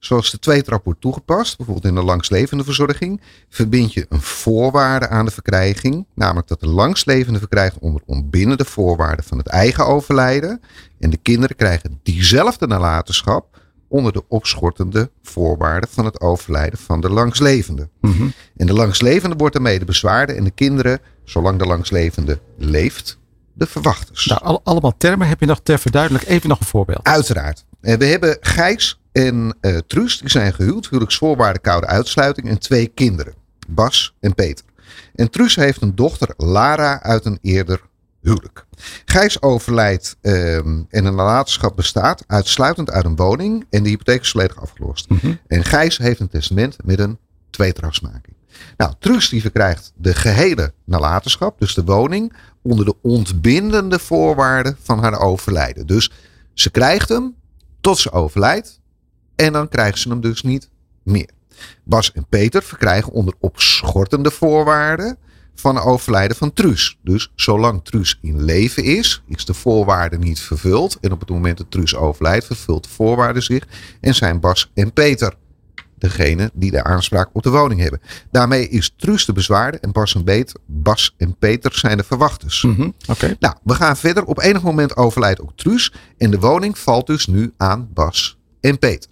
Zoals 0.00 0.30
de 0.30 0.38
tweetrap 0.38 0.84
wordt 0.84 1.00
toegepast, 1.00 1.56
bijvoorbeeld 1.56 1.86
in 1.86 1.94
de 1.94 2.02
langslevende 2.02 2.64
verzorging, 2.64 3.20
verbind 3.48 3.92
je 3.92 4.06
een 4.08 4.20
voorwaarde 4.20 5.08
aan 5.08 5.24
de 5.24 5.30
verkrijging, 5.30 6.06
namelijk 6.14 6.48
dat 6.48 6.60
de 6.60 6.68
langslevende 6.68 7.38
verkrijgt 7.38 7.78
onder 7.78 8.02
ontbindende 8.06 8.64
voorwaarden 8.64 9.24
van 9.24 9.38
het 9.38 9.46
eigen 9.46 9.86
overlijden. 9.86 10.60
En 10.98 11.10
de 11.10 11.16
kinderen 11.16 11.56
krijgen 11.56 12.00
diezelfde 12.02 12.66
nalatenschap 12.66 13.58
onder 13.88 14.12
de 14.12 14.22
opschortende 14.28 15.10
voorwaarden 15.22 15.88
van 15.92 16.04
het 16.04 16.20
overlijden 16.20 16.78
van 16.78 17.00
de 17.00 17.10
langslevende. 17.10 17.88
Mhm. 18.00 18.28
En 18.56 18.66
de 18.66 18.72
langslevende 18.72 19.36
wordt 19.36 19.54
daarmee 19.54 19.78
de 19.78 19.84
bezwaarde 19.84 20.32
en 20.32 20.44
de 20.44 20.50
kinderen, 20.50 20.98
zolang 21.24 21.58
de 21.58 21.66
langslevende 21.66 22.38
leeft, 22.58 23.18
de 23.52 23.66
verwachters. 23.66 24.26
Nou, 24.26 24.40
al- 24.42 24.60
allemaal 24.64 24.94
termen. 24.96 25.28
Heb 25.28 25.40
je 25.40 25.46
nog 25.46 25.60
ter 25.62 25.78
verduidelijking 25.78 26.32
even 26.32 26.48
nog 26.48 26.60
een 26.60 26.66
voorbeeld? 26.66 27.04
Uiteraard. 27.06 27.64
Eh, 27.80 27.94
We 27.96 28.04
hebben 28.04 28.36
Gijs 28.40 28.99
en 29.12 29.56
eh 29.60 29.76
Truus, 29.86 30.18
die 30.18 30.30
zijn 30.30 30.54
gehuwd, 30.54 30.88
huwelijksvoorwaarden, 30.88 31.62
koude 31.62 31.86
uitsluiting 31.86 32.48
en 32.48 32.58
twee 32.58 32.86
kinderen, 32.86 33.34
Bas 33.68 34.14
en 34.20 34.34
Peter. 34.34 34.64
En 35.14 35.30
Truus 35.30 35.56
heeft 35.56 35.82
een 35.82 35.94
dochter, 35.94 36.34
Lara, 36.36 37.02
uit 37.02 37.24
een 37.24 37.38
eerder 37.42 37.80
huwelijk. 38.20 38.66
Gijs 39.04 39.42
overlijdt 39.42 40.16
ehm, 40.20 40.82
en 40.88 41.04
een 41.04 41.14
nalatenschap 41.14 41.76
bestaat 41.76 42.24
uitsluitend 42.26 42.90
uit 42.90 43.04
een 43.04 43.16
woning 43.16 43.66
en 43.70 43.82
de 43.82 43.88
hypotheek 43.88 44.20
is 44.20 44.30
volledig 44.30 44.60
afgelost. 44.60 45.08
Mhm. 45.08 45.34
En 45.46 45.64
Gijs 45.64 45.98
heeft 45.98 46.20
een 46.20 46.28
testament 46.28 46.76
met 46.84 46.98
een 46.98 47.18
tweetrapsmaking. 47.50 48.36
Nou, 48.76 48.92
Truus 48.98 49.28
die 49.28 49.40
verkrijgt 49.40 49.92
de 49.96 50.14
gehele 50.14 50.72
nalatenschap, 50.84 51.58
dus 51.58 51.74
de 51.74 51.84
woning, 51.84 52.32
onder 52.62 52.84
de 52.84 52.94
ontbindende 53.02 53.98
voorwaarden 53.98 54.76
van 54.82 54.98
haar 54.98 55.20
overlijden. 55.20 55.86
Dus 55.86 56.10
ze 56.54 56.70
krijgt 56.70 57.08
hem 57.08 57.34
tot 57.80 57.98
ze 57.98 58.12
overlijdt 58.12 58.79
En 59.40 59.52
dan 59.52 59.68
krijgen 59.68 59.98
ze 59.98 60.08
hem 60.08 60.20
dus 60.20 60.42
niet 60.42 60.70
meer. 61.02 61.30
Bas 61.84 62.12
en 62.12 62.26
Peter 62.28 62.62
verkrijgen 62.62 63.12
onder 63.12 63.34
opschortende 63.38 64.30
voorwaarden 64.30 65.18
van 65.54 65.78
overlijden 65.78 66.36
van 66.36 66.52
Truus. 66.52 66.98
Dus 67.02 67.32
zolang 67.34 67.84
Truus 67.84 68.18
in 68.22 68.42
leven 68.42 68.84
is, 68.84 69.22
is 69.26 69.44
de 69.44 69.54
voorwaarde 69.54 70.18
niet 70.18 70.40
vervuld. 70.40 70.98
En 71.00 71.12
op 71.12 71.20
het 71.20 71.28
moment 71.28 71.58
dat 71.58 71.70
Truus 71.70 71.96
overlijdt, 71.96 72.46
vervult 72.46 72.84
de 72.84 72.88
voorwaarde 72.90 73.40
zich. 73.40 73.66
En 74.00 74.14
zijn 74.14 74.40
Bas 74.40 74.70
en 74.74 74.92
Peter 74.92 75.34
degene 75.98 76.50
die 76.54 76.70
de 76.70 76.84
aanspraak 76.84 77.28
op 77.32 77.42
de 77.42 77.50
woning 77.50 77.80
hebben. 77.80 78.00
Daarmee 78.30 78.68
is 78.68 78.94
Truus 78.96 79.24
de 79.24 79.32
bezwaarde 79.32 79.78
en 79.78 79.92
Bas 79.92 80.14
en, 80.14 80.24
Peter, 80.24 80.60
Bas 80.66 81.14
en 81.16 81.36
Peter 81.38 81.74
zijn 81.74 81.96
de 81.96 82.04
verwachters. 82.04 82.66
Oké. 83.08 83.36
Nou, 83.38 83.54
we 83.64 83.74
gaan 83.74 83.96
verder. 83.96 84.24
Op 84.24 84.40
enig 84.40 84.62
moment 84.62 84.96
overlijdt 84.96 85.40
ook 85.40 85.52
Truus. 85.56 85.92
En 86.18 86.30
de 86.30 86.38
woning 86.38 86.78
valt 86.78 87.06
dus 87.06 87.26
nu 87.26 87.52
aan 87.56 87.88
Bas 87.92 88.38
en 88.60 88.78
Peter. 88.78 89.10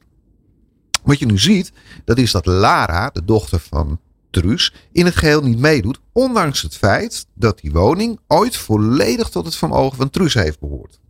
Wat 1.09 1.19
je 1.19 1.27
nu 1.27 1.39
ziet, 1.39 1.73
dat 2.05 2.19
is 2.19 2.31
dat 2.31 2.47
Lara, 2.47 3.11
de 3.11 3.25
dochter 3.25 3.61
van 3.61 4.01
Truus, 4.31 4.75
in 4.93 5.05
het 5.05 5.17
geheel 5.17 5.43
niet 5.43 5.59
meedoet. 5.59 6.01
Ondanks 6.13 6.63
het 6.63 6.77
feit 6.77 7.27
dat 7.35 7.61
die 7.61 7.73
woning 7.73 8.19
ooit 8.27 8.57
volledig 8.57 9.29
tot 9.29 9.45
het 9.45 9.57
vermogen 9.57 9.97
van 9.97 10.11
Truus 10.11 10.35
heeft 10.35 10.61
behoord. 10.61 11.01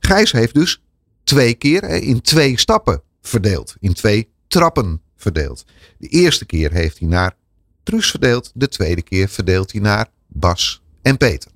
Gijs 0.00 0.32
heeft 0.32 0.54
dus 0.54 0.82
twee 1.24 1.54
keer 1.54 1.82
eh, 1.82 2.08
in 2.08 2.20
twee 2.20 2.58
stappen 2.58 3.02
verdeeld. 3.22 3.76
In 3.80 3.92
twee 3.92 4.28
trappen 4.48 5.00
verdeeld. 5.16 5.64
De 5.98 6.08
eerste 6.08 6.44
keer 6.44 6.72
heeft 6.72 6.98
hij 6.98 7.08
naar 7.08 7.36
Truus 7.82 8.10
verdeeld. 8.10 8.50
De 8.54 8.68
tweede 8.68 9.02
keer 9.02 9.28
verdeelt 9.28 9.72
hij 9.72 9.80
naar 9.80 10.06
Bas 10.26 10.82
en 11.02 11.16
Peter. 11.16 11.50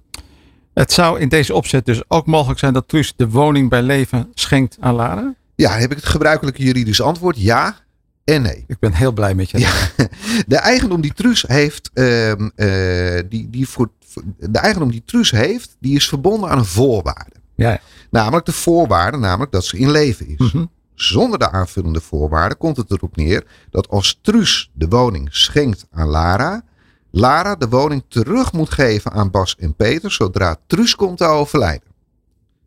Het 0.75 0.93
zou 0.93 1.21
in 1.21 1.29
deze 1.29 1.55
opzet 1.55 1.87
dus 1.87 2.03
ook 2.09 2.27
mogelijk 2.27 2.59
zijn 2.59 2.73
dat 2.73 2.89
Truus 2.89 3.13
de 3.17 3.29
woning 3.29 3.69
bij 3.69 3.83
leven 3.83 4.31
schenkt 4.35 4.77
aan 4.81 4.95
Lara? 4.95 5.35
Ja, 5.63 5.79
heb 5.79 5.91
ik 5.91 5.97
het 5.97 6.07
gebruikelijke 6.07 6.63
juridische 6.63 7.03
antwoord? 7.03 7.41
Ja 7.41 7.77
en 8.25 8.43
nee. 8.43 8.65
Ik 8.67 8.79
ben 8.79 8.93
heel 8.93 9.13
blij 9.13 9.35
met 9.35 9.51
je. 9.51 9.59
Ja. 9.59 9.73
De 10.47 10.57
eigendom 10.57 11.01
die 11.01 11.13
Truus 11.15 11.43
heeft, 11.43 11.91
ehm, 11.95 12.49
eh, 12.55 13.23
die, 13.29 13.51
die 13.51 13.69
voor, 13.69 13.91
de 14.39 14.59
eigendom 14.59 14.91
die 14.91 15.03
Truus 15.05 15.31
heeft, 15.31 15.77
die 15.81 15.97
is 15.97 16.09
verbonden 16.09 16.51
aan 16.51 16.59
een 16.59 16.65
voorwaarde. 16.65 17.37
Ja, 17.55 17.71
ja. 17.71 17.81
Namelijk 18.11 18.47
de 18.47 18.53
voorwaarde, 18.53 19.19
namelijk 19.19 19.53
dat 19.53 19.65
ze 19.65 19.79
in 19.79 19.91
leven 19.91 20.29
is. 20.29 20.53
Mhm. 20.53 20.65
Zonder 20.95 21.39
de 21.39 21.51
aanvullende 21.51 22.01
voorwaarden 22.01 22.59
komt 22.59 22.77
het 22.77 22.91
erop 22.91 23.17
neer 23.17 23.45
dat 23.71 23.89
als 23.89 24.19
Truus 24.23 24.71
de 24.73 24.89
woning 24.89 25.29
schenkt 25.31 25.87
aan 25.91 26.09
Lara, 26.09 26.65
Lara 27.11 27.57
de 27.57 27.69
woning 27.69 28.05
terug 28.09 28.53
moet 28.53 28.71
geven 28.71 29.13
aan 29.13 29.31
Bas 29.31 29.57
en 29.59 29.75
Peter 29.75 30.13
zodra 30.13 30.57
Truus 30.67 30.95
komt 30.95 31.19
te 31.19 31.25
overlijden. 31.25 31.91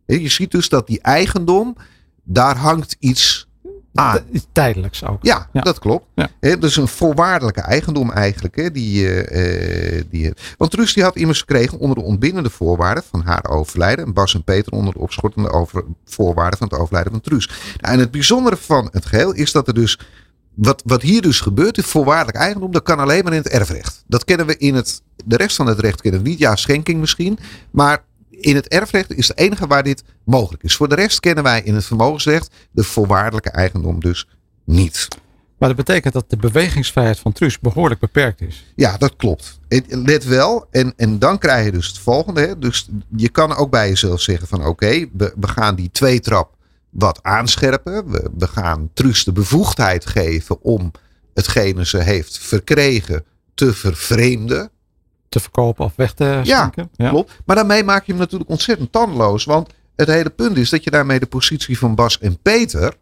Je 0.05 0.29
ziet 0.29 0.51
dus 0.51 0.69
dat 0.69 0.88
die 0.88 1.01
eigendom, 1.01 1.75
daar 2.25 2.57
hangt 2.57 2.95
iets 2.99 3.47
aan. 3.93 4.19
Tijdelijks 4.51 5.05
ook. 5.05 5.17
Ja, 5.21 5.49
Ja. 5.53 5.61
dat 5.61 5.79
klopt. 5.79 6.05
Ja. 6.15 6.55
Dus 6.55 6.77
een 6.77 6.88
voorwaardelijke 6.88 7.61
eigendom 7.61 8.11
eigenlijk. 8.11 8.55
Hè, 8.55 8.71
die, 8.71 9.07
eh, 9.07 9.97
eh, 9.97 10.05
die, 10.09 10.33
want 10.57 10.71
Truus 10.71 10.93
die 10.93 11.03
had 11.03 11.15
immers 11.15 11.39
gekregen 11.39 11.77
onder 11.79 11.97
de 11.97 12.03
ontbindende 12.03 12.49
voorwaarden 12.49 13.03
van 13.09 13.21
haar 13.21 13.45
overlijden. 13.49 14.05
En 14.05 14.13
Bas 14.13 14.33
en 14.33 14.43
Peter 14.43 14.73
onder 14.73 14.93
de 14.93 14.99
opschortende 14.99 15.49
over, 15.49 15.83
voorwaarden 16.05 16.57
van 16.59 16.67
het 16.67 16.77
overlijden 16.79 17.11
van 17.11 17.21
Truus. 17.21 17.47
Nou, 17.81 17.93
en 17.93 17.99
het 17.99 18.11
bijzondere 18.11 18.57
van 18.57 18.89
het 18.91 19.05
geheel 19.05 19.33
is 19.33 19.51
dat 19.51 19.67
er 19.67 19.73
dus. 19.73 19.99
Wat, 20.53 20.81
wat 20.85 21.01
hier 21.01 21.21
dus 21.21 21.39
gebeurt, 21.39 21.77
is 21.77 21.85
voorwaardelijk 21.85 22.38
eigendom, 22.38 22.71
dat 22.71 22.83
kan 22.83 22.99
alleen 22.99 23.23
maar 23.23 23.33
in 23.33 23.39
het 23.41 23.49
erfrecht. 23.49 24.03
Dat 24.07 24.23
kennen 24.25 24.45
we 24.45 24.57
in 24.57 24.75
het. 24.75 25.01
De 25.25 25.38
rest 25.38 25.55
van 25.55 25.67
het 25.67 25.79
recht 25.79 26.01
kennen 26.01 26.23
we 26.23 26.29
niet. 26.29 26.39
Ja, 26.39 26.55
schenking 26.55 26.99
misschien. 26.99 27.39
Maar 27.71 28.03
in 28.39 28.56
het 28.56 28.67
erfrecht 28.67 29.13
is 29.13 29.28
het 29.28 29.38
enige 29.38 29.67
waar 29.67 29.84
dit 29.84 30.04
mogelijk 30.24 30.63
is. 30.63 30.76
Voor 30.76 30.89
de 30.89 30.95
rest 30.95 31.19
kennen 31.19 31.43
wij 31.43 31.62
in 31.62 31.76
het 31.76 31.86
vermogensrecht 31.86 32.56
de 32.71 32.84
voorwaardelijke 32.84 33.50
eigendom 33.50 34.00
dus 34.00 34.28
niet. 34.65 35.08
Maar 35.58 35.76
dat 35.76 35.86
betekent 35.86 36.13
dat 36.13 36.30
de 36.30 36.38
bewegingsvrijheid 36.38 37.19
van 37.19 37.32
Truus 37.32 37.60
behoorlijk 37.60 38.00
beperkt 38.00 38.41
is. 38.41 38.65
Ja, 38.76 38.98
dat 38.98 39.15
klopt. 39.15 39.60
Let 39.88 40.26
wel, 40.26 40.67
en, 40.71 40.93
en 40.98 41.19
dan 41.19 41.38
krijg 41.38 41.65
je 41.65 41.71
dus 41.71 41.88
het 41.88 41.98
volgende. 41.98 42.41
Hè. 42.41 42.60
Dus 42.60 42.89
je 43.15 43.30
kan 43.30 43.56
ook 43.56 43.69
bij 43.69 43.89
jezelf 43.89 44.21
zeggen 44.21 44.48
van 44.48 44.65
oké, 44.65 45.06
we, 45.13 45.34
we 45.39 45.48
gaan 45.48 45.76
die 45.76 45.89
tweetrap 45.91 46.56
wat 46.89 47.19
aanscherpen. 47.24 48.12
We, 48.12 48.30
we 48.38 48.48
gaan 48.48 48.89
Truus 48.93 49.24
de 49.24 49.32
bevoegdheid 49.32 50.06
geven 50.06 50.62
om 50.62 50.91
hetgene 51.34 51.86
ze 51.86 51.98
heeft 51.98 52.39
verkregen 52.39 53.26
te 53.54 53.74
vervreemden. 53.74 54.69
Te 55.36 55.41
verkopen 55.41 55.86
of 55.86 55.93
weg 55.95 56.13
te 56.13 56.39
schenken. 56.43 56.89
Ja, 56.95 57.10
Klopt. 57.10 57.32
Maar 57.45 57.56
daarmee 57.56 57.84
maak 57.84 58.06
je 58.06 58.12
hem 58.12 58.21
natuurlijk 58.21 58.50
ontzettend 58.50 58.91
tandeloos. 58.91 59.45
Want 59.45 59.69
het 59.95 60.08
hele 60.08 60.30
punt 60.30 60.58
is 60.58 60.69
dat 60.69 60.84
je 60.84 60.89
daarmee 60.89 61.19
de 61.19 61.26
positie 61.26 61.78
van 61.78 61.95
Bas 61.95 62.19
en 62.19 62.39
Peter 62.41 62.93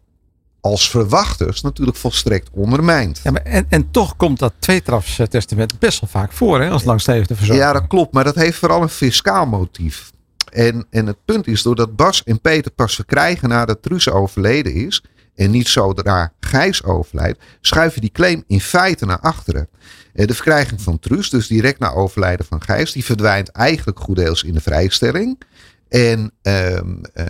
als 0.60 0.90
verwachters 0.90 1.60
natuurlijk 1.60 1.96
volstrekt 1.96 2.50
ondermijnt. 2.52 3.20
Ja, 3.22 3.30
maar 3.30 3.42
en, 3.42 3.66
en 3.68 3.90
toch 3.90 4.16
komt 4.16 4.38
dat 4.38 4.52
tweetrapstestament 4.58 5.78
best 5.78 6.00
wel 6.00 6.10
vaak 6.10 6.32
voor 6.32 6.60
hè, 6.60 6.70
als 6.70 6.84
langslevende 6.84 7.34
verzorger. 7.34 7.64
Ja, 7.64 7.72
dat 7.72 7.86
klopt. 7.86 8.12
Maar 8.12 8.24
dat 8.24 8.34
heeft 8.34 8.58
vooral 8.58 8.82
een 8.82 8.88
fiscaal 8.88 9.46
motief. 9.46 10.10
En, 10.52 10.86
en 10.90 11.06
het 11.06 11.24
punt 11.24 11.46
is, 11.46 11.62
doordat 11.62 11.96
Bas 11.96 12.22
en 12.22 12.40
Peter 12.40 12.70
pas 12.70 12.94
verkrijgen 12.94 13.48
nadat 13.48 13.82
Truus 13.82 14.10
overleden 14.10 14.74
is. 14.74 15.02
En 15.34 15.50
niet 15.50 15.68
zodra 15.68 16.32
Gijs 16.40 16.84
overlijdt, 16.84 17.42
schuif 17.60 17.94
je 17.94 18.00
die 18.00 18.12
claim 18.12 18.44
in 18.46 18.60
feite 18.60 19.06
naar 19.06 19.20
achteren. 19.20 19.68
Eh, 20.14 20.26
De 20.26 20.34
verkrijging 20.34 20.80
van 20.80 20.98
Truus, 20.98 21.30
dus 21.30 21.46
direct 21.46 21.78
na 21.78 21.92
overlijden 21.92 22.46
van 22.46 22.62
Gijs, 22.62 22.92
die 22.92 23.04
verdwijnt 23.04 23.48
eigenlijk 23.48 24.00
goeddeels 24.00 24.42
in 24.42 24.54
de 24.54 24.60
vrijstelling. 24.60 25.40
En 25.88 26.32
ehm, 26.42 26.94
eh, 27.12 27.26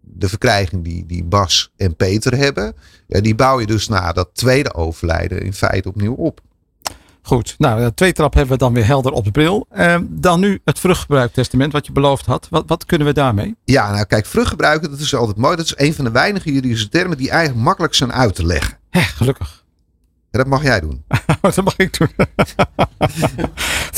de 0.00 0.28
verkrijging 0.28 0.84
die, 0.84 1.06
die 1.06 1.24
Bas 1.24 1.72
en 1.76 1.96
Peter 1.96 2.36
hebben, 2.36 2.74
die 3.06 3.34
bouw 3.34 3.60
je 3.60 3.66
dus 3.66 3.88
na 3.88 4.12
dat 4.12 4.30
tweede 4.32 4.74
overlijden 4.74 5.42
in 5.42 5.52
feite 5.52 5.88
opnieuw 5.88 6.14
op. 6.14 6.40
Goed, 7.22 7.54
nou, 7.58 7.80
dat 7.80 7.96
tweetrap 7.96 8.34
hebben 8.34 8.52
we 8.52 8.58
dan 8.58 8.72
weer 8.72 8.86
helder 8.86 9.12
op 9.12 9.24
de 9.24 9.30
bril. 9.30 9.66
Ehm, 9.70 10.04
dan 10.08 10.40
nu 10.40 10.60
het 10.64 10.78
vruchtgebruiktestament 10.78 11.72
wat 11.72 11.86
je 11.86 11.92
beloofd 11.92 12.26
had. 12.26 12.46
Wat, 12.50 12.64
wat 12.66 12.84
kunnen 12.84 13.06
we 13.06 13.12
daarmee? 13.12 13.56
Ja, 13.64 13.92
nou 13.92 14.04
kijk, 14.04 14.26
vruchtgebruiken, 14.26 14.90
dat 14.90 14.98
is 14.98 15.14
altijd 15.14 15.36
mooi. 15.36 15.56
Dat 15.56 15.64
is 15.64 15.74
een 15.76 15.94
van 15.94 16.04
de 16.04 16.10
weinige 16.10 16.52
juridische 16.52 16.88
termen 16.88 17.16
die 17.16 17.30
eigenlijk 17.30 17.64
makkelijk 17.64 17.94
zijn 17.94 18.12
uit 18.12 18.34
te 18.34 18.46
leggen. 18.46 18.78
Hè, 18.90 19.00
gelukkig. 19.00 19.59
Ja, 20.30 20.38
dat 20.38 20.46
mag 20.46 20.62
jij 20.62 20.80
doen. 20.80 21.04
dat 21.40 21.64
mag 21.64 21.76
ik 21.76 21.98
doen. 21.98 22.08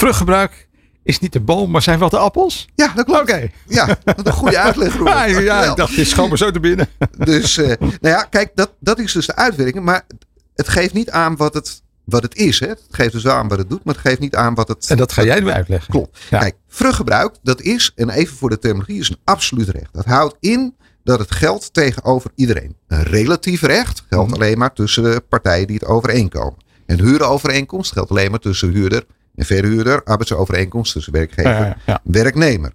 Vruchtgebruik 0.00 0.68
is 1.02 1.18
niet 1.18 1.32
de 1.32 1.40
boom, 1.40 1.70
maar 1.70 1.82
zijn 1.82 1.98
wel 1.98 2.08
de 2.08 2.18
appels? 2.18 2.68
Ja, 2.74 2.92
dat 2.94 3.04
klopt. 3.04 3.20
Oké. 3.20 3.50
Ja, 3.66 3.86
wat 4.04 4.26
een 4.26 4.32
goede 4.32 4.58
uitleg. 4.58 4.98
Ja, 5.04 5.24
ja, 5.24 5.70
ik 5.70 5.76
dacht, 5.76 5.96
dit 5.96 6.06
schoot 6.06 6.30
me 6.30 6.36
zo 6.36 6.50
te 6.50 6.60
binnen. 6.60 6.88
Dus, 7.18 7.56
eh, 7.56 7.66
nou 7.78 8.14
ja, 8.14 8.22
kijk, 8.22 8.50
dat, 8.54 8.72
dat 8.80 8.98
is 8.98 9.12
dus 9.12 9.26
de 9.26 9.36
uitwerking. 9.36 9.84
Maar 9.84 10.06
het 10.54 10.68
geeft 10.68 10.94
niet 10.94 11.10
aan 11.10 11.36
wat 11.36 11.54
het, 11.54 11.82
wat 12.04 12.22
het 12.22 12.34
is. 12.34 12.60
Hè. 12.60 12.66
Het 12.66 12.86
geeft 12.90 13.12
dus 13.12 13.22
wel 13.22 13.34
aan 13.34 13.48
wat 13.48 13.58
het 13.58 13.70
doet, 13.70 13.84
maar 13.84 13.94
het 13.94 14.02
geeft 14.02 14.20
niet 14.20 14.36
aan 14.36 14.54
wat 14.54 14.68
het... 14.68 14.90
En 14.90 14.96
dat 14.96 15.12
ga 15.12 15.22
jij 15.22 15.40
nu 15.40 15.50
uitleggen. 15.50 15.90
Klopt. 15.90 16.18
Ja. 16.30 16.38
Kijk, 16.38 16.54
vruchtgebruik, 16.68 17.36
dat 17.42 17.60
is, 17.60 17.92
en 17.94 18.10
even 18.10 18.36
voor 18.36 18.50
de 18.50 18.58
terminologie, 18.58 19.00
is 19.00 19.08
een 19.08 19.20
absoluut 19.24 19.68
recht. 19.68 19.92
Dat 19.92 20.04
houdt 20.04 20.36
in 20.40 20.76
dat 21.04 21.18
het 21.18 21.30
geldt 21.30 21.74
tegenover 21.74 22.30
iedereen. 22.34 22.76
Een 22.88 23.02
relatief 23.02 23.62
recht 23.62 24.04
geldt 24.08 24.30
Mhm. 24.30 24.40
alleen 24.40 24.58
maar 24.58 24.72
tussen 24.72 25.02
de 25.02 25.22
partijen 25.28 25.66
die 25.66 25.76
het 25.76 25.84
overeenkomen. 25.84 26.56
Een 26.86 27.00
huurovereenkomst 27.00 27.92
geldt 27.92 28.10
alleen 28.10 28.30
maar 28.30 28.40
tussen 28.40 28.70
huurder 28.70 29.04
en 29.34 29.44
verhuurder. 29.44 30.02
Arbeidsovereenkomst 30.04 30.92
tussen 30.92 31.12
werkgever 31.12 31.50
ja, 31.50 31.76
ja. 31.86 32.00
werknemer. 32.04 32.72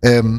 Ehm, 0.00 0.38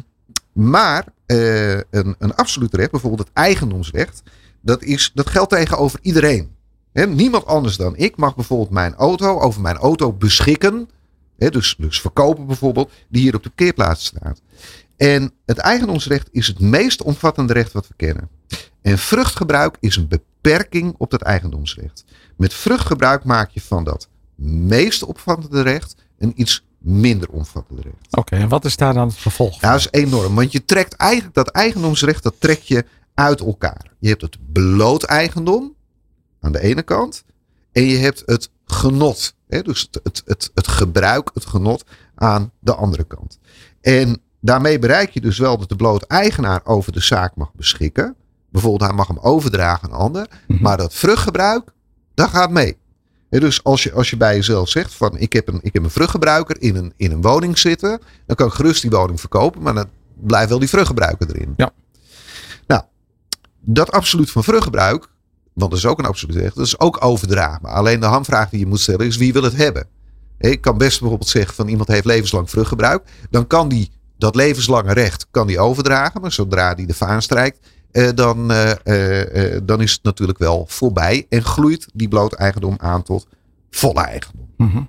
maar 0.53 1.05
eh, 1.25 1.73
een, 1.73 2.15
een 2.19 2.35
absoluut 2.35 2.73
recht, 2.73 2.91
bijvoorbeeld 2.91 3.27
het 3.27 3.37
eigendomsrecht, 3.37 4.23
dat, 4.61 4.83
is, 4.83 5.11
dat 5.13 5.29
geldt 5.29 5.49
tegenover 5.49 5.99
iedereen. 6.01 6.57
Niemand 6.93 7.45
anders 7.45 7.77
dan 7.77 7.95
ik 7.97 8.17
mag 8.17 8.35
bijvoorbeeld 8.35 8.69
mijn 8.69 8.95
auto 8.95 9.39
over 9.39 9.61
mijn 9.61 9.77
auto 9.77 10.13
beschikken. 10.13 10.89
Dus, 11.37 11.75
dus 11.77 12.01
verkopen 12.01 12.47
bijvoorbeeld, 12.47 12.91
die 13.09 13.21
hier 13.21 13.35
op 13.35 13.43
de 13.43 13.49
parkeerplaats 13.49 14.05
staat. 14.05 14.41
En 14.99 15.31
het 15.45 15.57
eigendomsrecht 15.57 16.29
is 16.31 16.47
het 16.47 16.59
meest 16.59 17.01
omvattende 17.01 17.53
recht 17.53 17.71
wat 17.71 17.87
we 17.87 17.93
kennen. 17.95 18.29
En 18.81 18.97
vruchtgebruik 18.97 19.77
is 19.79 19.95
een 19.95 20.07
beperking 20.07 20.95
op 20.97 21.11
dat 21.11 21.21
eigendomsrecht. 21.21 22.05
Met 22.37 22.53
vruchtgebruik 22.53 23.23
maak 23.23 23.49
je 23.49 23.61
van 23.61 23.83
dat 23.83 24.09
meest 24.35 25.03
omvattende 25.03 25.61
recht 25.61 25.95
een 26.17 26.33
iets 26.35 26.65
minder 26.77 27.29
omvattende 27.29 27.81
recht. 27.81 28.17
Oké, 28.17 28.35
en 28.35 28.49
wat 28.49 28.65
is 28.65 28.75
daar 28.75 28.93
dan 28.93 29.07
het 29.07 29.17
vervolg 29.17 29.59
van? 29.59 29.69
Ja, 29.69 29.75
dat 29.75 29.79
is 29.79 30.01
enorm. 30.01 30.35
Want 30.35 30.51
je 30.51 30.65
trekt 30.65 30.93
eigenlijk 30.93 31.35
dat 31.35 31.47
eigendomsrecht, 31.47 32.23
dat 32.23 32.35
trek 32.37 32.61
je 32.61 32.85
uit 33.13 33.39
elkaar. 33.39 33.91
Je 33.99 34.09
hebt 34.09 34.21
het 34.21 34.37
bloot 34.51 35.03
eigendom 35.03 35.75
aan 36.39 36.51
de 36.51 36.59
ene 36.59 36.83
kant. 36.83 37.23
En 37.71 37.83
je 37.83 37.97
hebt 37.97 38.23
het 38.25 38.49
genot. 38.65 39.35
Hè? 39.47 39.61
Dus 39.61 39.81
het, 39.81 39.99
het, 40.03 40.21
het, 40.25 40.51
het 40.53 40.67
gebruik, 40.67 41.31
het 41.33 41.45
genot 41.45 41.83
aan 42.15 42.51
de 42.59 42.75
andere 42.75 43.03
kant. 43.03 43.39
En 43.81 44.21
daarmee 44.41 44.79
bereik 44.79 45.09
je 45.09 45.21
dus 45.21 45.37
wel 45.37 45.57
dat 45.57 45.69
de 45.69 45.75
bloot 45.75 46.03
eigenaar 46.03 46.61
over 46.63 46.91
de 46.91 46.99
zaak 47.01 47.35
mag 47.35 47.53
beschikken. 47.53 48.15
Bijvoorbeeld, 48.51 48.89
hij 48.89 48.97
mag 48.97 49.07
hem 49.07 49.19
overdragen 49.19 49.87
aan 49.87 49.93
een 49.93 49.99
ander. 49.99 50.27
Mhm. 50.47 50.63
Maar 50.63 50.77
dat 50.77 50.93
vruchtgebruik, 50.93 51.69
dat 52.13 52.29
gaat 52.29 52.51
mee. 52.51 52.77
Dus 53.29 53.63
als 53.63 53.83
je, 53.83 53.91
als 53.91 54.09
je 54.09 54.17
bij 54.17 54.35
jezelf 54.35 54.69
zegt 54.69 54.93
van 54.93 55.17
ik 55.17 55.33
heb 55.33 55.47
een, 55.47 55.59
ik 55.61 55.73
heb 55.73 55.83
een 55.83 55.89
vruchtgebruiker 55.89 56.61
in 56.61 56.75
een, 56.75 56.93
in 56.97 57.11
een 57.11 57.21
woning 57.21 57.57
zitten. 57.57 58.01
Dan 58.25 58.35
kan 58.35 58.47
ik 58.47 58.53
gerust 58.53 58.81
die 58.81 58.91
woning 58.91 59.19
verkopen. 59.19 59.61
Maar 59.61 59.73
dan 59.73 59.89
blijft 60.19 60.49
wel 60.49 60.59
die 60.59 60.69
vruchtgebruiker 60.69 61.27
erin. 61.29 61.53
Ja. 61.57 61.71
Nou, 62.67 62.83
dat 63.59 63.91
absoluut 63.91 64.31
van 64.31 64.43
vruchtgebruik. 64.43 65.07
Want 65.53 65.71
dat 65.71 65.79
is 65.79 65.85
ook 65.85 65.99
een 65.99 66.05
absoluut 66.05 66.35
recht. 66.35 66.55
Dat 66.55 66.65
is 66.65 66.79
ook 66.79 67.05
overdraagbaar. 67.05 67.71
Alleen 67.71 67.99
de 67.99 68.05
hamvraag 68.05 68.49
die 68.49 68.59
je 68.59 68.65
moet 68.65 68.79
stellen 68.79 69.05
is 69.05 69.17
wie 69.17 69.33
wil 69.33 69.43
het 69.43 69.55
hebben? 69.55 69.87
Ik 70.37 70.61
kan 70.61 70.77
best 70.77 70.99
bijvoorbeeld 70.99 71.29
zeggen 71.29 71.55
van 71.55 71.67
iemand 71.67 71.87
heeft 71.87 72.05
levenslang 72.05 72.49
vruchtgebruik. 72.49 73.03
Dan 73.29 73.47
kan 73.47 73.69
die 73.69 73.91
dat 74.19 74.35
levenslange 74.35 74.93
recht 74.93 75.27
kan 75.31 75.47
die 75.47 75.59
overdragen. 75.59 76.21
Maar 76.21 76.31
zodra 76.31 76.75
die 76.75 76.87
de 76.87 76.93
vaan 76.93 77.21
strijkt, 77.21 77.59
eh, 77.91 78.09
dan, 78.15 78.51
eh, 78.51 79.53
eh, 79.55 79.61
dan 79.63 79.81
is 79.81 79.91
het 79.91 80.03
natuurlijk 80.03 80.39
wel 80.39 80.65
voorbij. 80.67 81.25
En 81.29 81.43
groeit 81.43 81.87
die 81.93 82.07
bloot 82.07 82.33
eigendom 82.33 82.75
aan 82.77 83.03
tot 83.03 83.27
volle 83.69 84.01
eigendom. 84.01 84.47
Mhm. 84.57 84.81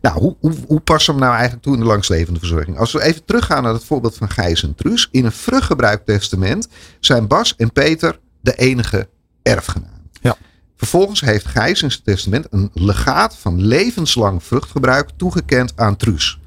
Nou, 0.00 0.18
hoe, 0.18 0.36
hoe, 0.40 0.52
hoe 0.66 0.80
passen 0.80 1.14
we 1.14 1.20
nou 1.20 1.32
eigenlijk 1.32 1.62
toe 1.62 1.74
in 1.74 1.80
de 1.80 1.86
langslevende 1.86 2.38
verzorging? 2.38 2.78
Als 2.78 2.92
we 2.92 3.02
even 3.02 3.24
teruggaan 3.24 3.62
naar 3.62 3.72
het 3.72 3.84
voorbeeld 3.84 4.16
van 4.16 4.30
Gijs 4.30 4.62
en 4.62 4.74
Truus. 4.74 5.08
In 5.10 5.24
een 5.24 5.32
vruchtgebruiktestament 5.32 6.68
zijn 7.00 7.26
Bas 7.26 7.56
en 7.56 7.72
Peter 7.72 8.18
de 8.40 8.54
enige 8.54 9.08
erfgenaam. 9.42 10.10
Ja. 10.20 10.36
Vervolgens 10.76 11.20
heeft 11.20 11.46
Gijs 11.46 11.82
in 11.82 11.90
zijn 11.90 12.02
testament 12.04 12.46
een 12.50 12.70
legaat 12.72 13.36
van 13.36 13.60
levenslang 13.60 14.42
vruchtgebruik 14.42 15.10
toegekend 15.16 15.72
aan 15.76 15.96
Truus. 15.96 16.38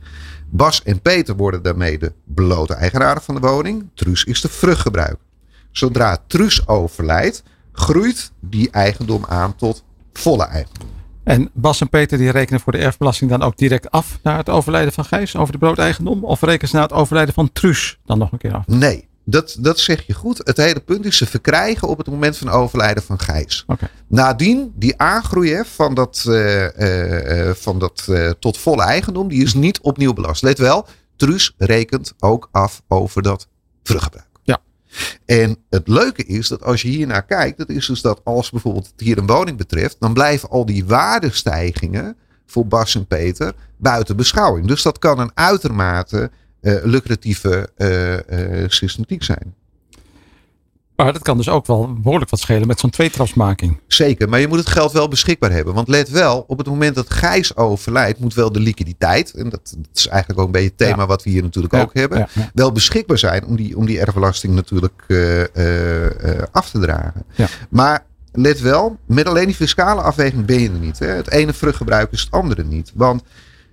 Bas 0.50 0.84
en 0.84 1.02
Peter 1.02 1.36
worden 1.36 1.62
daarmee 1.62 1.98
de 1.98 2.14
belote 2.26 2.74
eigenaren 2.74 3.22
van 3.22 3.36
de 3.36 3.42
woning. 3.42 3.90
Truus 3.94 4.24
is 4.24 4.42
de 4.42 4.50
vruchtgebruiker. 4.50 5.26
Zodra 5.72 6.18
Truus 6.28 6.68
overlijdt, 6.68 7.44
groeit 7.72 8.32
die 8.40 8.70
eigendom 8.72 9.26
aan 9.28 9.56
tot 9.56 9.84
volle 10.14 10.46
eigendom. 10.46 10.88
En 11.24 11.50
Bas 11.54 11.82
en 11.82 11.90
Peter 11.90 12.18
die 12.18 12.30
rekenen 12.30 12.60
voor 12.60 12.72
de 12.72 12.78
erfbelasting 12.78 13.30
dan 13.30 13.42
ook 13.42 13.58
direct 13.58 13.92
af 13.92 14.20
naar 14.24 14.38
het 14.38 14.50
overlijden 14.50 14.94
van 14.94 15.06
Gijs 15.06 15.36
over 15.36 15.52
de 15.52 15.60
broodeigendom? 15.60 16.24
Of 16.24 16.42
rekenen 16.42 16.70
ze 16.70 16.76
naar 16.76 16.84
het 16.84 16.94
overlijden 16.94 17.34
van 17.34 17.52
Truus 17.52 18.00
dan 18.06 18.18
nog 18.18 18.32
een 18.32 18.38
keer 18.38 18.54
af? 18.54 18.68
Nee, 18.68 19.09
dat, 19.30 19.56
dat 19.60 19.80
zeg 19.80 20.08
je 20.08 20.14
goed. 20.14 20.42
Het 20.44 20.58
hele 20.58 20.80
punt 20.80 21.06
is, 21.06 21.18
ze 21.18 21.26
verkrijgen 21.26 21.88
op 21.88 21.98
het 21.98 22.08
moment 22.08 22.38
van 22.38 22.50
overlijden 22.50 23.04
van 23.04 23.20
Gijs. 23.20 23.66
Nadien, 24.08 24.72
die 24.76 24.98
aangroei 24.98 25.54
hè, 25.54 25.66
van 25.66 25.94
dat, 25.94 26.24
eh, 26.28 26.66
eh, 26.66 27.50
eh, 27.50 27.56
van 27.56 27.80
dat 27.80 28.08
tot 28.40 28.58
volle 28.58 28.84
eigendom, 28.84 29.28
die 29.28 29.44
is 29.44 29.54
niet 29.54 29.80
opnieuw 29.80 30.14
belast. 30.14 30.42
Let 30.42 30.58
wel, 30.58 30.88
Truus 31.16 31.54
rekent 31.58 32.14
ook 32.20 32.50
af 32.52 32.82
over 32.88 33.22
dat 33.22 33.48
vruchtgebruik. 33.84 34.28
Ja. 34.44 34.62
En 35.26 35.58
het 35.70 35.88
leuke 35.88 36.26
is 36.26 36.48
dat 36.48 36.64
als 36.64 36.82
je 36.82 36.88
hier 36.88 37.08
naar 37.08 37.26
kijkt, 37.26 37.58
dat 37.58 37.70
is 37.70 37.86
dus 37.86 38.02
dat 38.02 38.22
als 38.24 38.50
bijvoorbeeld 38.50 38.88
het 38.88 39.00
hier 39.00 39.18
een 39.18 39.28
woning 39.28 39.58
betreft, 39.58 39.96
dan 40.00 40.14
blijven 40.14 40.50
al 40.50 40.66
die 40.66 40.86
waardestijgingen 40.86 42.18
voor 42.46 42.68
Bas 42.68 42.96
en 42.96 43.08
Peter 43.08 43.54
buiten 43.78 44.16
beschouwing. 44.16 44.68
Dus 44.68 44.82
dat 44.82 45.00
kan 45.00 45.20
een 45.20 45.32
uitermate 45.34 46.32
lucratieve 46.62 47.70
eh, 47.76 48.64
eh, 48.64 48.70
systematiek 48.70 49.24
zijn. 49.24 49.54
Maar 50.96 51.14
dat 51.14 51.22
kan 51.22 51.38
dus 51.38 51.50
ook 51.50 51.66
wel 51.66 51.94
behoorlijk 51.94 52.32
wat 52.32 52.40
schelen 52.40 52.68
met 52.68 52.80
zo'n 52.80 52.90
tweetrapsmaking. 52.90 53.80
Zeker, 53.88 54.30
maar 54.30 54.40
je 54.40 54.48
moet 54.48 54.58
het 54.58 54.70
geld 54.70 54.92
wel 54.92 55.08
beschikbaar 55.08 55.52
hebben. 55.52 55.74
Want 55.74 55.88
let 55.88 56.10
wel, 56.10 56.44
op 56.48 56.58
het 56.58 56.68
moment 56.68 56.96
dat 56.96 57.10
Gijs 57.10 57.56
overlijdt, 57.56 58.20
moet 58.20 58.34
wel 58.34 58.52
de 58.52 58.60
liquiditeit, 58.60 59.34
en 59.34 59.50
dat, 59.50 59.74
dat 59.78 59.88
is 59.94 60.08
eigenlijk 60.08 60.40
ook 60.40 60.46
een 60.46 60.52
beetje 60.52 60.68
het 60.68 60.78
thema 60.78 61.02
Ja. 61.02 61.06
wat 61.06 61.24
we 61.24 61.30
hier 61.30 61.42
natuurlijk 61.42 61.74
Ja, 61.74 61.82
ook 61.82 61.94
hebben, 61.94 62.28
ja, 62.34 62.52
wel 62.54 62.72
beschikbaar 62.72 63.18
zijn 63.18 63.46
om 63.46 63.56
die, 63.56 63.78
om 63.78 63.86
die 63.86 64.00
erfbelasting 64.00 64.54
natuurlijk 64.54 65.04
eh, 65.08 65.56
eh, 65.56 66.40
eh, 66.40 66.44
af 66.52 66.70
te 66.70 66.80
dragen. 66.80 67.26
Maar 67.70 68.06
let 68.32 68.60
wel, 68.60 68.98
met 69.06 69.28
alleen 69.28 69.46
die 69.46 69.56
fiscale 69.56 70.02
afweging 70.02 70.46
ben 70.46 70.60
je 70.60 70.70
er 70.70 70.80
niet. 70.80 71.00
Hè? 71.00 71.08
Het 71.08 71.32
ene 71.32 71.54
vruchtgebruik 71.54 72.12
is 72.12 72.22
het 72.22 72.32
andere 72.32 72.64
niet. 72.64 72.92
Want 72.96 73.24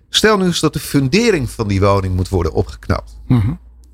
stel 0.08 0.36
nu 0.36 0.44
eens 0.44 0.60
dat 0.60 0.72
de 0.72 0.78
fundering 0.78 1.50
van 1.50 1.68
die 1.68 1.80
woning 1.80 2.14
moet 2.14 2.28
worden 2.28 2.52
opgeknapt. 2.52 3.20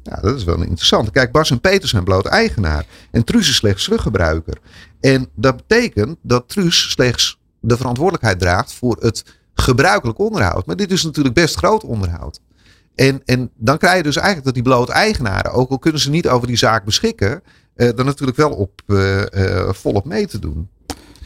Ja, 0.02 0.20
dat 0.20 0.36
is 0.36 0.44
wel 0.44 0.62
interessant. 0.62 1.10
Kijk, 1.10 1.32
Bas 1.32 1.50
en 1.50 1.60
Peter 1.60 1.88
zijn 1.88 2.04
bloot 2.04 2.26
eigenaar. 2.26 2.86
En 3.10 3.24
Truus 3.24 3.48
is 3.48 3.56
slechts 3.56 3.84
teruggebruiker. 3.84 4.58
En 5.00 5.28
dat 5.34 5.56
betekent 5.56 6.16
dat 6.22 6.48
Truus 6.48 6.90
slechts 6.90 7.38
de 7.60 7.76
verantwoordelijkheid 7.76 8.38
draagt 8.38 8.72
voor 8.72 8.96
het 9.00 9.24
gebruikelijk 9.54 10.18
onderhoud. 10.18 10.66
Maar 10.66 10.76
dit 10.76 10.92
is 10.92 11.02
natuurlijk 11.02 11.34
best 11.34 11.56
groot 11.56 11.84
onderhoud. 11.84 12.40
En, 12.94 13.22
en 13.24 13.50
dan 13.56 13.78
krijg 13.78 13.96
je 13.96 14.02
dus 14.02 14.16
eigenlijk 14.16 14.44
dat 14.44 14.54
die 14.54 14.62
bloot 14.62 14.88
eigenaren, 14.88 15.52
ook 15.52 15.70
al 15.70 15.78
kunnen 15.78 16.00
ze 16.00 16.10
niet 16.10 16.28
over 16.28 16.46
die 16.46 16.56
zaak 16.56 16.84
beschikken, 16.84 17.42
eh, 17.74 17.98
er 17.98 18.04
natuurlijk 18.04 18.36
wel 18.36 18.50
op 18.50 18.82
eh, 18.86 19.66
eh, 19.66 19.72
volop 19.72 20.04
mee 20.04 20.26
te 20.26 20.38
doen. 20.38 20.68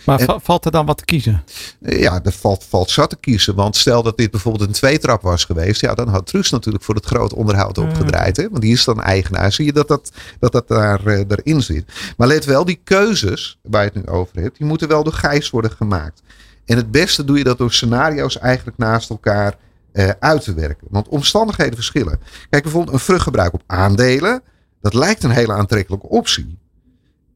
Maar 0.07 0.21
En- 0.21 0.41
valt 0.41 0.65
er 0.65 0.71
dan 0.71 0.87
wat 0.87 0.99
te 0.99 1.05
kiezen? 1.05 1.45
Eh, 1.83 2.01
Ja, 2.01 2.21
er 2.25 2.33
valt, 2.33 2.65
valt 2.69 2.91
zat 2.91 3.11
te 3.11 3.17
kiezen. 3.17 3.55
Want 3.55 3.77
stel 3.77 4.03
dat 4.03 4.17
dit 4.17 4.31
bijvoorbeeld 4.31 4.69
een 4.69 4.75
tweetrap 4.75 5.23
was 5.23 5.45
geweest. 5.45 5.81
Ja, 5.81 5.95
dan 5.95 6.09
had 6.09 6.27
Truus 6.27 6.51
natuurlijk 6.51 6.85
voor 6.85 6.95
het 6.95 7.07
groot 7.07 7.33
onderhoud 7.33 7.79
opgedraaid. 7.79 8.37
Hè? 8.37 8.49
Want 8.49 8.63
die 8.63 8.73
is 8.73 8.85
dan 8.85 9.03
eigenaar. 9.03 9.53
Zie 9.53 9.65
je 9.65 9.73
dat 9.73 9.89
dat, 9.89 10.13
dat, 10.39 10.53
dat 10.53 10.69
daar, 10.69 11.07
eh, 11.07 11.19
erin 11.29 11.63
zit. 11.63 11.93
Maar 12.17 12.29
let 12.29 12.45
wel, 12.45 12.65
die 12.65 12.81
keuzes 12.85 13.59
waar 13.63 13.85
je 13.85 13.91
het 13.95 14.07
nu 14.07 14.13
over 14.13 14.41
hebt. 14.41 14.59
Die 14.59 14.67
moeten 14.67 14.89
wel 14.89 15.05
door 15.05 15.13
Gijs 15.13 15.51
worden 15.51 15.71
gemaakt. 15.71 16.23
En 16.65 16.77
het 16.77 16.91
beste 16.91 17.25
doe 17.25 17.39
je 17.39 17.45
dat 17.45 17.59
door 17.59 17.73
scenario's 17.73 18.39
eigenlijk 18.39 18.79
naast 18.79 19.11
elkaar 19.11 19.57
eh, 19.93 20.11
uit 20.21 20.43
te 20.43 20.55
werken. 20.55 20.87
Want 20.91 21.09
omstandigheden 21.09 21.75
verschillen. 21.75 22.21
Kijk, 22.51 22.63
bijvoorbeeld 22.63 22.95
een 22.95 23.01
vruchtgebruik 23.01 23.53
op 23.53 23.63
aandelen. 23.67 24.43
Dat 24.81 24.95
lijkt 24.95 25.23
een 25.23 25.31
hele 25.31 25.53
aantrekkelijke 25.53 26.09
optie. 26.09 26.59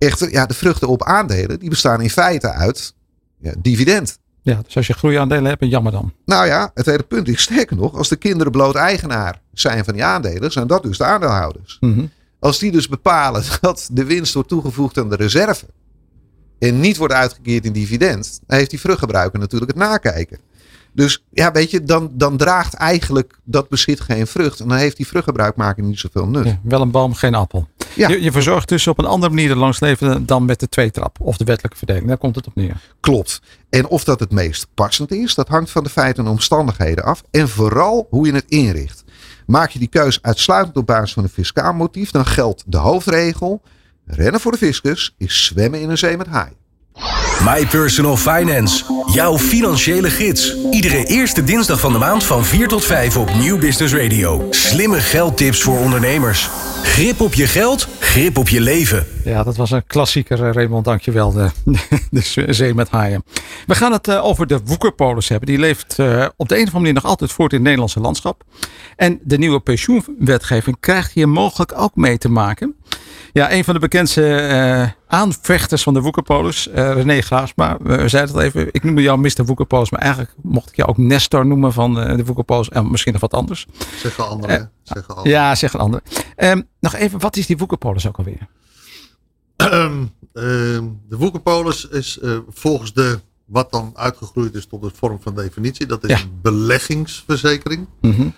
Echter, 0.01 0.31
ja, 0.31 0.47
de 0.47 0.55
vruchten 0.55 0.89
op 0.89 1.05
aandelen. 1.05 1.59
Die 1.59 1.69
bestaan 1.69 2.01
in 2.01 2.11
feite 2.11 2.51
uit 2.51 2.95
ja, 3.39 3.55
dividend. 3.59 4.19
Ja, 4.43 4.61
dus 4.65 4.77
als 4.77 4.87
je 4.87 4.93
groeiaandelen 4.93 5.45
hebt, 5.45 5.65
jammer 5.65 5.93
dan. 5.93 6.13
Nou 6.25 6.47
ja, 6.47 6.71
het 6.75 6.87
hele 6.87 7.03
punt 7.03 7.29
is 7.29 7.43
sterker 7.43 7.77
nog, 7.77 7.95
als 7.97 8.09
de 8.09 8.17
kinderen 8.17 8.53
bloot 8.53 8.75
eigenaar 8.75 9.41
zijn 9.53 9.85
van 9.85 9.95
die 9.95 10.05
aandelen, 10.05 10.53
zijn 10.53 10.67
dat 10.67 10.83
dus 10.83 10.99
de 10.99 11.05
aandeelhouders. 11.05 11.77
Mhm. 11.81 12.05
Als 12.39 12.59
die 12.59 12.73
dus 12.73 12.89
bepalen 12.89 13.45
dat 13.61 13.89
de 13.93 14.05
winst 14.05 14.35
wordt 14.35 14.49
toegevoegd 14.49 14.99
aan 14.99 15.09
de 15.09 15.17
reserve 15.17 15.67
en 16.59 16.81
niet 16.81 16.97
wordt 16.97 17.15
uitgekeerd 17.15 17.65
in 17.65 17.73
dividend, 17.73 18.41
dan 18.47 18.59
heeft 18.59 18.71
die 18.71 18.81
vruchtgebruiker 18.81 19.39
natuurlijk 19.39 19.71
het 19.71 19.81
nakijken. 19.81 20.39
Dus 20.93 21.25
ja, 21.31 21.53
weet 21.53 21.71
je, 21.71 21.83
dan, 21.83 22.11
dan 22.13 22.37
draagt 22.37 22.75
eigenlijk 22.75 23.39
dat 23.45 23.69
bezit 23.69 24.01
geen 24.01 24.27
vrucht. 24.27 24.61
En 24.61 24.69
dan 24.69 24.77
heeft 24.77 24.97
die 24.97 25.07
vruchtgebruikmaker 25.07 25.83
niet 25.83 25.99
zoveel 25.99 26.29
nut. 26.29 26.47
Ja, 26.47 26.61
wel 26.63 26.81
een 26.81 26.91
boom, 26.91 27.15
geen 27.15 27.35
appel. 27.35 27.69
Ja. 28.01 28.09
Je, 28.09 28.23
je 28.23 28.33
verzorgt 28.33 28.69
dus 28.69 28.87
op 28.87 28.99
een 28.99 29.05
andere 29.05 29.35
manier 29.35 29.49
de 29.49 29.57
langsleven 29.57 30.27
dan 30.27 30.45
met 30.45 30.61
de 30.61 30.69
tweetrap 30.69 31.19
of 31.21 31.37
de 31.37 31.45
wettelijke 31.45 31.79
verdeling. 31.79 32.07
Daar 32.07 32.19
komt 32.19 32.37
het 32.37 32.47
op 32.47 32.55
neer. 32.55 32.81
Klopt. 33.01 33.41
En 33.71 33.87
of 33.87 34.05
dat 34.05 34.21
het 34.21 34.31
meest 34.31 34.67
passend 34.75 35.13
is, 35.13 35.35
dat 35.35 35.49
hangt 35.49 35.71
van 35.71 35.85
de 35.85 35.91
feiten 35.91 36.25
en 36.25 36.31
omstandigheden 36.31 37.05
af. 37.05 37.23
En 37.31 37.49
vooral 37.49 38.07
hoe 38.11 38.27
je 38.27 38.33
het 38.33 38.45
inricht. 38.49 39.05
Maak 39.47 39.71
je 39.71 39.79
die 39.79 39.89
keus 39.89 40.23
uitsluitend 40.23 40.77
op 40.77 40.87
basis 40.87 41.13
van 41.13 41.23
een 41.23 41.29
fiscaal 41.29 41.73
motief, 41.73 42.11
dan 42.11 42.27
geldt 42.27 42.65
de 42.67 42.77
hoofdregel. 42.77 43.63
Rennen 44.07 44.41
voor 44.41 44.53
de 44.53 44.59
fiscus 44.59 45.15
is 45.19 45.45
zwemmen 45.45 45.81
in 45.81 45.91
een 45.91 45.99
zee 45.99 46.17
met 46.17 46.27
haaien. 46.27 46.60
My 47.45 47.67
Personal 47.67 48.17
Finance. 48.17 48.85
Jouw 49.13 49.39
financiële 49.39 50.11
gids. 50.11 50.57
Iedere 50.71 51.05
eerste 51.05 51.45
dinsdag 51.45 51.81
van 51.81 51.93
de 51.93 51.99
maand 51.99 52.25
van 52.25 52.45
4 52.45 52.69
tot 52.69 52.85
5 52.85 53.17
op 53.17 53.35
Nieuw 53.35 53.59
Business 53.59 53.95
Radio. 53.95 54.47
Slimme 54.51 55.01
geldtips 55.01 55.63
voor 55.63 55.79
ondernemers. 55.79 56.49
Grip 56.83 57.21
op 57.21 57.35
je 57.35 57.47
geld, 57.47 57.89
grip 57.99 58.39
op 58.39 58.49
je 58.49 58.61
leven. 58.61 59.07
Ja, 59.25 59.43
dat 59.43 59.57
was 59.57 59.71
een 59.71 59.87
klassieker, 59.87 60.45
eh, 60.45 60.53
Raymond. 60.53 60.85
Dankjewel. 60.85 61.33
De, 61.33 61.51
de 62.11 62.53
zee 62.53 62.75
met 62.75 62.89
haaien. 62.91 63.25
We 63.67 63.75
gaan 63.75 63.93
het 63.93 64.09
eh, 64.09 64.25
over 64.25 64.47
de 64.47 64.61
woekerpolis 64.65 65.29
hebben. 65.29 65.49
Die 65.49 65.59
leeft 65.59 65.99
eh, 65.99 66.27
op 66.37 66.49
de 66.49 66.55
een 66.55 66.61
of 66.61 66.67
andere 66.67 66.79
manier 66.79 66.93
nog 66.93 67.05
altijd 67.05 67.33
voort 67.33 67.51
in 67.51 67.57
het 67.57 67.67
Nederlandse 67.67 68.01
landschap. 68.01 68.45
En 68.97 69.21
de 69.23 69.39
nieuwe 69.39 69.61
pensioenwetgeving 69.61 70.77
krijgt 70.81 71.13
hier 71.13 71.29
mogelijk 71.29 71.73
ook 71.77 71.95
mee 71.95 72.19
te 72.19 72.29
maken. 72.29 72.75
Ja, 73.33 73.53
een 73.53 73.65
van 73.65 73.75
de 73.75 73.81
bekendste 73.81 74.37
eh, 74.37 74.89
aanvechters 75.07 75.83
van 75.83 75.95
de 75.95 76.01
woekerpolis, 76.01 76.69
eh, 76.69 76.93
René 76.93 77.21
Graafsma. 77.21 77.77
We 77.83 78.09
zeiden 78.09 78.37
het 78.37 78.45
even, 78.45 78.69
ik 78.71 78.85
noemde 78.85 79.03
jou 79.03 79.19
Mr. 79.19 79.45
Woekerpolis, 79.45 79.91
maar 79.91 80.01
eigenlijk 80.01 80.35
mocht 80.43 80.69
ik 80.69 80.77
jou 80.77 80.89
ook 80.89 80.97
Nestor 80.97 81.47
noemen 81.47 81.73
van 81.73 82.01
eh, 82.01 82.17
de 82.17 82.25
woekerpolis. 82.25 82.69
En 82.69 82.91
misschien 82.91 83.13
nog 83.13 83.21
wat 83.21 83.35
anders. 83.35 83.67
Zeggen 83.97 84.29
anderen. 84.29 84.71
zeggen 84.83 85.15
anderen. 85.17 85.33
Ja, 85.33 85.55
zeg 85.55 85.73
een 85.73 85.81
ander. 85.81 86.01
Ehm, 86.37 86.63
nog 86.81 86.95
even, 86.95 87.19
wat 87.19 87.37
is 87.37 87.47
die 87.47 87.57
woekerpolis 87.57 88.07
ook 88.09 88.17
alweer? 88.19 88.49
Ehm, 89.57 90.05
ehm, 90.33 90.85
de 91.09 91.17
woekerpolis 91.17 91.89
is 91.89 92.19
volgens 92.49 92.93
de, 92.93 93.21
wat 93.45 93.71
dan 93.71 93.93
uitgegroeid 93.95 94.55
is 94.55 94.67
tot 94.67 94.83
de 94.83 94.91
vorm 94.95 95.19
van 95.23 95.35
definitie, 95.35 95.87
dat 95.87 96.05
is 96.05 96.11
Ja. 96.11 96.17
een 96.17 96.39
beleggingsverzekering. 96.43 97.87
Mhm. 98.01 98.29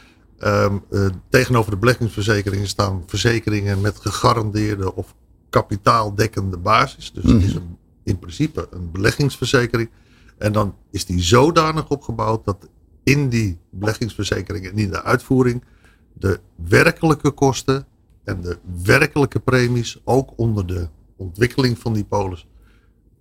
Ehm, 0.42 0.76
eh, 0.90 1.06
tegenover 1.28 1.70
de 1.70 1.76
beleggingsverzekeringen 1.76 2.66
staan 2.66 3.02
verzekeringen 3.06 3.80
met 3.80 3.98
gegarandeerde 3.98 4.94
of 4.94 5.14
kapitaaldekkende 5.50 6.56
basis. 6.56 7.12
Dus 7.12 7.24
het 7.24 7.42
is 7.42 7.54
een, 7.54 7.76
in 8.02 8.18
principe 8.18 8.68
een 8.70 8.90
beleggingsverzekering. 8.90 9.90
En 10.38 10.52
dan 10.52 10.74
is 10.90 11.04
die 11.04 11.20
zodanig 11.20 11.88
opgebouwd 11.88 12.44
dat 12.44 12.68
in 13.02 13.28
die 13.28 13.58
beleggingsverzekering 13.70 14.66
en 14.66 14.78
in 14.78 14.90
de 14.90 15.02
uitvoering 15.02 15.64
de 16.12 16.40
werkelijke 16.68 17.30
kosten 17.30 17.86
en 18.24 18.40
de 18.40 18.58
werkelijke 18.82 19.40
premies 19.40 20.00
ook 20.04 20.32
onder 20.36 20.66
de 20.66 20.88
ontwikkeling 21.16 21.78
van 21.78 21.92
die 21.92 22.04
polis 22.04 22.46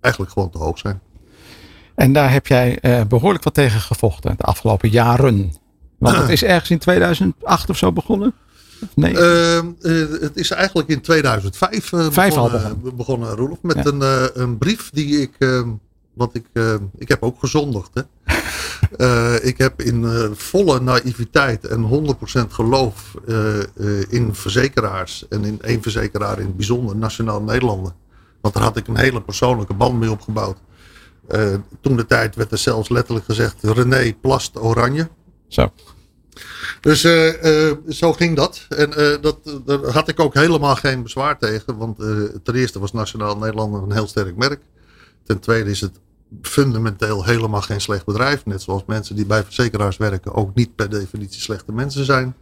eigenlijk 0.00 0.32
gewoon 0.32 0.50
te 0.50 0.58
hoog 0.58 0.78
zijn. 0.78 1.00
En 1.94 2.12
daar 2.12 2.32
heb 2.32 2.46
jij 2.46 2.78
eh, 2.78 3.04
behoorlijk 3.04 3.44
wat 3.44 3.54
tegen 3.54 3.80
gevochten 3.80 4.36
de 4.36 4.42
afgelopen 4.42 4.88
jaren. 4.88 5.52
Want 6.02 6.16
het 6.16 6.28
is 6.28 6.42
ergens 6.44 6.70
in 6.70 6.78
2008 6.78 7.70
of 7.70 7.76
zo 7.78 7.92
begonnen. 7.92 8.32
Nee. 8.94 9.18
Ehm, 9.18 9.66
eh, 9.80 9.92
het 10.20 10.36
is 10.36 10.50
eigenlijk 10.50 10.88
in 10.88 11.00
2005 11.00 11.92
eh, 11.92 12.06
Vijf 12.10 12.36
al 12.36 12.44
begonnen, 12.50 12.68
begonnen. 12.80 12.96
begonnen, 12.96 13.30
Roelof. 13.36 13.62
Met 13.62 13.76
Ja. 13.76 13.84
een, 13.84 14.02
eh, 14.02 14.24
een 14.42 14.58
brief 14.58 14.90
die 14.90 15.20
ik. 15.20 15.30
ehm, 15.38 15.68
want 16.12 16.34
ik, 16.34 16.44
ehm, 16.52 16.78
ik 16.98 17.08
heb 17.08 17.22
ook 17.22 17.38
gezondigd. 17.38 17.90
Hè. 17.94 18.02
Eh, 18.96 19.34
ik 19.44 19.58
heb 19.58 19.82
in 19.82 20.04
eh, 20.04 20.28
volle 20.34 20.80
naïviteit 20.80 21.66
en 21.66 21.80
100% 21.82 22.52
geloof 22.52 23.14
eh, 23.28 23.58
eh, 23.60 23.64
in 24.08 24.34
verzekeraars. 24.34 25.28
En 25.28 25.44
in 25.44 25.58
één 25.62 25.82
verzekeraar 25.82 26.38
in 26.38 26.46
het 26.46 26.56
bijzonder, 26.56 26.96
Nationaal 26.96 27.42
Nederlanden. 27.42 27.92
Want 28.40 28.54
daar 28.54 28.62
had 28.62 28.76
ik 28.76 28.86
een 28.88 28.96
hele 28.96 29.22
persoonlijke 29.22 29.74
band 29.74 29.98
mee 29.98 30.10
opgebouwd. 30.10 30.56
Eh, 31.28 31.54
toen 31.80 31.96
de 31.96 32.06
tijd 32.06 32.34
werd 32.36 32.52
er 32.52 32.58
zelfs 32.58 32.88
letterlijk 32.88 33.24
gezegd: 33.26 33.56
René 33.62 34.14
plast 34.20 34.58
oranje. 34.58 35.08
Zo. 35.48 35.72
Dus 36.80 37.04
eh, 37.04 37.68
eh, 37.68 37.76
zo 37.88 38.12
ging 38.12 38.36
dat. 38.36 38.66
En 38.68 38.92
eh, 38.92 39.22
dat, 39.22 39.60
daar 39.64 39.78
had 39.78 40.08
ik 40.08 40.20
ook 40.20 40.34
helemaal 40.34 40.76
geen 40.76 41.02
bezwaar 41.02 41.38
tegen. 41.38 41.76
Want 41.76 41.96
ten 42.42 42.54
eerste 42.54 42.78
was 42.78 42.92
Nationaal 42.92 43.36
Nederland 43.36 43.74
een 43.74 43.92
heel 43.92 44.06
sterk 44.06 44.36
merk. 44.36 44.60
Ten 45.24 45.38
tweede 45.38 45.70
is 45.70 45.80
het 45.80 46.00
fundamenteel 46.42 47.24
helemaal 47.24 47.62
geen 47.62 47.80
slecht 47.80 48.04
bedrijf. 48.04 48.44
Net 48.44 48.62
zoals 48.62 48.82
mensen 48.86 49.16
die 49.16 49.26
bij 49.26 49.44
verzekeraars 49.44 49.96
werken 49.96 50.34
ook 50.34 50.54
niet 50.54 50.74
per 50.74 50.90
definitie 50.90 51.40
slechte 51.40 51.72
mensen 51.72 52.04
zijn. 52.04 52.34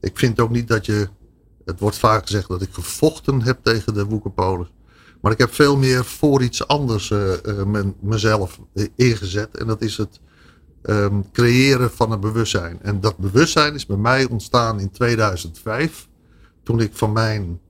Ik 0.00 0.18
vind 0.18 0.40
ook 0.40 0.50
niet 0.50 0.68
dat 0.68 0.86
je. 0.86 1.08
Het 1.64 1.80
wordt 1.80 1.98
vaak 1.98 2.22
gezegd 2.26 2.48
dat 2.48 2.62
ik 2.62 2.68
gevochten 2.72 3.42
heb 3.42 3.58
tegen 3.62 3.94
de 3.94 4.04
woekerpolis. 4.04 4.72
Maar 5.20 5.32
ik 5.32 5.38
heb 5.38 5.54
veel 5.54 5.76
meer 5.76 6.04
voor 6.04 6.42
iets 6.42 6.66
anders 6.66 7.12
mezelf 8.00 8.60
ingezet. 8.96 9.56
En 9.56 9.66
dat 9.66 9.82
is 9.82 9.96
het 9.96 10.20
ehm, 10.82 11.20
creëren 11.32 11.90
van 11.90 12.12
een 12.12 12.20
bewustzijn. 12.20 12.78
En 12.82 13.00
dat 13.00 13.16
bewustzijn 13.16 13.74
is 13.74 13.86
bij 13.86 13.96
mij 13.96 14.28
ontstaan 14.28 14.80
in 14.80 14.90
2005. 14.90 16.08
Toen 16.62 16.80
ik 16.80 16.90
van 16.92 17.12
mijn 17.12 17.60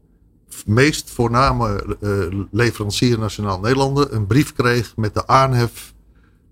meest 0.66 1.11
voorname 1.11 1.96
eh, 2.00 2.40
leverancier 2.50 3.18
Nationaal 3.18 3.61
Nederlanden 3.61 4.14
een 4.14 4.26
brief 4.26 4.52
kreeg 4.52 4.96
met 4.96 5.14
de 5.14 5.26
aanhef. 5.26 5.94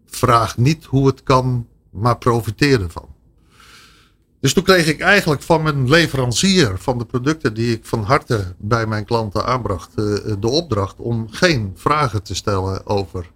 Vraag 0.07 0.57
niet 0.57 0.85
hoe 0.85 1.07
het 1.07 1.23
kan, 1.23 1.67
maar 1.91 2.19
profiteer 2.19 2.83
ervan. 2.83 3.15
Dus 4.41 4.53
toen 4.53 4.65
kreeg 4.65 4.87
ik 4.87 5.01
eigenlijk 5.01 5.43
van 5.43 5.63
mijn 5.63 5.89
leverancier 5.89 6.79
van 6.79 6.99
de 6.99 7.05
producten 7.05 7.55
die 7.55 7.73
ik 7.77 7.85
van 7.85 8.03
harte 8.03 8.55
bij 8.59 8.87
mijn 8.87 9.05
klanten 9.05 9.47
aanbracht, 9.47 9.89
eh, 9.95 10.05
de 10.39 10.49
opdracht 10.49 10.99
om 10.99 11.27
geen 11.31 11.73
vragen 11.75 12.23
te 12.23 12.35
stellen 12.35 12.87
over 12.87 13.31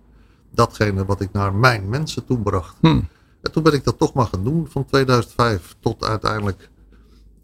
datgene 0.51 1.05
wat 1.05 1.21
ik 1.21 1.33
naar 1.33 1.55
mijn 1.55 1.89
mensen 1.89 2.25
toe 2.25 2.39
bracht. 2.39 2.77
Hm. 2.81 3.01
En 3.43 3.53
toen 3.53 3.63
ben 3.63 3.73
ik 3.73 3.85
dat 3.85 3.99
toch 3.99 4.13
maar 4.13 4.27
gaan 4.27 4.45
doen 4.45 4.67
van 4.71 4.85
2005 4.85 5.77
tot 5.81 6.05
uiteindelijk 6.05 6.71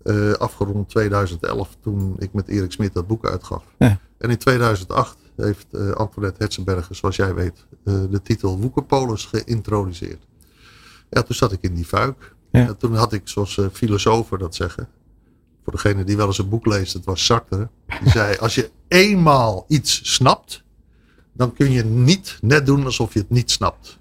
eh, 0.07 0.33
afgerond 0.33 0.89
2011 0.89 1.77
toen 1.83 2.17
ik 2.19 2.33
met 2.33 2.49
Erik 2.49 2.73
Smit 2.73 2.95
dat 2.95 3.07
boek 3.07 3.27
uitgaf. 3.27 3.65
Ja. 3.79 3.99
En 4.19 4.31
in 4.31 4.39
2008 4.39 5.17
heeft 5.37 5.67
eh, 5.71 5.91
Antoinette 5.91 6.43
Hetzenberger, 6.43 6.95
zoals 6.95 7.17
jij 7.17 7.35
weet, 7.35 7.67
eh, 7.85 7.95
de 8.11 8.23
titel 8.23 8.59
Woekerpolis 8.59 9.25
geïntroduceerd. 9.25 10.27
Ja, 11.11 11.23
toen 11.23 11.37
zat 11.37 11.53
ik 11.53 11.63
in 11.63 11.75
die 11.75 11.85
fuik. 11.85 12.35
Ja. 12.51 12.67
En 12.67 12.77
toen 12.77 12.95
had 12.95 13.13
ik, 13.13 13.29
zoals 13.29 13.61
filosofen 13.73 14.39
dat 14.39 14.55
zeggen, 14.55 14.89
voor 15.65 15.73
degene 15.73 16.05
die 16.05 16.17
wel 16.17 16.27
eens 16.27 16.39
een 16.39 16.49
boek 16.49 16.67
leest, 16.67 16.93
het 16.93 17.05
was 17.05 17.25
Sartre. 17.25 17.69
Die 18.03 18.11
zei, 18.19 18.37
als 18.37 18.55
je 18.55 18.71
eenmaal 18.89 19.65
iets 19.69 20.15
snapt, 20.15 20.63
dan 21.37 21.53
kun 21.53 21.71
je 21.71 21.85
niet 21.85 22.39
net 22.41 22.67
doen 22.67 22.85
alsof 22.85 23.13
je 23.13 23.19
het 23.19 23.31
niet 23.31 23.51
snapt. 23.51 23.99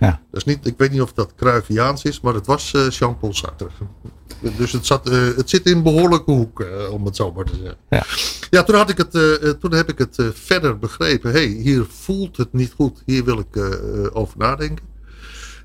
Ja. 0.00 0.20
Dus 0.30 0.44
niet, 0.44 0.66
ik 0.66 0.74
weet 0.76 0.90
niet 0.90 1.00
of 1.00 1.12
dat 1.12 1.34
Cruyffiaans 1.34 2.04
is, 2.04 2.20
maar 2.20 2.34
het 2.34 2.46
was 2.46 2.74
eh, 2.74 2.90
Jean-Paul 2.90 3.34
Sartre. 3.34 3.68
Dus 4.56 4.72
het, 4.72 4.86
zat, 4.86 5.08
eh, 5.08 5.36
het 5.36 5.50
zit 5.50 5.66
in 5.66 5.76
een 5.76 5.82
behoorlijke 5.82 6.30
hoek, 6.30 6.60
eh, 6.60 6.92
om 6.92 7.04
het 7.04 7.16
zo 7.16 7.32
maar 7.32 7.44
te 7.44 7.56
zeggen. 7.56 7.76
Ja. 7.88 8.04
Ja, 8.50 8.62
toen, 8.62 8.74
had 8.74 8.90
ik 8.90 8.98
het, 8.98 9.10
toen 9.60 9.72
heb 9.72 9.88
ik 9.88 9.98
het 9.98 10.18
verder 10.32 10.78
begrepen. 10.78 11.32
hey, 11.32 11.46
hier 11.46 11.84
voelt 11.88 12.36
het 12.36 12.52
niet 12.52 12.72
goed. 12.72 13.02
Hier 13.06 13.24
wil 13.24 13.38
ik 13.38 13.56
over 14.12 14.38
nadenken. 14.38 14.84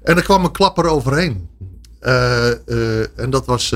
En 0.04 0.16
er 0.16 0.24
kwam 0.24 0.44
een 0.44 0.52
klapper 0.52 0.86
overheen. 0.86 1.50
En 3.16 3.30
dat 3.30 3.46
was 3.46 3.74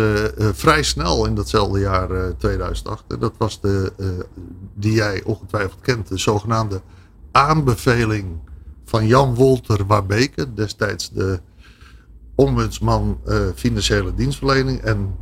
vrij 0.53 0.83
snel 0.83 1.25
in 1.25 1.35
datzelfde 1.35 1.79
jaar 1.79 2.11
eh, 2.11 2.29
2008. 2.37 3.03
En 3.07 3.19
dat 3.19 3.33
was 3.37 3.61
de, 3.61 3.91
die 4.73 4.93
jij 4.93 5.23
ongetwijfeld 5.23 5.81
kent, 5.81 6.07
de 6.07 6.17
zogenaamde 6.17 6.81
aanbeveling 7.31 8.39
van 8.85 9.07
Jan 9.07 9.35
Wolter 9.35 9.85
Warbeke, 9.85 10.53
destijds 10.53 11.09
de 11.09 11.39
ombudsman 12.35 13.19
eh, 13.25 13.37
financiële 13.55 14.13
dienstverlening. 14.13 14.81
En 14.81 15.15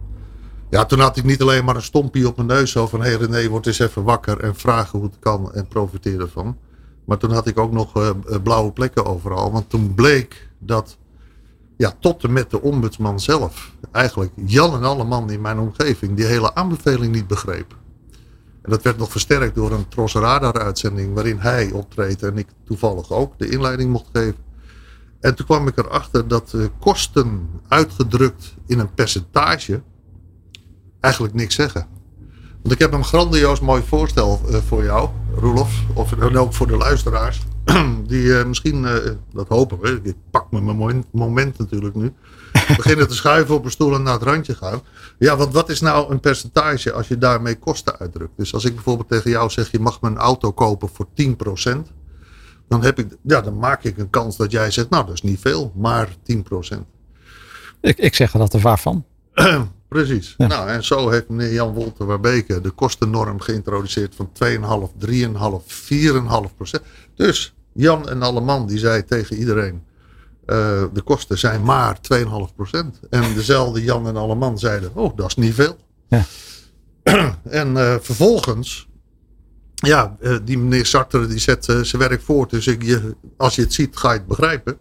ja, 0.70 0.86
toen 0.86 1.00
had 1.00 1.18
ik 1.18 1.24
niet 1.24 1.42
alleen 1.42 1.66
maar 1.66 1.76
een 1.76 1.82
stompie 1.82 2.28
op 2.28 2.36
mijn 2.36 2.48
neus 2.48 2.72
zo 2.72 2.88
van, 2.88 3.02
hé 3.02 3.08
hey 3.08 3.18
René, 3.18 3.50
word 3.50 3.68
eens 3.68 3.80
even 3.80 4.04
wakker 4.04 4.40
en 4.40 4.56
vraag 4.56 4.92
hoe 4.92 5.04
het 5.04 5.20
kan 5.20 5.54
en 5.54 5.68
profiteer 5.68 6.22
ervan. 6.22 6.58
Maar 7.06 7.18
toen 7.18 7.32
had 7.32 7.48
ik 7.48 7.60
ook 7.60 7.72
nog 7.72 7.96
eh, 7.96 8.10
eh, 8.10 8.42
blauwe 8.44 8.72
plekken 8.72 9.06
overal, 9.06 9.52
want 9.52 9.70
toen 9.70 9.94
bleek 9.96 10.50
dat 10.60 10.98
ja, 11.78 11.94
tot 12.00 12.24
en 12.24 12.34
met 12.34 12.50
de 12.50 12.62
ombudsman 12.62 13.20
zelf, 13.20 13.72
eigenlijk 13.92 14.32
Jan 14.46 14.74
en 14.74 14.84
alle 14.84 15.04
man 15.04 15.30
in 15.30 15.42
mijn 15.42 15.60
omgeving, 15.60 16.16
die 16.16 16.26
hele 16.26 16.56
aanbeveling 16.56 17.14
niet 17.14 17.28
begreep. 17.28 17.79
En 18.62 18.72
dat 18.72 18.82
werd 18.82 18.98
nog 18.98 19.12
versterkt 19.12 19.56
door 19.56 19.72
een 19.72 19.88
Tros 19.88 20.14
Radar 20.14 20.60
uitzending 20.60 21.14
waarin 21.14 21.38
hij 21.38 21.72
optreedt 21.72 22.24
en 22.24 22.38
ik 22.38 22.48
toevallig 22.66 23.12
ook 23.12 23.34
de 23.38 23.50
inleiding 23.50 23.92
mocht 23.92 24.10
geven. 24.14 24.48
En 25.20 25.36
toen 25.36 25.46
kwam 25.46 25.68
ik 25.68 25.78
erachter 25.78 26.28
dat 26.28 26.54
eh, 26.54 26.66
kosten 26.80 27.50
uitgedrukt 27.68 28.56
in 28.66 28.80
een 28.80 28.94
percentage 28.94 29.82
eigenlijk 31.00 31.34
niks 31.34 31.56
zeggen. 31.56 31.88
Want 32.62 32.74
ik 32.74 32.80
heb 32.80 32.94
een 32.94 33.04
grandioos 33.04 33.60
mooi 33.60 33.84
voorstel 33.86 34.42
eh, 34.50 34.56
voor 34.56 34.84
jou, 34.84 35.10
Roelof, 35.36 35.84
of 35.94 36.12
en 36.12 36.38
ook 36.38 36.54
voor 36.54 36.68
de 36.68 36.78
luisteraars. 36.78 37.42
Die 38.08 38.38
eh, 38.38 38.46
misschien, 38.46 38.86
eh, 38.86 39.12
dat 39.34 39.48
hopen 39.48 39.80
we, 39.80 40.00
ik 40.04 40.16
pak 40.32 40.52
me 40.52 40.62
mijn 40.62 40.78
momen- 40.78 41.06
moment 41.12 41.58
natuurlijk 41.58 41.96
nu, 41.96 42.14
beginnen 42.78 43.08
te 43.08 43.16
schuiven 43.16 43.56
op 43.56 43.66
een 43.66 43.72
stoel 43.72 43.96
en 43.96 44.04
naar 44.04 44.14
het 44.14 44.24
randje 44.24 44.56
gaan. 44.56 44.82
Ja, 45.20 45.36
want 45.38 45.54
wat 45.54 45.70
is 45.70 45.82
nou 45.82 46.12
een 46.12 46.20
percentage 46.20 46.92
als 46.92 47.08
je 47.08 47.18
daarmee 47.18 47.56
kosten 47.56 48.00
uitdrukt? 48.00 48.38
Dus 48.38 48.54
als 48.54 48.66
ik 48.66 48.74
bijvoorbeeld 48.74 49.10
tegen 49.10 49.32
jou 49.32 49.50
zeg, 49.50 49.72
je 49.72 49.80
mag 49.80 50.02
mijn 50.02 50.18
auto 50.18 50.52
kopen 50.52 50.90
voor 50.94 51.08
10%, 51.14 51.92
dan, 52.68 52.84
heb 52.84 53.00
ik, 53.00 53.08
ja, 53.22 53.42
dan 53.42 53.58
maak 53.58 53.84
ik 53.84 53.98
een 53.98 54.10
kans 54.10 54.38
dat 54.38 54.52
jij 54.52 54.72
zegt, 54.72 54.90
nou 54.90 55.06
dat 55.06 55.14
is 55.14 55.22
niet 55.22 55.40
veel, 55.40 55.72
maar 55.76 56.08
10%. 56.08 56.78
Ik, 57.82 57.98
ik 57.98 58.16
zeg 58.16 58.34
er 58.34 58.40
dat 58.40 58.54
er 58.54 58.60
waarvan. 58.60 59.06
Precies. 59.90 60.34
Ja. 60.38 60.48
Nou, 60.48 60.70
en 60.70 60.84
zo 60.84 61.10
heeft 61.10 61.30
meneer 61.30 61.54
Jan 61.54 61.74
Wolter 61.74 62.06
Warbeke 62.06 62.62
de 62.62 62.70
kostennorm 62.70 63.40
geïntroduceerd 63.40 64.16
van 64.16 64.30
2,5, 64.44 65.06
3,5, 65.06 65.64
4,5 66.50 66.56
procent. 66.56 66.84
Dus 67.16 67.54
Jan 67.74 68.10
en 68.10 68.22
alle 68.22 68.42
man 68.42 68.68
die 68.68 68.78
zei 68.78 69.06
tegen 69.06 69.36
iedereen, 69.36 69.84
eh, 70.50 70.84
de 70.94 71.02
kosten 71.02 71.38
zijn 71.38 71.64
maar 71.64 72.02
2,5 72.02 72.56
procent. 72.56 73.00
En 73.10 73.34
dezelfde 73.34 73.84
Jan 73.84 74.08
en 74.08 74.16
alle 74.16 74.36
man 74.36 74.60
zeiden, 74.60 74.92
oh, 74.94 75.18
dat 75.18 75.28
is 75.28 75.36
niet 75.36 75.54
veel. 75.54 75.78
Ja. 76.08 76.26
en 77.44 77.78
eh, 77.78 77.96
vervolgens, 78.02 78.88
ja, 79.76 80.18
eh, 80.20 80.38
die 80.44 80.58
meneer 80.58 80.86
Sartre 80.86 81.28
die 81.28 81.40
zet 81.40 81.66
zijn 81.66 81.98
werk 81.98 82.22
voort. 82.22 82.50
Dus 82.50 82.68
ik, 82.68 82.84
je, 82.84 83.16
als 83.38 83.56
je 83.56 83.62
het 83.62 83.74
ziet, 83.74 83.98
ga 83.98 84.12
je 84.12 84.18
het 84.18 84.28
begrijpen. 84.28 84.78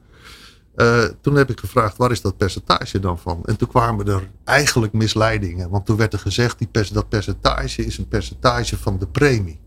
Toen 1.21 1.35
heb 1.35 1.51
ik 1.51 1.61
gevraagd, 1.61 1.97
waar 1.97 2.11
is 2.11 2.21
dat 2.21 2.37
percentage 2.37 3.01
dan 3.01 3.19
van? 3.19 3.43
En 3.45 3.57
toen 3.57 3.69
kwamen 3.69 4.07
er 4.07 4.31
eigenlijk 4.45 4.93
misleidingen. 4.93 5.71
Want 5.71 5.87
toen 5.87 5.97
werd 5.97 6.13
er 6.13 6.19
gezegd, 6.19 6.59
die 6.59 6.69
pers- 6.69 6.89
dat 6.89 7.09
percentage 7.09 7.85
is 7.85 7.99
een 7.99 8.09
percentage 8.09 8.79
van 8.79 8.99
de 8.99 9.07
premie. 9.07 9.61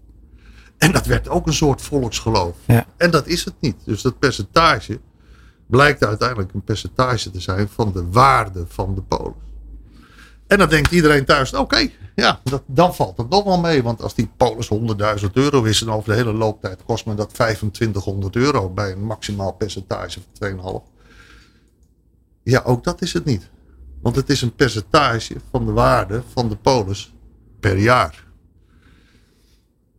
En 0.81 0.91
dat 0.91 1.05
werd 1.05 1.29
ook 1.29 1.47
een 1.47 1.53
soort 1.53 1.81
volksgeloof. 1.81 2.55
Ja. 2.65 2.85
En 2.97 3.11
dat 3.11 3.27
is 3.27 3.45
het 3.45 3.53
niet. 3.59 3.75
Dus 3.85 4.01
dat 4.01 4.19
percentage 4.19 4.99
blijkt 5.67 6.05
uiteindelijk 6.05 6.53
een 6.53 6.63
percentage 6.63 7.31
te 7.31 7.39
zijn 7.39 7.69
van 7.69 7.91
de 7.91 8.09
waarde 8.09 8.65
van 8.67 8.95
de 8.95 9.01
polis. 9.01 9.33
En 10.47 10.57
dan 10.57 10.69
denkt 10.69 10.91
iedereen 10.91 11.25
thuis, 11.25 11.53
oké, 11.53 11.89
ja, 12.15 12.39
dat, 12.43 12.63
dan 12.65 12.95
valt 12.95 13.17
het 13.17 13.29
nog 13.29 13.43
wel 13.43 13.59
mee. 13.59 13.83
Want 13.83 14.01
als 14.01 14.15
die 14.15 14.31
polis 14.37 14.69
100.000 15.23 15.31
euro 15.33 15.63
is 15.63 15.81
en 15.81 15.89
over 15.89 16.09
de 16.09 16.15
hele 16.15 16.33
looptijd 16.33 16.83
kost 16.83 17.05
me 17.05 17.13
dat 17.13 17.33
2500 17.33 18.35
euro 18.35 18.69
bij 18.69 18.91
een 18.91 19.05
maximaal 19.05 19.51
percentage 19.51 20.19
van 20.33 20.83
2,5. 20.83 20.91
Ja, 22.43 22.61
ook 22.65 22.83
dat 22.83 23.01
is 23.01 23.13
het 23.13 23.25
niet. 23.25 23.49
Want 24.01 24.15
het 24.15 24.29
is 24.29 24.41
een 24.41 24.55
percentage 24.55 25.35
van 25.51 25.65
de 25.65 25.71
waarde 25.71 26.23
van 26.33 26.49
de 26.49 26.55
polis 26.55 27.13
per 27.59 27.77
jaar. 27.77 28.29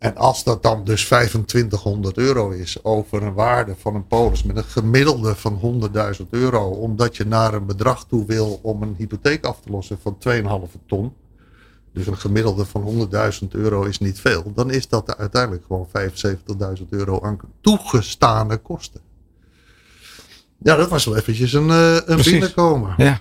En 0.03 0.17
als 0.17 0.45
dat 0.45 0.63
dan 0.63 0.85
dus 0.85 1.05
2500 1.05 2.17
euro 2.17 2.51
is 2.51 2.85
over 2.85 3.23
een 3.23 3.35
waarde 3.35 3.75
van 3.79 3.95
een 3.95 4.07
polis 4.07 4.43
met 4.43 4.57
een 4.57 4.65
gemiddelde 4.65 5.35
van 5.35 5.83
100.000 6.21 6.29
euro, 6.31 6.69
omdat 6.69 7.17
je 7.17 7.27
naar 7.27 7.55
een 7.55 7.67
bedrag 7.67 8.07
toe 8.07 8.27
wil 8.27 8.59
om 8.63 8.83
een 8.83 8.95
hypotheek 8.99 9.45
af 9.45 9.61
te 9.61 9.71
lossen 9.71 9.99
van 10.03 10.17
2,5 10.29 10.87
ton, 10.87 11.13
dus 11.93 12.07
een 12.07 12.17
gemiddelde 12.17 12.65
van 12.65 13.09
100.000 13.43 13.49
euro 13.49 13.83
is 13.83 13.99
niet 13.99 14.21
veel, 14.21 14.53
dan 14.55 14.71
is 14.71 14.89
dat 14.89 15.17
uiteindelijk 15.17 15.65
gewoon 15.67 15.89
75.000 16.79 16.89
euro 16.89 17.21
aan 17.21 17.39
toegestane 17.61 18.57
kosten. 18.57 19.01
Ja, 20.59 20.77
dat 20.77 20.89
was 20.89 21.05
wel 21.05 21.17
eventjes 21.17 21.53
een, 21.53 21.71
eh, 21.71 21.95
een 21.95 22.05
Precies. 22.05 22.31
binnenkomen. 22.31 22.95
Ja. 22.97 23.21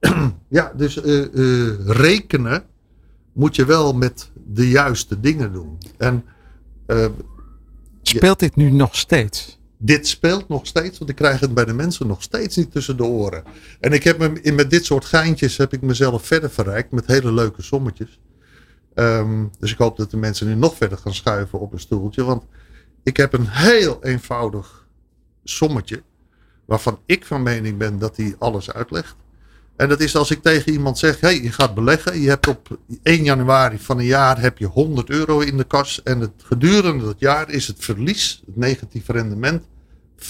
Ja, 0.48 0.72
dus 0.76 1.00
eh, 1.02 1.22
eh, 1.24 1.86
rekenen 1.86 2.64
moet 3.32 3.56
je 3.56 3.64
wel 3.64 3.92
met 3.92 4.30
de 4.46 4.68
juiste 4.68 5.20
dingen 5.20 5.52
doen. 5.52 5.78
En 5.96 6.24
uh, 6.86 7.06
Speelt 8.02 8.38
dit 8.38 8.56
nu 8.56 8.70
nog 8.70 8.96
steeds? 8.96 9.58
Dit 9.78 10.08
speelt 10.08 10.48
nog 10.48 10.66
steeds, 10.66 10.98
want 10.98 11.10
ik 11.10 11.16
krijg 11.16 11.40
het 11.40 11.54
bij 11.54 11.64
de 11.64 11.72
mensen 11.72 12.06
nog 12.06 12.22
steeds 12.22 12.56
niet 12.56 12.72
tussen 12.72 12.96
de 12.96 13.04
oren. 13.04 13.44
En 13.80 13.92
ik 13.92 14.04
heb 14.04 14.18
me, 14.18 14.52
met 14.52 14.70
dit 14.70 14.84
soort 14.84 15.04
geintjes 15.04 15.56
heb 15.56 15.72
ik 15.72 15.82
mezelf 15.82 16.26
verder 16.26 16.50
verrijkt 16.50 16.90
met 16.90 17.06
hele 17.06 17.32
leuke 17.32 17.62
sommetjes. 17.62 18.20
Um, 18.94 19.50
dus 19.58 19.72
ik 19.72 19.78
hoop 19.78 19.96
dat 19.96 20.10
de 20.10 20.16
mensen 20.16 20.46
nu 20.46 20.54
nog 20.54 20.76
verder 20.76 20.98
gaan 20.98 21.14
schuiven 21.14 21.60
op 21.60 21.72
een 21.72 21.80
stoeltje. 21.80 22.24
Want 22.24 22.44
ik 23.02 23.16
heb 23.16 23.32
een 23.32 23.48
heel 23.48 24.04
eenvoudig 24.04 24.86
sommetje. 25.44 26.02
Waarvan 26.64 26.98
ik 27.06 27.24
van 27.24 27.42
mening 27.42 27.78
ben 27.78 27.98
dat 27.98 28.16
hij 28.16 28.34
alles 28.38 28.72
uitlegt. 28.72 29.16
En 29.76 29.88
dat 29.88 30.00
is 30.00 30.16
als 30.16 30.30
ik 30.30 30.42
tegen 30.42 30.72
iemand 30.72 30.98
zeg, 30.98 31.20
hey, 31.20 31.42
je 31.42 31.52
gaat 31.52 31.74
beleggen. 31.74 32.20
Je 32.20 32.28
hebt 32.28 32.46
op 32.46 32.78
1 33.02 33.24
januari 33.24 33.78
van 33.78 33.98
een 33.98 34.04
jaar 34.04 34.40
heb 34.40 34.58
je 34.58 34.66
100 34.66 35.10
euro 35.10 35.40
in 35.40 35.56
de 35.56 35.64
kas. 35.64 36.02
En 36.02 36.20
het 36.20 36.32
gedurende 36.44 37.04
dat 37.04 37.16
jaar 37.18 37.50
is 37.50 37.66
het 37.66 37.84
verlies, 37.84 38.42
het 38.46 38.56
negatieve 38.56 39.12
rendement, 39.12 39.64
50% 40.18 40.24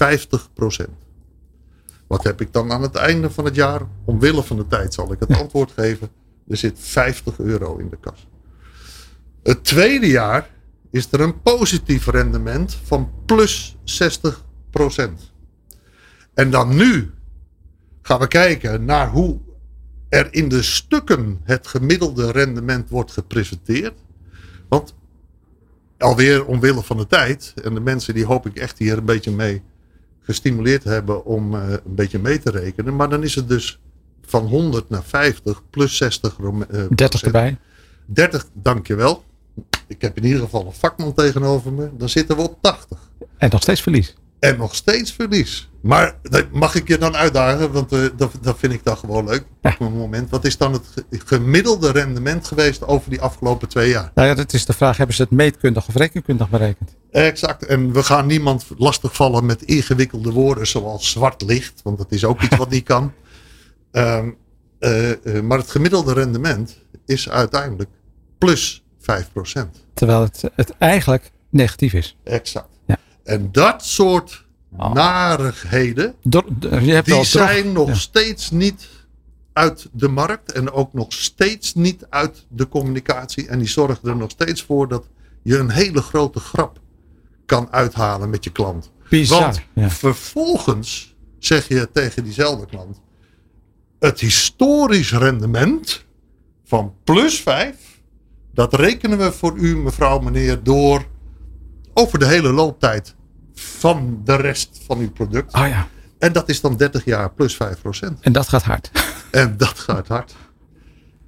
Wat 2.06 2.24
heb 2.24 2.40
ik 2.40 2.52
dan 2.52 2.72
aan 2.72 2.82
het 2.82 2.94
einde 2.94 3.30
van 3.30 3.44
het 3.44 3.54
jaar? 3.54 3.80
Omwille 4.04 4.42
van 4.42 4.56
de 4.56 4.66
tijd 4.66 4.94
zal 4.94 5.12
ik 5.12 5.20
het 5.20 5.38
antwoord 5.40 5.72
geven. 5.72 6.10
Er 6.48 6.56
zit 6.56 6.78
50 6.80 7.38
euro 7.38 7.76
in 7.76 7.88
de 7.88 7.98
kas. 8.00 8.28
Het 9.42 9.64
tweede 9.64 10.06
jaar 10.08 10.50
is 10.90 11.08
er 11.10 11.20
een 11.20 11.42
positief 11.42 12.06
rendement 12.06 12.78
van 12.84 13.10
plus 13.26 13.76
60% 13.84 14.32
En 16.34 16.50
dan 16.50 16.76
nu 16.76 17.10
gaan 18.06 18.18
we 18.18 18.26
kijken 18.26 18.84
naar 18.84 19.08
hoe 19.08 19.38
er 20.08 20.28
in 20.30 20.48
de 20.48 20.62
stukken 20.62 21.40
het 21.44 21.66
gemiddelde 21.66 22.30
rendement 22.30 22.88
wordt 22.88 23.12
gepresenteerd. 23.12 23.92
Want 24.68 24.94
alweer 25.98 26.46
omwille 26.46 26.82
van 26.82 26.96
de 26.96 27.06
tijd, 27.06 27.54
en 27.62 27.74
de 27.74 27.80
mensen 27.80 28.14
die 28.14 28.24
hoop 28.24 28.46
ik 28.46 28.56
echt 28.56 28.78
hier 28.78 28.98
een 28.98 29.04
beetje 29.04 29.30
mee 29.30 29.62
gestimuleerd 30.20 30.84
hebben 30.84 31.24
om 31.24 31.54
uh, 31.54 31.70
een 31.70 31.94
beetje 31.94 32.18
mee 32.18 32.38
te 32.38 32.50
rekenen. 32.50 32.96
Maar 32.96 33.08
dan 33.08 33.22
is 33.22 33.34
het 33.34 33.48
dus 33.48 33.80
van 34.22 34.46
100 34.46 34.88
naar 34.88 35.04
50 35.04 35.62
plus 35.70 35.96
60. 35.96 36.38
Uh, 36.38 36.84
30 36.94 37.22
erbij. 37.22 37.58
30, 38.04 38.46
dankjewel. 38.52 39.24
Ik 39.86 40.00
heb 40.02 40.16
in 40.16 40.24
ieder 40.24 40.40
geval 40.40 40.66
een 40.66 40.72
vakman 40.72 41.14
tegenover 41.14 41.72
me. 41.72 41.90
Dan 41.96 42.08
zitten 42.08 42.36
we 42.36 42.42
op 42.42 42.58
80. 42.60 42.98
En 43.36 43.50
nog 43.50 43.62
steeds 43.62 43.82
verlies. 43.82 44.16
En 44.38 44.56
nog 44.56 44.74
steeds 44.74 45.12
verlies. 45.12 45.70
Maar 45.80 46.16
mag 46.52 46.74
ik 46.74 46.88
je 46.88 46.98
dan 46.98 47.16
uitdagen? 47.16 47.72
Want 47.72 47.92
uh, 47.92 48.08
dat, 48.16 48.32
dat 48.40 48.58
vind 48.58 48.72
ik 48.72 48.84
dan 48.84 48.96
gewoon 48.96 49.24
leuk. 49.24 49.44
Op 49.62 49.80
een 49.80 49.92
moment. 49.92 50.30
Wat 50.30 50.44
is 50.44 50.56
dan 50.56 50.72
het 50.72 51.04
gemiddelde 51.10 51.90
rendement 51.90 52.46
geweest 52.46 52.86
over 52.86 53.10
die 53.10 53.20
afgelopen 53.20 53.68
twee 53.68 53.88
jaar? 53.88 54.10
Nou 54.14 54.28
ja, 54.28 54.34
dat 54.34 54.52
is 54.52 54.66
de 54.66 54.72
vraag. 54.72 54.96
Hebben 54.96 55.16
ze 55.16 55.22
het 55.22 55.30
meetkundig 55.30 55.88
of 55.88 55.94
rekenkundig 55.94 56.50
berekend? 56.50 56.96
Exact. 57.10 57.66
En 57.66 57.92
we 57.92 58.02
gaan 58.02 58.26
niemand 58.26 58.66
lastigvallen 58.76 59.46
met 59.46 59.62
ingewikkelde 59.62 60.32
woorden 60.32 60.66
zoals 60.66 61.10
zwart 61.10 61.42
licht. 61.42 61.80
Want 61.82 61.98
dat 61.98 62.12
is 62.12 62.24
ook 62.24 62.42
iets 62.42 62.56
wat 62.56 62.70
niet 62.70 62.84
kan. 62.84 63.12
Um, 63.92 64.36
uh, 64.80 65.10
uh, 65.10 65.40
maar 65.42 65.58
het 65.58 65.70
gemiddelde 65.70 66.12
rendement 66.12 66.78
is 67.06 67.28
uiteindelijk 67.28 67.90
plus 68.38 68.84
5%. 69.00 69.04
Terwijl 69.94 70.20
het, 70.20 70.42
het 70.54 70.70
eigenlijk 70.78 71.30
negatief 71.50 71.92
is. 71.92 72.16
Exact. 72.24 72.75
En 73.26 73.48
dat 73.52 73.84
soort 73.84 74.46
oh. 74.76 74.92
narigheden, 74.92 76.14
die 76.22 77.24
zijn 77.24 77.72
nog 77.72 77.96
steeds 77.96 78.50
niet 78.50 78.88
uit 79.52 79.88
de 79.92 80.08
markt 80.08 80.52
en 80.52 80.72
ook 80.72 80.92
nog 80.92 81.12
steeds 81.12 81.74
niet 81.74 82.06
uit 82.10 82.46
de 82.48 82.68
communicatie. 82.68 83.48
En 83.48 83.58
die 83.58 83.68
zorgen 83.68 84.08
er 84.08 84.16
nog 84.16 84.30
steeds 84.30 84.62
voor 84.62 84.88
dat 84.88 85.06
je 85.42 85.58
een 85.58 85.70
hele 85.70 86.02
grote 86.02 86.40
grap 86.40 86.80
kan 87.46 87.72
uithalen 87.72 88.30
met 88.30 88.44
je 88.44 88.52
klant. 88.52 88.90
Bizar, 89.08 89.40
Want 89.72 89.92
vervolgens 89.92 91.14
zeg 91.38 91.68
je 91.68 91.88
tegen 91.92 92.24
diezelfde 92.24 92.66
klant: 92.66 93.00
het 93.98 94.20
historisch 94.20 95.12
rendement 95.12 96.04
van 96.64 96.94
plus 97.04 97.40
5, 97.40 97.76
dat 98.54 98.74
rekenen 98.74 99.18
we 99.18 99.32
voor 99.32 99.56
u, 99.56 99.76
mevrouw, 99.76 100.18
meneer, 100.18 100.62
door 100.62 101.06
over 101.98 102.18
de 102.18 102.26
hele 102.26 102.52
looptijd 102.52 103.14
van 103.54 104.20
de 104.24 104.34
rest 104.36 104.80
van 104.86 104.98
uw 104.98 105.10
product. 105.10 105.54
Oh 105.54 105.68
ja. 105.68 105.88
En 106.18 106.32
dat 106.32 106.48
is 106.48 106.60
dan 106.60 106.76
30 106.76 107.04
jaar 107.04 107.32
plus 107.32 107.54
5%. 107.54 107.58
En 108.20 108.32
dat 108.32 108.48
gaat 108.48 108.62
hard. 108.62 108.90
En 109.30 109.56
dat 109.56 109.78
gaat 109.78 110.08
hard. 110.08 110.34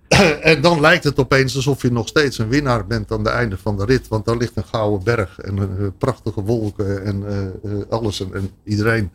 En 0.42 0.60
dan 0.60 0.80
lijkt 0.80 1.04
het 1.04 1.18
opeens 1.18 1.56
alsof 1.56 1.82
je 1.82 1.92
nog 1.92 2.08
steeds 2.08 2.38
een 2.38 2.48
winnaar 2.48 2.86
bent 2.86 3.12
aan 3.12 3.18
het 3.18 3.28
einde 3.28 3.58
van 3.58 3.76
de 3.76 3.84
rit. 3.84 4.08
Want 4.08 4.24
daar 4.24 4.36
ligt 4.36 4.56
een 4.56 4.64
gouden 4.64 5.04
berg 5.04 5.38
en 5.38 5.56
een, 5.56 5.96
prachtige 5.98 6.42
wolken 6.42 7.04
en 7.04 7.24
uh, 7.64 7.82
alles 7.88 8.20
en, 8.20 8.34
en 8.34 8.50
iedereen. 8.64 9.10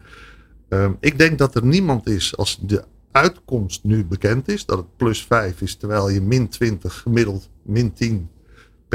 Uh, 0.69 0.89
ik 0.99 1.17
denk 1.17 1.37
dat 1.37 1.55
er 1.55 1.65
niemand 1.65 2.07
is 2.07 2.37
als 2.37 2.59
de 2.61 2.83
uitkomst 3.11 3.83
nu 3.83 4.05
bekend 4.05 4.47
is. 4.47 4.65
Dat 4.65 4.77
het 4.77 4.97
plus 4.97 5.25
5 5.25 5.61
is 5.61 5.75
terwijl 5.75 6.09
je 6.09 6.21
min 6.21 6.49
20 6.49 6.99
gemiddeld 6.99 7.49
min 7.61 7.93
10 7.93 8.29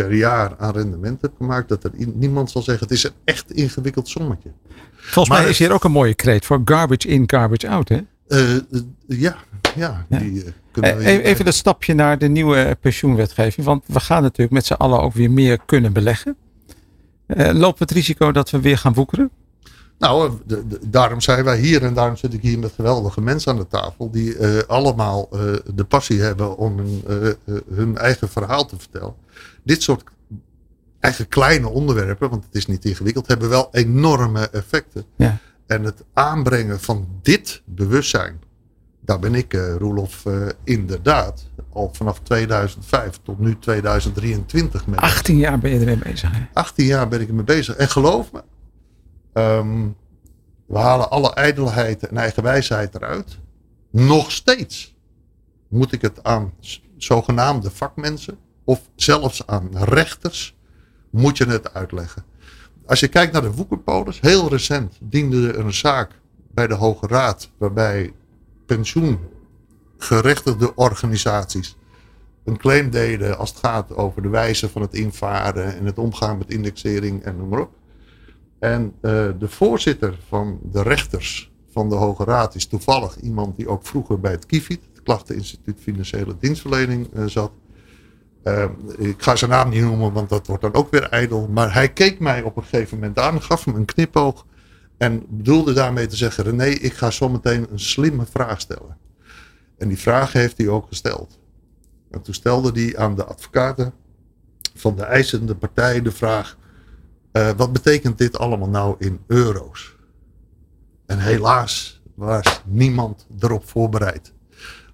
per 0.02 0.14
jaar 0.14 0.54
aan 0.58 0.72
rendement 0.72 1.22
hebt 1.22 1.36
gemaakt, 1.36 1.68
dat 1.68 1.84
er 1.84 1.90
niemand 2.14 2.50
zal 2.50 2.62
zeggen: 2.62 2.86
het 2.86 2.96
is 2.96 3.04
een 3.04 3.12
echt 3.24 3.52
ingewikkeld 3.52 4.08
sommetje. 4.08 4.50
Volgens 4.92 5.38
mij 5.38 5.48
is 5.48 5.58
hier 5.58 5.72
ook 5.72 5.84
een 5.84 5.92
mooie 5.92 6.14
kreet 6.14 6.46
voor 6.46 6.60
garbage 6.64 7.08
in, 7.08 7.24
garbage 7.26 7.68
out, 7.68 7.88
hè? 7.88 8.00
Uh, 8.28 8.56
ja, 9.06 9.36
ja, 9.76 10.06
Die, 10.08 10.32
uh, 10.32 10.50
kunnen 10.70 10.96
we 10.96 11.22
even 11.22 11.44
dat 11.44 11.54
stapje 11.54 11.94
naar 11.94 12.18
de 12.18 12.28
nieuwe 12.28 12.76
pensioenwetgeving. 12.80 13.66
Want 13.66 13.84
we 13.86 14.00
gaan 14.00 14.22
natuurlijk 14.22 14.50
met 14.50 14.66
z'n 14.66 14.72
allen 14.72 15.00
ook 15.00 15.12
weer 15.12 15.30
meer 15.30 15.58
kunnen 15.66 15.92
beleggen. 15.92 16.36
Loopt 17.36 17.78
het 17.78 17.90
risico 17.90 18.32
dat 18.32 18.50
we 18.50 18.60
weer 18.60 18.78
gaan 18.78 18.94
woekeren? 18.94 19.30
Nou, 19.98 20.32
de, 20.46 20.66
de, 20.66 20.78
daarom 20.82 21.20
zijn 21.20 21.44
wij 21.44 21.58
hier 21.58 21.82
en 21.84 21.94
daarom 21.94 22.16
zit 22.16 22.34
ik 22.34 22.42
hier 22.42 22.58
met 22.58 22.72
geweldige 22.72 23.20
mensen 23.20 23.52
aan 23.52 23.58
de 23.58 23.66
tafel. 23.66 24.10
Die 24.10 24.36
allemaal 24.66 25.28
de 25.74 25.84
passie 25.88 26.20
hebben 26.20 26.56
om 26.56 26.78
hun, 26.78 27.02
hun 27.74 27.98
eigen 27.98 28.28
verhaal 28.28 28.66
te 28.66 28.78
vertellen 28.78 29.14
dit 29.68 29.82
soort 29.82 30.04
eigen 31.00 31.28
kleine 31.28 31.68
onderwerpen, 31.68 32.30
want 32.30 32.44
het 32.44 32.54
is 32.54 32.66
niet 32.66 32.84
ingewikkeld, 32.84 33.26
hebben 33.26 33.48
wel 33.48 33.68
enorme 33.72 34.48
effecten. 34.48 35.04
Ja. 35.16 35.38
En 35.66 35.84
het 35.84 36.04
aanbrengen 36.12 36.80
van 36.80 37.08
dit 37.22 37.62
bewustzijn, 37.64 38.40
daar 39.00 39.18
ben 39.18 39.34
ik, 39.34 39.54
uh, 39.54 39.74
Roelof, 39.76 40.24
uh, 40.24 40.48
inderdaad 40.64 41.46
al 41.72 41.90
vanaf 41.92 42.20
2005 42.20 43.20
tot 43.22 43.38
nu 43.38 43.58
2023 43.58 44.86
mee. 44.86 44.98
18 44.98 45.36
jaar 45.36 45.58
ben 45.58 45.70
je 45.70 45.78
ermee 45.78 46.12
bezig. 46.12 46.32
Hè? 46.32 46.46
18 46.52 46.86
jaar 46.86 47.08
ben 47.08 47.20
ik 47.20 47.28
ermee 47.28 47.44
bezig. 47.44 47.76
En 47.76 47.88
geloof 47.88 48.32
me, 48.32 48.42
um, 49.42 49.96
we 50.66 50.78
halen 50.78 51.10
alle 51.10 51.34
ijdelheid 51.34 52.06
en 52.06 52.16
eigen 52.16 52.42
wijsheid 52.42 52.94
eruit. 52.94 53.38
Nog 53.90 54.32
steeds 54.32 54.96
moet 55.68 55.92
ik 55.92 56.02
het 56.02 56.24
aan 56.24 56.52
zogenaamde 56.96 57.70
vakmensen 57.70 58.38
of 58.68 58.80
zelfs 58.94 59.46
aan 59.46 59.68
rechters 59.72 60.56
moet 61.10 61.36
je 61.36 61.44
het 61.44 61.74
uitleggen. 61.74 62.24
Als 62.86 63.00
je 63.00 63.08
kijkt 63.08 63.32
naar 63.32 63.42
de 63.42 63.52
woekerpolis, 63.52 64.20
heel 64.20 64.48
recent 64.48 64.98
diende 65.00 65.52
er 65.52 65.58
een 65.58 65.74
zaak 65.74 66.10
bij 66.50 66.66
de 66.66 66.74
Hoge 66.74 67.06
Raad 67.06 67.50
waarbij 67.58 68.12
pensioengerechtigde 68.66 70.74
organisaties 70.74 71.76
een 72.44 72.56
claim 72.56 72.90
deden 72.90 73.38
als 73.38 73.50
het 73.50 73.58
gaat 73.58 73.96
over 73.96 74.22
de 74.22 74.28
wijze 74.28 74.68
van 74.68 74.82
het 74.82 74.94
invaren 74.94 75.76
en 75.76 75.84
het 75.84 75.98
omgaan 75.98 76.38
met 76.38 76.50
indexering 76.50 77.22
en 77.22 77.36
noem 77.36 77.48
maar 77.48 77.60
op. 77.60 77.72
En 78.58 78.84
uh, 78.84 78.90
de 79.38 79.48
voorzitter 79.48 80.18
van 80.28 80.58
de 80.62 80.82
rechters 80.82 81.52
van 81.70 81.88
de 81.88 81.94
Hoge 81.94 82.24
Raad 82.24 82.54
is 82.54 82.66
toevallig 82.66 83.20
iemand 83.20 83.56
die 83.56 83.68
ook 83.68 83.86
vroeger 83.86 84.20
bij 84.20 84.32
het 84.32 84.46
KIFID, 84.46 84.80
het 84.92 85.02
Klachteninstituut 85.02 85.80
Financiële 85.80 86.36
Dienstverlening, 86.38 87.08
uh, 87.14 87.26
zat. 87.26 87.50
Uh, 88.48 88.64
ik 88.98 89.22
ga 89.22 89.36
zijn 89.36 89.50
naam 89.50 89.68
niet 89.68 89.82
noemen, 89.82 90.12
want 90.12 90.28
dat 90.28 90.46
wordt 90.46 90.62
dan 90.62 90.74
ook 90.74 90.90
weer 90.90 91.08
ijdel. 91.08 91.48
Maar 91.48 91.74
hij 91.74 91.88
keek 91.88 92.18
mij 92.18 92.42
op 92.42 92.56
een 92.56 92.62
gegeven 92.62 92.98
moment 92.98 93.18
aan, 93.18 93.42
gaf 93.42 93.64
hem 93.64 93.74
een 93.74 93.84
knipoog. 93.84 94.46
En 94.96 95.24
bedoelde 95.28 95.72
daarmee 95.72 96.06
te 96.06 96.16
zeggen: 96.16 96.44
René, 96.44 96.64
ik 96.64 96.92
ga 96.92 97.10
zometeen 97.10 97.66
een 97.70 97.80
slimme 97.80 98.26
vraag 98.26 98.60
stellen. 98.60 98.96
En 99.78 99.88
die 99.88 99.98
vraag 99.98 100.32
heeft 100.32 100.58
hij 100.58 100.68
ook 100.68 100.86
gesteld. 100.88 101.38
En 102.10 102.22
toen 102.22 102.34
stelde 102.34 102.80
hij 102.80 102.96
aan 102.96 103.14
de 103.14 103.24
advocaten 103.24 103.92
van 104.74 104.96
de 104.96 105.02
eisende 105.04 105.54
partij 105.54 106.02
de 106.02 106.12
vraag: 106.12 106.56
uh, 107.32 107.50
wat 107.56 107.72
betekent 107.72 108.18
dit 108.18 108.38
allemaal 108.38 108.68
nou 108.68 108.94
in 108.98 109.20
euro's? 109.26 109.96
En 111.06 111.18
helaas 111.18 112.02
was 112.14 112.62
niemand 112.66 113.26
erop 113.38 113.68
voorbereid 113.68 114.32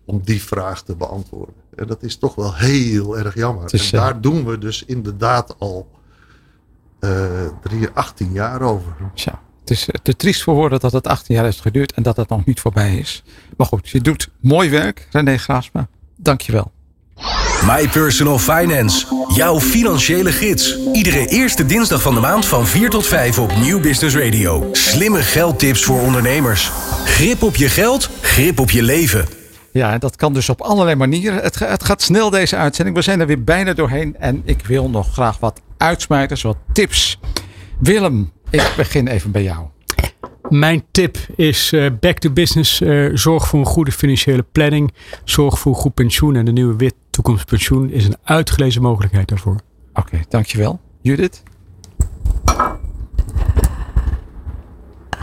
om 0.05 0.21
die 0.25 0.43
vraag 0.43 0.83
te 0.83 0.97
beantwoorden. 0.97 1.55
En 1.75 1.87
dat 1.87 2.03
is 2.03 2.17
toch 2.17 2.35
wel 2.35 2.55
heel 2.55 3.19
erg 3.19 3.35
jammer. 3.35 3.75
en 3.75 3.91
daar 3.91 4.21
doen 4.21 4.45
we 4.45 4.59
dus 4.59 4.85
inderdaad 4.85 5.55
al 5.59 5.89
uh, 7.01 7.87
18 7.95 8.33
jaar 8.33 8.61
over. 8.63 8.93
Ja, 9.15 9.41
het 9.61 9.71
is 9.71 9.89
te 10.03 10.17
triest 10.17 10.43
voor 10.43 10.55
woorden 10.55 10.81
dat 10.81 10.93
het 10.93 11.07
18 11.07 11.35
jaar 11.35 11.45
heeft 11.45 11.61
geduurd 11.61 11.93
en 11.93 12.03
dat 12.03 12.17
het 12.17 12.29
nog 12.29 12.45
niet 12.45 12.61
voorbij 12.61 12.97
is. 12.97 13.23
Maar 13.57 13.67
goed, 13.67 13.89
je 13.89 14.01
doet 14.01 14.29
mooi 14.41 14.71
werk, 14.71 15.09
René 15.11 15.39
Graasma. 15.39 15.89
Dank 16.17 16.41
je 16.41 16.53
wel. 16.53 16.73
My 17.67 17.89
Personal 17.89 18.39
Finance. 18.39 19.07
Jouw 19.35 19.61
financiële 19.61 20.33
gids. 20.33 20.79
Iedere 20.93 21.27
eerste 21.27 21.67
dinsdag 21.67 22.03
van 22.03 22.15
de 22.15 22.21
maand 22.21 22.47
van 22.47 22.67
4 22.67 22.91
tot 22.91 23.07
5 23.07 23.39
op 23.39 23.57
Nieuw 23.57 23.81
Business 23.81 24.17
Radio. 24.17 24.69
Slimme 24.73 25.23
geldtips 25.23 25.85
voor 25.85 26.01
ondernemers. 26.01 26.71
Grip 27.05 27.43
op 27.43 27.57
je 27.57 27.69
geld, 27.69 28.11
grip 28.21 28.59
op 28.59 28.71
je 28.71 28.83
leven. 28.83 29.44
Ja, 29.75 29.99
dat 29.99 30.17
kan 30.17 30.33
dus 30.33 30.49
op 30.49 30.61
allerlei 30.61 30.97
manieren. 30.97 31.43
Het, 31.43 31.59
het 31.59 31.85
gaat 31.85 32.03
snel 32.03 32.31
deze 32.31 32.57
uitzending. 32.57 32.97
We 32.97 33.03
zijn 33.03 33.21
er 33.21 33.27
weer 33.27 33.45
bijna 33.45 33.73
doorheen. 33.73 34.17
En 34.17 34.43
ik 34.45 34.67
wil 34.67 34.91
nog 34.91 35.13
graag 35.13 35.39
wat 35.39 35.61
uitsmijters, 35.77 36.43
wat 36.43 36.57
tips. 36.73 37.21
Willem, 37.79 38.33
ik 38.51 38.73
begin 38.77 39.07
even 39.07 39.31
bij 39.31 39.43
jou. 39.43 39.67
Mijn 40.49 40.85
tip 40.91 41.17
is 41.37 41.73
uh, 41.73 41.91
back 42.01 42.19
to 42.19 42.31
business. 42.31 42.81
Uh, 42.81 43.11
zorg 43.15 43.49
voor 43.49 43.61
een 43.61 43.67
goede 43.67 43.93
financiële 43.93 44.45
planning. 44.53 44.93
Zorg 45.25 45.59
voor 45.59 45.73
een 45.73 45.81
goed 45.81 45.95
pensioen. 45.95 46.37
En 46.37 46.45
de 46.45 46.53
nieuwe 46.53 46.77
wit 46.77 46.95
toekomstpensioen 47.11 47.91
is 47.91 48.05
een 48.05 48.17
uitgelezen 48.25 48.83
mogelijkheid 48.83 49.29
daarvoor. 49.29 49.57
Oké, 49.93 50.01
okay, 50.01 50.25
dankjewel. 50.29 50.81
Judith? 51.03 51.43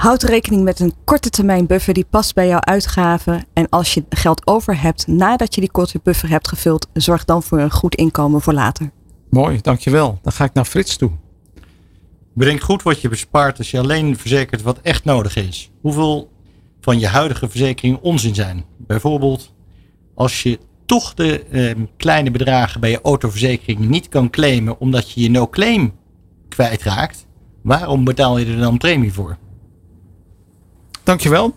Houd 0.02 0.24
rekening 0.24 0.64
met 0.64 0.80
een 0.80 0.94
korte 1.04 1.30
termijn 1.30 1.66
buffer 1.66 1.94
die 1.94 2.06
past 2.10 2.34
bij 2.34 2.48
jouw 2.48 2.60
uitgaven. 2.60 3.46
En 3.54 3.70
als 3.70 3.94
je 3.94 4.04
geld 4.10 4.48
over 4.48 4.82
hebt 4.82 5.08
nadat 5.08 5.56
je 5.56 5.62
die 5.62 5.72
korte 5.72 6.00
buffer 6.04 6.30
hebt 6.30 6.48
gevuld, 6.48 6.88
zorg 6.94 7.26
dan 7.26 7.44
voor 7.44 7.60
een 7.60 7.72
goed 7.72 7.96
inkomen 7.96 8.42
voor 8.42 8.54
later. 8.54 8.92
Mooi, 9.30 9.62
dankjewel. 9.62 10.20
Dan 10.22 10.32
ga 10.32 10.44
ik 10.44 10.54
naar 10.54 10.66
Frits 10.66 10.98
toe. 10.98 11.12
Bedenk 12.34 12.62
goed 12.62 12.84
wat 12.84 13.02
je 13.02 13.10
bespaart 13.10 13.58
als 13.58 13.72
je 13.72 13.80
alleen 13.80 14.18
verzekert 14.18 14.62
wat 14.62 14.80
echt 14.82 15.04
nodig 15.04 15.36
is. 15.36 15.72
Hoeveel 15.82 16.32
van 16.80 17.00
je 17.00 17.08
huidige 17.08 17.50
verzekering 17.50 18.00
onzin 18.02 18.36
zijn. 18.36 18.66
Bijvoorbeeld 18.78 19.54
als 20.16 20.44
je 20.44 20.60
toch 20.86 21.14
de 21.14 21.44
eh, 21.44 21.76
kleine 21.98 22.32
bedragen 22.32 22.80
bij 22.80 22.90
je 22.90 23.02
autoverzekering 23.02 23.80
niet 23.80 24.10
kan 24.10 24.30
claimen 24.30 24.80
omdat 24.80 25.12
je 25.12 25.22
je 25.22 25.30
no-claim 25.30 25.94
kwijtraakt. 26.50 27.26
Waarom 27.62 28.04
betaal 28.04 28.38
je 28.38 28.46
er 28.46 28.60
dan 28.60 28.78
premie 28.78 29.14
voor? 29.14 29.38
Dankjewel. 31.12 31.56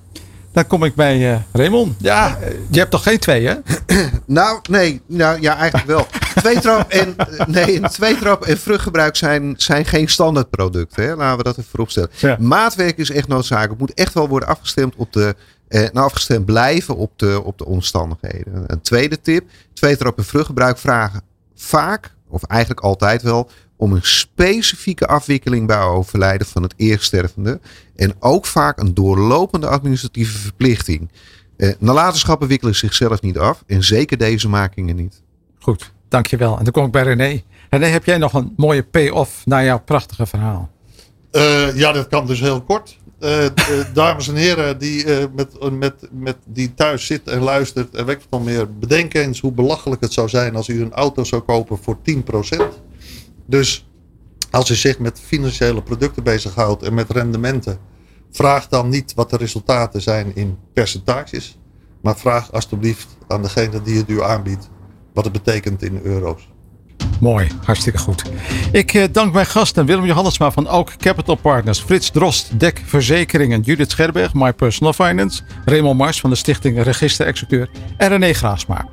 Dan 0.52 0.66
kom 0.66 0.84
ik 0.84 0.94
bij 0.94 1.32
uh, 1.32 1.36
Raymond. 1.52 1.94
Ja, 1.98 2.38
je 2.70 2.78
hebt 2.78 2.90
toch 2.90 3.02
geen 3.02 3.18
twee, 3.18 3.46
hè? 3.46 3.55
nou, 4.26 4.61
nee. 4.70 5.00
Nou, 5.07 5.40
ja, 5.40 5.57
eigenlijk 5.57 5.86
wel. 5.86 6.07
Tweetrap 6.34 6.90
en, 6.90 7.16
nee, 7.46 7.80
tweetrap 7.80 8.44
en 8.44 8.59
vruchtgebruik 8.59 9.16
zijn, 9.16 9.55
zijn 9.57 9.84
geen 9.84 10.09
standaardproducten. 10.09 11.05
Hè? 11.05 11.14
Laten 11.14 11.36
we 11.36 11.42
dat 11.42 11.59
even 11.59 11.70
vooropstellen. 11.70 12.11
Ja. 12.16 12.36
Maatwerk 12.40 12.98
is 12.98 13.11
echt 13.11 13.28
noodzakelijk. 13.28 13.70
Het 13.70 13.80
moet 13.80 13.94
echt 13.94 14.14
wel 14.14 14.28
worden 14.28 14.48
afgestemd 14.48 14.94
op 14.96 15.12
de... 15.12 15.34
Eh, 15.68 15.80
nou, 15.80 16.07
afgestemd 16.07 16.44
blijven 16.44 16.96
op 16.96 17.18
de, 17.18 17.42
op 17.44 17.59
de 17.59 17.64
omstandigheden. 17.64 18.64
Een 18.66 18.80
tweede 18.80 19.20
tip. 19.20 19.50
Tweetrap 19.72 20.18
en 20.18 20.24
vruchtgebruik 20.24 20.78
vragen 20.78 21.22
vaak, 21.55 22.14
of 22.28 22.42
eigenlijk 22.42 22.80
altijd 22.80 23.22
wel, 23.22 23.50
om 23.76 23.92
een 23.92 24.02
specifieke 24.02 25.06
afwikkeling 25.06 25.66
bij 25.66 25.80
overlijden 25.80 26.46
van 26.46 26.62
het 26.62 26.74
eerststervende. 26.76 27.60
En 27.96 28.14
ook 28.18 28.46
vaak 28.46 28.78
een 28.78 28.94
doorlopende 28.94 29.66
administratieve 29.66 30.38
verplichting. 30.38 31.10
Eh, 31.56 31.72
nalatenschappen 31.78 32.48
wikkelen 32.48 32.74
zichzelf 32.74 33.20
niet 33.20 33.38
af. 33.38 33.64
En 33.66 33.84
zeker 33.84 34.18
deze 34.18 34.48
makingen 34.48 34.96
niet. 34.96 35.22
Goed, 35.58 35.92
dankjewel. 36.08 36.58
En 36.58 36.64
dan 36.64 36.72
kom 36.72 36.84
ik 36.84 36.90
bij 36.90 37.02
René. 37.02 37.42
René, 37.70 37.86
heb 37.86 38.04
jij 38.04 38.18
nog 38.18 38.32
een 38.32 38.52
mooie 38.56 38.82
pay-off 38.82 39.46
naar 39.46 39.64
jouw 39.64 39.80
prachtige 39.80 40.26
verhaal? 40.26 40.70
Uh, 41.32 41.76
ja, 41.76 41.92
dat 41.92 42.08
kan 42.08 42.26
dus 42.26 42.40
heel 42.40 42.62
kort. 42.62 42.98
Uh, 43.20 43.46
dames 43.94 44.28
en 44.28 44.34
heren 44.34 44.78
die, 44.78 45.04
uh, 45.04 45.24
met, 45.34 45.70
met, 45.72 45.94
met, 46.10 46.36
die 46.46 46.74
thuis 46.74 47.06
zit 47.06 47.28
en 47.28 47.42
luistert 47.42 47.94
en 47.94 48.06
wekt 48.06 48.26
van 48.30 48.42
meer. 48.44 48.78
Bedenk 48.78 49.14
eens 49.14 49.40
hoe 49.40 49.52
belachelijk 49.52 50.00
het 50.00 50.12
zou 50.12 50.28
zijn 50.28 50.56
als 50.56 50.68
u 50.68 50.82
een 50.82 50.92
auto 50.92 51.24
zou 51.24 51.42
kopen 51.42 51.78
voor 51.78 51.96
10%. 51.96 52.04
Dus 53.47 53.88
als 54.51 54.70
u 54.70 54.74
zich 54.74 54.99
met 54.99 55.20
financiële 55.20 55.82
producten 55.82 56.22
bezighoudt 56.22 56.82
en 56.82 56.95
met 56.95 57.11
rendementen, 57.11 57.78
vraag 58.30 58.68
dan 58.68 58.88
niet 58.88 59.14
wat 59.14 59.30
de 59.30 59.36
resultaten 59.36 60.03
zijn 60.03 60.34
in 60.34 60.59
percentages, 60.72 61.59
maar 62.03 62.16
vraag 62.16 62.53
alsjeblieft 62.53 63.07
aan 63.28 63.42
degene 63.42 63.82
die 63.82 63.97
het 63.97 64.11
u 64.11 64.22
aanbiedt 64.22 64.68
wat 65.12 65.24
het 65.24 65.32
betekent 65.32 65.82
in 65.82 66.01
euro's. 66.03 66.53
Mooi, 67.20 67.49
hartstikke 67.64 67.99
goed. 67.99 68.22
Ik 68.72 68.95
eh, 68.95 69.05
dank 69.12 69.32
mijn 69.32 69.47
gasten 69.47 69.86
Willem 69.86 70.05
Johannesma 70.05 70.51
van 70.51 70.68
Ook 70.68 70.97
Capital 70.97 71.34
Partners, 71.34 71.80
Frits 71.80 72.11
Drost, 72.11 72.61
Dek 72.61 72.82
Verzekeringen, 72.84 73.61
Judith 73.61 73.90
Scherberg, 73.90 74.34
My 74.34 74.53
Personal 74.53 74.92
Finance, 74.92 75.42
Raymond 75.64 75.99
Mars 75.99 76.20
van 76.20 76.30
de 76.30 76.36
Stichting 76.36 76.82
Register 76.82 77.26
Executeur 77.26 77.68
en 77.97 78.09
René 78.09 78.32
Graasma. 78.32 78.88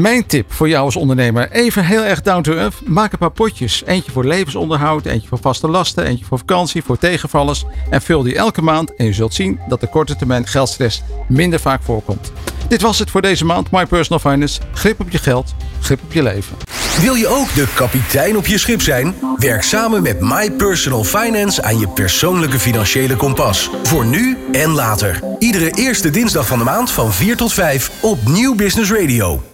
Mijn 0.00 0.26
tip 0.26 0.52
voor 0.52 0.68
jou 0.68 0.84
als 0.84 0.96
ondernemer, 0.96 1.50
even 1.50 1.84
heel 1.84 2.02
erg 2.02 2.22
down 2.22 2.42
to 2.42 2.52
earth. 2.52 2.86
Maak 2.86 3.12
een 3.12 3.18
paar 3.18 3.30
potjes. 3.30 3.82
Eentje 3.86 4.12
voor 4.12 4.24
levensonderhoud, 4.24 5.06
eentje 5.06 5.28
voor 5.28 5.38
vaste 5.38 5.68
lasten, 5.68 6.04
eentje 6.04 6.24
voor 6.24 6.38
vakantie, 6.38 6.82
voor 6.82 6.98
tegenvallers. 6.98 7.64
En 7.90 8.02
vul 8.02 8.22
die 8.22 8.36
elke 8.36 8.62
maand 8.62 8.94
en 8.96 9.04
je 9.04 9.12
zult 9.12 9.34
zien 9.34 9.60
dat 9.68 9.80
de 9.80 9.86
korte 9.86 10.16
termijn 10.16 10.46
geldstress 10.46 11.02
minder 11.28 11.60
vaak 11.60 11.82
voorkomt. 11.82 12.32
Dit 12.68 12.82
was 12.82 12.98
het 12.98 13.10
voor 13.10 13.22
deze 13.22 13.44
maand. 13.44 13.70
My 13.70 13.86
Personal 13.86 14.18
Finance. 14.18 14.60
Grip 14.72 15.00
op 15.00 15.10
je 15.10 15.18
geld, 15.18 15.54
grip 15.80 16.02
op 16.02 16.12
je 16.12 16.22
leven. 16.22 16.56
Wil 17.00 17.14
je 17.14 17.28
ook 17.28 17.54
de 17.54 17.66
kapitein 17.74 18.36
op 18.36 18.46
je 18.46 18.58
schip 18.58 18.82
zijn? 18.82 19.14
Werk 19.36 19.62
samen 19.62 20.02
met 20.02 20.20
My 20.20 20.50
Personal 20.50 21.04
Finance 21.04 21.62
aan 21.62 21.78
je 21.78 21.88
persoonlijke 21.88 22.58
financiële 22.58 23.16
kompas. 23.16 23.70
Voor 23.82 24.06
nu 24.06 24.38
en 24.52 24.70
later. 24.70 25.20
Iedere 25.38 25.70
eerste 25.70 26.10
dinsdag 26.10 26.46
van 26.46 26.58
de 26.58 26.64
maand 26.64 26.90
van 26.90 27.12
4 27.12 27.36
tot 27.36 27.52
5 27.52 27.90
op 28.00 28.28
Nieuw 28.28 28.54
Business 28.54 28.92
Radio. 28.92 29.50